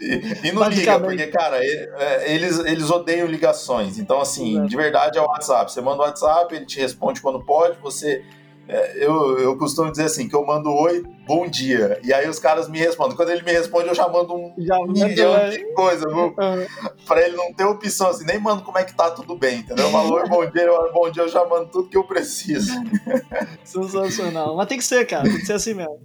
E, 0.00 0.48
e 0.48 0.52
não 0.52 0.68
liga, 0.68 0.98
porque, 0.98 1.28
cara, 1.28 1.58
é, 1.64 2.34
eles, 2.34 2.58
eles 2.58 2.90
odeiam 2.90 3.28
ligações. 3.28 3.98
Então, 3.98 4.20
assim, 4.20 4.66
de 4.66 4.76
verdade 4.76 5.18
é 5.18 5.22
o 5.22 5.26
WhatsApp. 5.26 5.70
Você 5.70 5.80
manda 5.80 6.02
o 6.02 6.04
WhatsApp, 6.04 6.54
ele 6.54 6.66
te 6.66 6.80
responde 6.80 7.20
quando 7.20 7.44
pode, 7.44 7.78
você 7.78 8.24
é, 8.68 9.04
eu, 9.04 9.38
eu 9.38 9.56
costumo 9.56 9.90
dizer 9.90 10.04
assim, 10.04 10.28
que 10.28 10.34
eu 10.34 10.44
mando 10.44 10.70
oi, 10.70 11.04
bom 11.24 11.46
dia. 11.46 12.00
E 12.02 12.12
aí 12.12 12.28
os 12.28 12.38
caras 12.38 12.68
me 12.68 12.78
respondem. 12.78 13.16
Quando 13.16 13.30
ele 13.30 13.42
me 13.42 13.52
responde, 13.52 13.88
eu 13.88 13.94
já 13.94 14.08
mando 14.08 14.34
um 14.34 14.54
já 14.58 14.76
milhão 14.84 15.36
é. 15.36 15.50
de 15.50 15.72
coisa, 15.72 16.08
viu? 16.08 16.26
Uhum. 16.26 16.94
Pra 17.06 17.22
ele 17.22 17.36
não 17.36 17.52
ter 17.52 17.64
opção, 17.64 18.08
assim, 18.08 18.24
nem 18.24 18.40
mando 18.40 18.62
como 18.62 18.78
é 18.78 18.84
que 18.84 18.94
tá 18.94 19.10
tudo 19.10 19.36
bem, 19.36 19.60
entendeu? 19.60 19.88
Falo 19.90 20.14
oi, 20.14 20.28
bom 20.28 20.50
dia, 20.50 20.62
eu, 20.62 20.92
bom 20.92 21.08
dia, 21.10 21.22
eu 21.22 21.28
já 21.28 21.44
mando 21.44 21.70
tudo 21.70 21.88
que 21.88 21.96
eu 21.96 22.04
preciso. 22.04 22.72
Sensacional. 23.62 24.56
Mas 24.56 24.66
tem 24.66 24.78
que 24.78 24.84
ser, 24.84 25.06
cara, 25.06 25.24
tem 25.24 25.38
que 25.38 25.46
ser 25.46 25.52
assim 25.52 25.74
mesmo. 25.74 26.00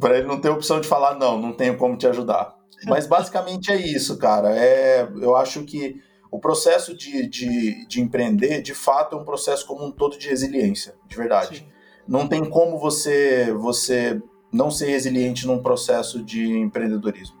Pra 0.00 0.18
ele 0.18 0.26
não 0.26 0.40
ter 0.40 0.50
opção 0.50 0.80
de 0.80 0.88
falar, 0.88 1.16
não, 1.16 1.40
não 1.40 1.52
tenho 1.52 1.76
como 1.76 1.96
te 1.96 2.06
ajudar. 2.08 2.54
Mas 2.86 3.06
basicamente 3.06 3.70
é 3.70 3.76
isso, 3.76 4.18
cara. 4.18 4.50
É, 4.50 5.08
eu 5.20 5.34
acho 5.36 5.62
que 5.62 6.00
o 6.36 6.38
processo 6.38 6.94
de, 6.94 7.26
de, 7.26 7.86
de, 7.86 7.98
empreender, 7.98 8.60
de 8.60 8.74
fato, 8.74 9.16
é 9.16 9.18
um 9.18 9.24
processo 9.24 9.66
como 9.66 9.86
um 9.86 9.90
todo 9.90 10.18
de 10.18 10.28
resiliência, 10.28 10.94
de 11.08 11.16
verdade. 11.16 11.60
Sim. 11.60 11.66
Não 12.06 12.28
tem 12.28 12.44
como 12.44 12.78
você, 12.78 13.50
você 13.54 14.20
não 14.52 14.70
ser 14.70 14.90
resiliente 14.90 15.46
num 15.46 15.62
processo 15.62 16.22
de 16.22 16.58
empreendedorismo. 16.58 17.34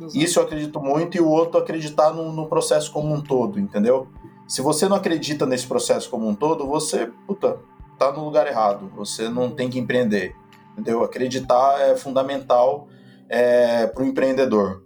Exato. 0.00 0.18
Isso 0.18 0.38
eu 0.40 0.42
acredito 0.42 0.80
muito 0.80 1.16
e 1.16 1.20
o 1.20 1.28
outro 1.28 1.60
acreditar 1.60 2.12
no, 2.12 2.32
no, 2.32 2.48
processo 2.48 2.90
como 2.90 3.14
um 3.14 3.20
todo, 3.20 3.60
entendeu? 3.60 4.08
Se 4.48 4.60
você 4.60 4.88
não 4.88 4.96
acredita 4.96 5.46
nesse 5.46 5.68
processo 5.68 6.10
como 6.10 6.26
um 6.26 6.34
todo, 6.34 6.66
você, 6.66 7.08
puta, 7.28 7.56
tá 7.96 8.10
no 8.10 8.24
lugar 8.24 8.48
errado. 8.48 8.90
Você 8.96 9.28
não 9.28 9.52
tem 9.52 9.70
que 9.70 9.78
empreender, 9.78 10.34
entendeu? 10.72 11.04
Acreditar 11.04 11.80
é 11.82 11.94
fundamental 11.94 12.88
é, 13.28 13.86
para 13.86 14.02
o 14.02 14.06
empreendedor. 14.06 14.82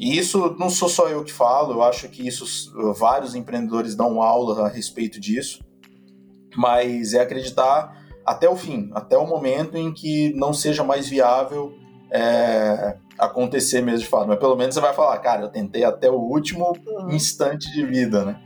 E 0.00 0.16
isso 0.16 0.56
não 0.58 0.70
sou 0.70 0.88
só 0.88 1.10
eu 1.10 1.22
que 1.22 1.30
falo, 1.30 1.74
eu 1.74 1.82
acho 1.82 2.08
que 2.08 2.26
isso 2.26 2.72
vários 2.94 3.34
empreendedores 3.34 3.94
dão 3.94 4.22
aula 4.22 4.64
a 4.64 4.68
respeito 4.68 5.20
disso, 5.20 5.62
mas 6.56 7.12
é 7.12 7.20
acreditar 7.20 8.00
até 8.24 8.48
o 8.48 8.56
fim, 8.56 8.90
até 8.94 9.18
o 9.18 9.26
momento 9.26 9.76
em 9.76 9.92
que 9.92 10.32
não 10.34 10.54
seja 10.54 10.82
mais 10.82 11.06
viável 11.06 11.74
é, 12.10 12.96
acontecer 13.18 13.82
mesmo 13.82 14.00
de 14.00 14.06
fato. 14.06 14.26
Mas 14.26 14.38
pelo 14.38 14.56
menos 14.56 14.74
você 14.74 14.80
vai 14.80 14.94
falar, 14.94 15.18
cara, 15.18 15.42
eu 15.42 15.48
tentei 15.50 15.84
até 15.84 16.10
o 16.10 16.18
último 16.18 16.72
uhum. 16.86 17.10
instante 17.10 17.70
de 17.70 17.84
vida, 17.84 18.24
né? 18.24 18.40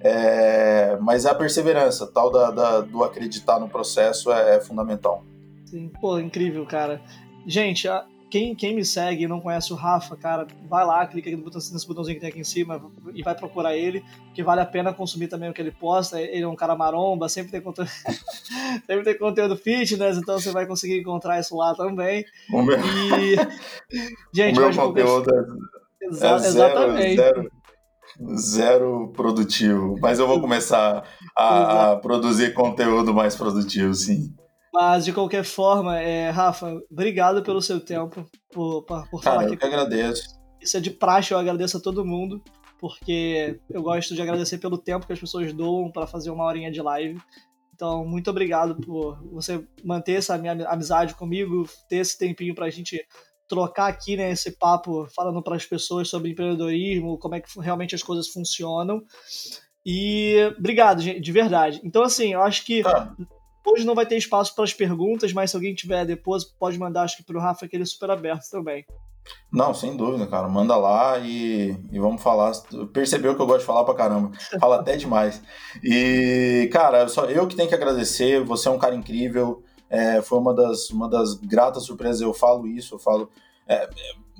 É, 0.00 0.96
mas 1.00 1.26
a 1.26 1.34
perseverança, 1.34 2.06
tal 2.12 2.30
da, 2.30 2.52
da, 2.52 2.80
do 2.80 3.02
acreditar 3.02 3.58
no 3.58 3.68
processo 3.68 4.30
é, 4.30 4.56
é 4.56 4.60
fundamental. 4.60 5.24
Sim, 5.66 5.90
pô, 6.00 6.20
incrível, 6.20 6.64
cara. 6.64 7.00
Gente, 7.44 7.88
a, 7.88 8.04
quem, 8.32 8.54
quem 8.54 8.74
me 8.74 8.82
segue 8.82 9.24
e 9.24 9.28
não 9.28 9.42
conhece 9.42 9.74
o 9.74 9.76
Rafa, 9.76 10.16
cara, 10.16 10.46
vai 10.66 10.86
lá, 10.86 11.06
clica 11.06 11.30
nesse 11.30 11.86
botãozinho 11.86 12.14
que 12.14 12.20
tem 12.22 12.30
aqui 12.30 12.40
em 12.40 12.44
cima 12.44 12.80
e 13.14 13.22
vai 13.22 13.34
procurar 13.34 13.76
ele, 13.76 14.02
que 14.32 14.42
vale 14.42 14.62
a 14.62 14.64
pena 14.64 14.90
consumir 14.90 15.28
também 15.28 15.50
o 15.50 15.52
que 15.52 15.60
ele 15.60 15.70
posta. 15.70 16.18
Ele 16.18 16.42
é 16.42 16.48
um 16.48 16.56
cara 16.56 16.74
maromba, 16.74 17.28
sempre 17.28 17.52
tem 17.52 17.60
conteúdo, 17.60 17.90
sempre 18.86 19.04
tem 19.04 19.18
conteúdo 19.18 19.54
fitness, 19.54 20.16
então 20.16 20.38
você 20.38 20.50
vai 20.50 20.66
conseguir 20.66 20.98
encontrar 20.98 21.40
isso 21.40 21.54
lá 21.54 21.74
também. 21.74 22.24
O 22.50 22.62
meu, 22.62 22.78
e... 22.78 23.36
Gente, 24.32 24.58
o 24.58 24.62
meu 24.62 24.74
conteúdo 24.74 25.30
é, 26.02 26.06
Exa 26.06 26.28
é 26.28 26.38
zero, 26.38 26.46
exatamente. 26.46 27.16
Zero, 27.16 27.50
zero 28.34 29.12
produtivo, 29.14 29.98
mas 30.00 30.18
eu 30.18 30.26
vou 30.26 30.40
começar 30.40 31.04
a, 31.36 31.92
a 31.92 31.96
produzir 31.96 32.54
conteúdo 32.54 33.12
mais 33.12 33.36
produtivo, 33.36 33.92
sim. 33.92 34.34
Mas, 34.72 35.04
de 35.04 35.12
qualquer 35.12 35.44
forma, 35.44 36.00
é, 36.00 36.30
Rafa, 36.30 36.80
obrigado 36.90 37.42
pelo 37.42 37.60
seu 37.60 37.78
tempo, 37.78 38.26
por, 38.50 38.84
por, 38.84 39.08
por 39.10 39.22
falar 39.22 39.36
Cara, 39.36 39.46
aqui. 39.46 39.54
Eu 39.54 39.58
que 39.58 39.66
agradeço. 39.66 40.40
Isso 40.60 40.76
é 40.76 40.80
de 40.80 40.90
praxe, 40.90 41.32
eu 41.32 41.38
agradeço 41.38 41.76
a 41.76 41.80
todo 41.80 42.04
mundo, 42.04 42.42
porque 42.78 43.60
eu 43.68 43.82
gosto 43.82 44.14
de 44.14 44.22
agradecer 44.22 44.58
pelo 44.58 44.78
tempo 44.78 45.06
que 45.06 45.12
as 45.12 45.20
pessoas 45.20 45.52
doam 45.52 45.90
para 45.90 46.06
fazer 46.06 46.30
uma 46.30 46.44
horinha 46.44 46.70
de 46.70 46.80
live. 46.80 47.20
Então, 47.74 48.06
muito 48.06 48.30
obrigado 48.30 48.76
por 48.76 49.20
você 49.30 49.66
manter 49.84 50.12
essa 50.12 50.38
minha 50.38 50.52
amizade 50.68 51.14
comigo, 51.14 51.68
ter 51.88 51.96
esse 51.96 52.16
tempinho 52.16 52.54
para 52.54 52.66
a 52.66 52.70
gente 52.70 53.04
trocar 53.48 53.88
aqui 53.88 54.16
né, 54.16 54.30
esse 54.30 54.52
papo 54.52 55.06
falando 55.14 55.42
para 55.42 55.56
as 55.56 55.66
pessoas 55.66 56.08
sobre 56.08 56.30
empreendedorismo, 56.30 57.18
como 57.18 57.34
é 57.34 57.40
que 57.40 57.60
realmente 57.60 57.94
as 57.94 58.02
coisas 58.02 58.28
funcionam. 58.28 59.02
E 59.84 60.36
obrigado, 60.56 61.02
gente, 61.02 61.20
de 61.20 61.32
verdade. 61.32 61.80
Então, 61.84 62.02
assim, 62.02 62.32
eu 62.32 62.42
acho 62.42 62.64
que 62.64 62.82
ah. 62.86 63.14
Hoje 63.64 63.84
não 63.84 63.94
vai 63.94 64.06
ter 64.06 64.16
espaço 64.16 64.54
para 64.54 64.64
as 64.64 64.72
perguntas, 64.72 65.32
mas 65.32 65.50
se 65.50 65.56
alguém 65.56 65.74
tiver 65.74 66.04
depois, 66.04 66.44
pode 66.44 66.78
mandar 66.78 67.02
acho 67.02 67.16
que 67.16 67.22
para 67.22 67.36
o 67.36 67.40
Rafa, 67.40 67.68
que 67.68 67.76
ele 67.76 67.84
é 67.84 67.86
super 67.86 68.10
aberto 68.10 68.50
também. 68.50 68.84
Não, 69.52 69.72
sem 69.72 69.96
dúvida, 69.96 70.26
cara. 70.26 70.48
Manda 70.48 70.76
lá 70.76 71.18
e, 71.18 71.76
e 71.92 71.98
vamos 71.98 72.22
falar. 72.22 72.52
Percebeu 72.92 73.36
que 73.36 73.42
eu 73.42 73.46
gosto 73.46 73.60
de 73.60 73.66
falar 73.66 73.84
pra 73.84 73.94
caramba. 73.94 74.32
Fala 74.58 74.80
até 74.80 74.96
demais. 74.96 75.42
E, 75.82 76.68
cara, 76.72 77.06
só 77.06 77.26
eu 77.26 77.46
que 77.46 77.54
tenho 77.54 77.68
que 77.68 77.74
agradecer. 77.74 78.42
Você 78.44 78.68
é 78.68 78.70
um 78.70 78.78
cara 78.78 78.94
incrível. 78.94 79.62
É, 79.88 80.22
foi 80.22 80.38
uma 80.38 80.54
das, 80.54 80.90
uma 80.90 81.08
das 81.08 81.34
gratas 81.34 81.84
surpresas. 81.84 82.20
Eu 82.22 82.32
falo 82.32 82.66
isso, 82.66 82.94
eu 82.94 82.98
falo. 82.98 83.30
É, 83.68 83.88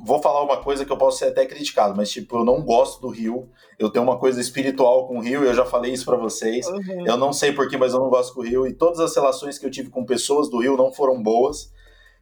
vou 0.04 0.20
falar 0.20 0.42
uma 0.42 0.58
coisa 0.58 0.84
que 0.84 0.92
eu 0.92 0.96
posso 0.96 1.18
ser 1.18 1.26
até 1.26 1.46
criticado, 1.46 1.94
mas 1.96 2.10
tipo, 2.10 2.36
eu 2.38 2.44
não 2.44 2.62
gosto 2.62 3.00
do 3.00 3.08
Rio. 3.08 3.48
Eu 3.78 3.90
tenho 3.90 4.04
uma 4.04 4.18
coisa 4.18 4.40
espiritual 4.40 5.06
com 5.06 5.18
o 5.18 5.20
Rio, 5.20 5.44
eu 5.44 5.54
já 5.54 5.64
falei 5.64 5.92
isso 5.92 6.04
para 6.04 6.16
vocês. 6.16 6.66
Uhum. 6.66 7.06
Eu 7.06 7.16
não 7.16 7.32
sei 7.32 7.52
porquê, 7.52 7.76
mas 7.76 7.92
eu 7.92 8.00
não 8.00 8.08
gosto 8.08 8.34
do 8.34 8.42
Rio. 8.42 8.66
E 8.66 8.72
todas 8.72 9.00
as 9.00 9.14
relações 9.14 9.58
que 9.58 9.66
eu 9.66 9.70
tive 9.70 9.90
com 9.90 10.04
pessoas 10.04 10.48
do 10.48 10.60
Rio 10.60 10.76
não 10.76 10.92
foram 10.92 11.22
boas. 11.22 11.72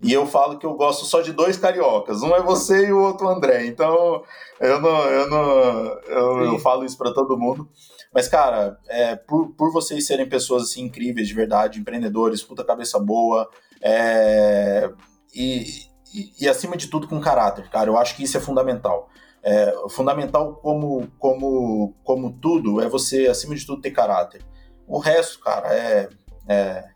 E 0.03 0.13
eu 0.13 0.27
falo 0.27 0.59
que 0.59 0.65
eu 0.65 0.75
gosto 0.75 1.05
só 1.05 1.21
de 1.21 1.33
dois 1.33 1.59
cariocas. 1.59 2.23
Um 2.23 2.35
é 2.35 2.41
você 2.41 2.87
e 2.87 2.93
o 2.93 3.03
outro 3.03 3.27
o 3.27 3.31
André. 3.31 3.67
Então, 3.67 4.23
eu 4.59 4.81
não, 4.81 5.05
eu 5.05 5.29
não, 5.29 6.01
eu, 6.07 6.45
eu 6.53 6.59
falo 6.59 6.87
isso 6.87 6.97
para 6.97 7.13
todo 7.13 7.37
mundo. 7.37 7.69
Mas, 8.13 8.27
cara, 8.27 8.79
é, 8.89 9.15
por, 9.15 9.51
por 9.55 9.71
vocês 9.71 10.07
serem 10.07 10.27
pessoas 10.27 10.63
assim 10.65 10.85
incríveis, 10.85 11.29
de 11.29 11.35
verdade, 11.35 11.79
empreendedores, 11.79 12.43
puta 12.43 12.65
cabeça 12.65 12.99
boa, 12.99 13.49
é, 13.83 14.91
e, 15.35 15.90
e, 16.13 16.33
e, 16.41 16.49
acima 16.49 16.77
de 16.77 16.89
tudo 16.89 17.09
com 17.09 17.21
caráter, 17.21 17.69
cara, 17.69 17.89
eu 17.91 17.97
acho 17.97 18.17
que 18.17 18.25
isso 18.25 18.37
é 18.37 18.41
fundamental. 18.41 19.09
É, 19.43 19.75
fundamental 19.89 20.57
como, 20.57 21.09
como, 21.19 21.95
como 22.05 22.33
tudo 22.33 22.81
é 22.81 22.89
você, 22.89 23.27
acima 23.27 23.55
de 23.55 23.65
tudo, 23.65 23.81
ter 23.81 23.91
caráter. 23.91 24.43
O 24.87 24.99
resto, 24.99 25.41
cara, 25.41 25.73
é, 25.73 26.09
é 26.49 26.91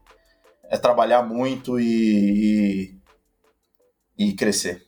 é 0.75 0.77
trabalhar 0.77 1.23
muito 1.23 1.79
e, 1.79 2.97
e, 4.19 4.29
e 4.29 4.33
crescer. 4.33 4.83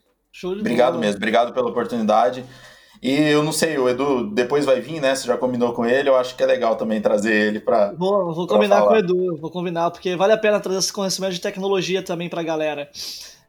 obrigado 0.44 0.94
bola. 0.94 1.04
mesmo, 1.04 1.16
obrigado 1.16 1.52
pela 1.52 1.68
oportunidade. 1.68 2.44
E 3.02 3.12
eu 3.12 3.42
não 3.42 3.52
sei, 3.52 3.78
o 3.78 3.88
Edu 3.88 4.30
depois 4.30 4.64
vai 4.64 4.80
vir, 4.80 5.00
né? 5.00 5.14
Você 5.14 5.26
já 5.26 5.36
combinou 5.36 5.72
com 5.74 5.84
ele, 5.84 6.08
eu 6.08 6.16
acho 6.16 6.34
que 6.34 6.42
é 6.42 6.46
legal 6.46 6.76
também 6.76 7.00
trazer 7.00 7.32
ele 7.32 7.60
para. 7.60 7.92
Vou, 7.92 8.34
vou 8.34 8.46
combinar 8.46 8.82
com 8.82 8.94
o 8.94 8.96
Edu, 8.96 9.36
vou 9.36 9.50
combinar, 9.50 9.90
porque 9.90 10.16
vale 10.16 10.32
a 10.32 10.38
pena 10.38 10.58
trazer 10.58 10.78
esse 10.78 10.92
conhecimento 10.92 11.34
de 11.34 11.40
tecnologia 11.40 12.02
também 12.02 12.28
para 12.28 12.40
a 12.40 12.44
galera. 12.44 12.90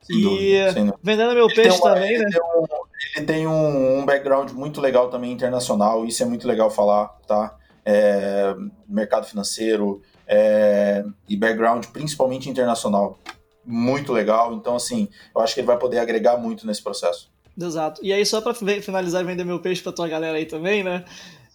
Sem 0.08 0.20
e 0.20 0.22
dúvida, 0.24 0.98
vendendo 1.04 1.34
meu 1.34 1.48
peixe 1.48 1.78
uma, 1.78 1.94
também, 1.94 2.14
ele 2.14 2.24
né? 2.24 2.30
Tem 2.32 2.42
um, 2.42 2.66
ele 3.16 3.26
tem 3.26 3.48
um, 3.48 4.00
um, 4.00 4.06
background 4.06 4.52
muito 4.52 4.80
legal 4.80 5.10
também 5.10 5.32
internacional, 5.32 6.06
isso 6.06 6.24
é 6.24 6.26
muito 6.26 6.48
legal 6.48 6.72
falar, 6.72 7.08
tá? 7.28 7.56
É, 7.86 8.56
mercado 8.88 9.26
financeiro, 9.26 10.02
é, 10.28 11.06
e 11.28 11.38
background 11.38 11.86
principalmente 11.88 12.50
internacional. 12.50 13.18
Muito 13.66 14.12
legal. 14.14 14.54
Então, 14.54 14.76
assim, 14.76 15.08
eu 15.36 15.42
acho 15.42 15.54
que 15.54 15.60
ele 15.62 15.68
vai 15.68 15.78
poder 15.78 16.00
agregar 16.00 16.38
muito 16.38 16.66
nesse 16.66 16.82
processo. 16.82 17.30
Exato. 17.60 18.04
E 18.04 18.14
aí, 18.14 18.26
só 18.26 18.40
para 18.40 18.54
finalizar 18.54 19.22
e 19.22 19.26
vender 19.26 19.44
meu 19.44 19.60
peixe 19.60 19.82
para 19.82 19.92
tua 19.92 20.08
galera 20.08 20.38
aí 20.38 20.46
também, 20.46 20.84
né? 20.84 21.04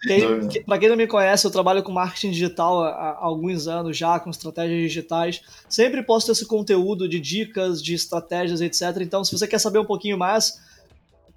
Que, 0.03 0.65
para 0.65 0.79
quem 0.79 0.89
não 0.89 0.97
me 0.97 1.07
conhece, 1.07 1.47
eu 1.47 1.51
trabalho 1.51 1.83
com 1.83 1.93
marketing 1.93 2.33
digital 2.33 2.83
há, 2.83 2.89
há, 2.89 3.19
alguns 3.21 3.69
anos 3.69 3.97
já, 3.97 4.19
com 4.19 4.31
estratégias 4.31 4.81
digitais. 4.81 5.43
Sempre 5.69 6.03
posto 6.03 6.33
esse 6.33 6.45
conteúdo 6.45 7.09
de 7.09 7.21
dicas, 7.21 7.81
de 7.81 7.95
estratégias, 7.95 8.61
etc. 8.61 9.01
Então, 9.01 9.25
se 9.25 9.31
você 9.37 9.47
quer 9.47 9.61
saber 9.61 9.79
um 9.79 9.85
pouquinho 9.85 10.19
mais, 10.19 10.61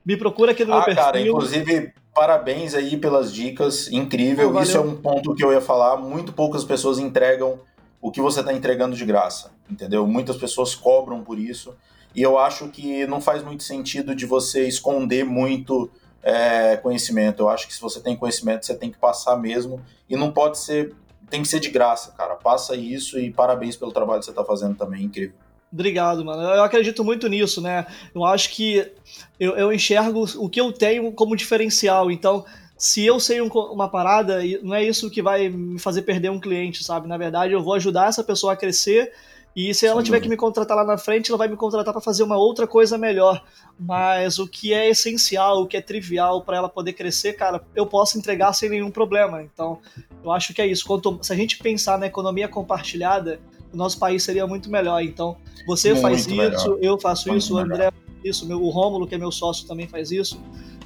me 0.03 0.17
procura 0.17 0.51
aqui 0.51 0.65
no 0.65 0.73
ah, 0.73 0.77
meu 0.77 0.85
perfil. 0.85 1.03
Cara, 1.03 1.21
inclusive, 1.21 1.93
parabéns 2.13 2.73
aí 2.73 2.97
pelas 2.97 3.31
dicas, 3.31 3.87
incrível. 3.91 4.51
Oh, 4.51 4.61
Isso 4.61 4.77
é 4.77 4.81
um 4.81 4.95
ponto 4.95 5.35
que 5.35 5.43
eu 5.43 5.51
ia 5.51 5.61
falar. 5.61 5.97
Muito 5.97 6.33
poucas 6.33 6.63
pessoas 6.63 6.97
entregam 6.97 7.59
o 8.01 8.11
que 8.11 8.21
você 8.21 8.39
está 8.39 8.53
entregando 8.53 8.95
de 8.95 9.05
graça, 9.05 9.51
entendeu? 9.69 10.07
Muitas 10.07 10.37
pessoas 10.37 10.73
cobram 10.73 11.23
por 11.23 11.37
isso. 11.37 11.75
E 12.15 12.21
eu 12.21 12.39
acho 12.39 12.69
que 12.69 13.05
não 13.05 13.19
faz 13.19 13.43
muito 13.43 13.63
sentido 13.63 14.15
de 14.15 14.25
você 14.25 14.67
esconder 14.67 15.25
muito 15.25 15.89
é, 16.25 16.75
conhecimento. 16.77 17.43
Eu 17.43 17.49
acho 17.49 17.67
que 17.67 17.73
se 17.73 17.79
você 17.79 18.01
tem 18.01 18.15
conhecimento, 18.15 18.65
você 18.65 18.73
tem 18.73 18.91
que 18.91 18.97
passar 18.97 19.37
mesmo. 19.37 19.79
E 20.09 20.17
não 20.17 20.31
pode 20.31 20.57
ser. 20.57 20.93
Tem 21.29 21.41
que 21.41 21.47
ser 21.47 21.59
de 21.59 21.69
graça, 21.69 22.11
cara. 22.11 22.35
Passa 22.35 22.75
isso 22.75 23.19
e 23.19 23.31
parabéns 23.31 23.75
pelo 23.75 23.91
trabalho 23.91 24.19
que 24.19 24.25
você 24.25 24.31
está 24.31 24.43
fazendo 24.43 24.75
também. 24.75 25.03
Incrível. 25.03 25.35
Obrigado, 25.71 26.23
mano. 26.25 26.41
Eu 26.41 26.63
acredito 26.63 27.03
muito 27.03 27.27
nisso, 27.27 27.61
né? 27.61 27.85
Eu 28.13 28.23
acho 28.23 28.49
que 28.51 28.91
eu, 29.39 29.55
eu 29.55 29.73
enxergo 29.73 30.25
o 30.37 30.49
que 30.49 30.59
eu 30.59 30.71
tenho 30.71 31.11
como 31.11 31.35
diferencial. 31.35 32.09
Então, 32.09 32.45
se 32.77 33.05
eu 33.05 33.19
sei 33.19 33.41
um, 33.41 33.47
uma 33.47 33.89
parada, 33.89 34.39
não 34.61 34.73
é 34.73 34.83
isso 34.83 35.09
que 35.09 35.21
vai 35.21 35.49
me 35.49 35.79
fazer 35.79 36.03
perder 36.03 36.29
um 36.29 36.39
cliente, 36.39 36.83
sabe? 36.83 37.07
Na 37.07 37.17
verdade, 37.17 37.53
eu 37.53 37.63
vou 37.63 37.73
ajudar 37.73 38.07
essa 38.07 38.23
pessoa 38.23 38.53
a 38.53 38.55
crescer 38.55 39.11
e 39.55 39.73
se 39.73 39.85
ela 39.85 40.01
Sim. 40.01 40.05
tiver 40.05 40.19
que 40.19 40.27
me 40.27 40.35
contratar 40.35 40.75
lá 40.75 40.83
na 40.83 40.97
frente, 40.97 41.31
ela 41.31 41.37
vai 41.37 41.47
me 41.47 41.55
contratar 41.55 41.93
para 41.93 42.01
fazer 42.01 42.23
uma 42.23 42.35
outra 42.35 42.67
coisa 42.67 42.97
melhor. 42.97 43.41
Mas 43.79 44.37
o 44.37 44.45
que 44.45 44.73
é 44.73 44.89
essencial, 44.89 45.61
o 45.61 45.67
que 45.67 45.77
é 45.77 45.81
trivial 45.81 46.41
para 46.41 46.57
ela 46.57 46.67
poder 46.67 46.91
crescer, 46.91 47.33
cara, 47.33 47.63
eu 47.73 47.85
posso 47.85 48.17
entregar 48.17 48.51
sem 48.51 48.69
nenhum 48.69 48.91
problema. 48.91 49.41
Então, 49.41 49.79
eu 50.21 50.29
acho 50.31 50.53
que 50.53 50.61
é 50.61 50.67
isso. 50.67 50.85
Quanto, 50.85 51.19
se 51.21 51.31
a 51.31 51.35
gente 51.37 51.57
pensar 51.59 51.97
na 51.97 52.05
economia 52.05 52.49
compartilhada, 52.49 53.39
o 53.71 53.77
nosso 53.77 53.97
país 53.97 54.23
seria 54.23 54.45
muito 54.45 54.69
melhor. 54.69 55.01
Então, 55.01 55.37
você 55.65 55.91
muito 55.91 56.01
faz 56.01 56.27
melhor. 56.27 56.53
isso, 56.53 56.77
eu 56.81 56.99
faço 56.99 57.29
muito 57.29 57.41
isso, 57.41 57.55
o 57.55 57.57
André 57.57 57.91
faz 57.91 58.19
isso, 58.25 58.53
o 58.53 58.69
Rômulo, 58.69 59.07
que 59.07 59.15
é 59.15 59.17
meu 59.17 59.31
sócio, 59.31 59.65
também 59.65 59.87
faz 59.87 60.11
isso. 60.11 60.37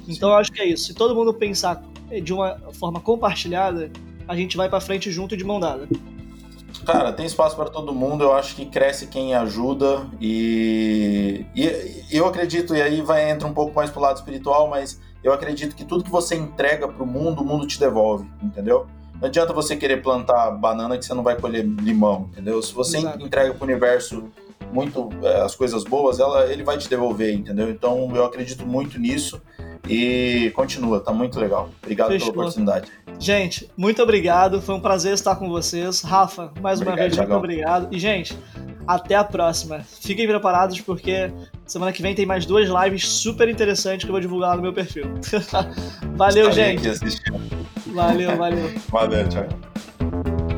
Então, 0.02 0.28
Sim. 0.28 0.34
eu 0.34 0.34
acho 0.34 0.52
que 0.52 0.60
é 0.60 0.66
isso. 0.66 0.84
Se 0.84 0.94
todo 0.94 1.12
mundo 1.12 1.34
pensar 1.34 1.82
de 2.22 2.32
uma 2.32 2.56
forma 2.74 3.00
compartilhada, 3.00 3.90
a 4.28 4.36
gente 4.36 4.56
vai 4.56 4.68
para 4.68 4.80
frente 4.80 5.10
junto 5.10 5.36
de 5.36 5.42
mão 5.42 5.58
dada. 5.58 5.88
Cara, 6.92 7.12
tem 7.12 7.26
espaço 7.26 7.56
para 7.56 7.70
todo 7.70 7.94
mundo. 7.94 8.24
Eu 8.24 8.32
acho 8.32 8.54
que 8.56 8.66
cresce 8.66 9.06
quem 9.06 9.34
ajuda 9.34 10.06
e, 10.20 11.46
e 11.54 12.16
eu 12.16 12.26
acredito 12.26 12.74
e 12.74 12.82
aí 12.82 13.00
vai 13.00 13.30
entra 13.30 13.46
um 13.46 13.54
pouco 13.54 13.74
mais 13.74 13.90
pro 13.90 14.00
lado 14.00 14.16
espiritual, 14.16 14.68
mas 14.68 15.00
eu 15.22 15.32
acredito 15.32 15.76
que 15.76 15.84
tudo 15.84 16.02
que 16.02 16.10
você 16.10 16.34
entrega 16.34 16.88
pro 16.88 17.06
mundo, 17.06 17.42
o 17.42 17.44
mundo 17.44 17.66
te 17.66 17.78
devolve, 17.78 18.28
entendeu? 18.42 18.86
Não 19.20 19.28
adianta 19.28 19.52
você 19.52 19.76
querer 19.76 20.02
plantar 20.02 20.50
banana 20.52 20.96
que 20.96 21.04
você 21.04 21.12
não 21.12 21.22
vai 21.22 21.36
colher 21.38 21.64
limão, 21.64 22.28
entendeu? 22.32 22.60
Se 22.62 22.72
você 22.72 22.98
Exato. 22.98 23.22
entrega 23.22 23.52
pro 23.52 23.64
universo 23.64 24.30
muito 24.72 25.08
é, 25.22 25.40
as 25.40 25.54
coisas 25.54 25.84
boas, 25.84 26.20
ela, 26.20 26.46
ele 26.46 26.62
vai 26.62 26.78
te 26.78 26.88
devolver, 26.88 27.34
entendeu? 27.34 27.70
Então 27.70 28.10
eu 28.14 28.24
acredito 28.24 28.66
muito 28.66 28.98
nisso 28.98 29.40
e 29.88 30.52
continua, 30.54 31.00
tá 31.00 31.12
muito 31.12 31.38
legal. 31.38 31.68
Obrigado 31.82 32.08
Fechou. 32.08 32.32
pela 32.32 32.44
oportunidade. 32.44 32.90
Gente, 33.18 33.70
muito 33.76 34.02
obrigado. 34.02 34.60
Foi 34.60 34.74
um 34.74 34.80
prazer 34.80 35.14
estar 35.14 35.36
com 35.36 35.48
vocês. 35.48 36.02
Rafa, 36.02 36.52
mais 36.60 36.80
obrigado, 36.80 36.98
uma 36.98 37.08
vez, 37.08 37.16
muito 37.16 37.34
obrigado. 37.34 37.88
E, 37.90 37.98
gente, 37.98 38.36
até 38.86 39.14
a 39.14 39.24
próxima. 39.24 39.80
Fiquem 39.80 40.26
preparados 40.26 40.80
porque 40.80 41.32
semana 41.66 41.92
que 41.92 42.02
vem 42.02 42.14
tem 42.14 42.26
mais 42.26 42.46
duas 42.46 42.68
lives 42.68 43.06
super 43.06 43.48
interessantes 43.48 44.04
que 44.04 44.10
eu 44.10 44.12
vou 44.12 44.20
divulgar 44.20 44.56
no 44.56 44.62
meu 44.62 44.72
perfil. 44.72 45.06
valeu, 46.16 46.52
gente. 46.52 46.88
Valeu, 47.86 48.36
valeu. 48.36 48.72
valeu, 48.88 49.28
tchau. 49.28 50.49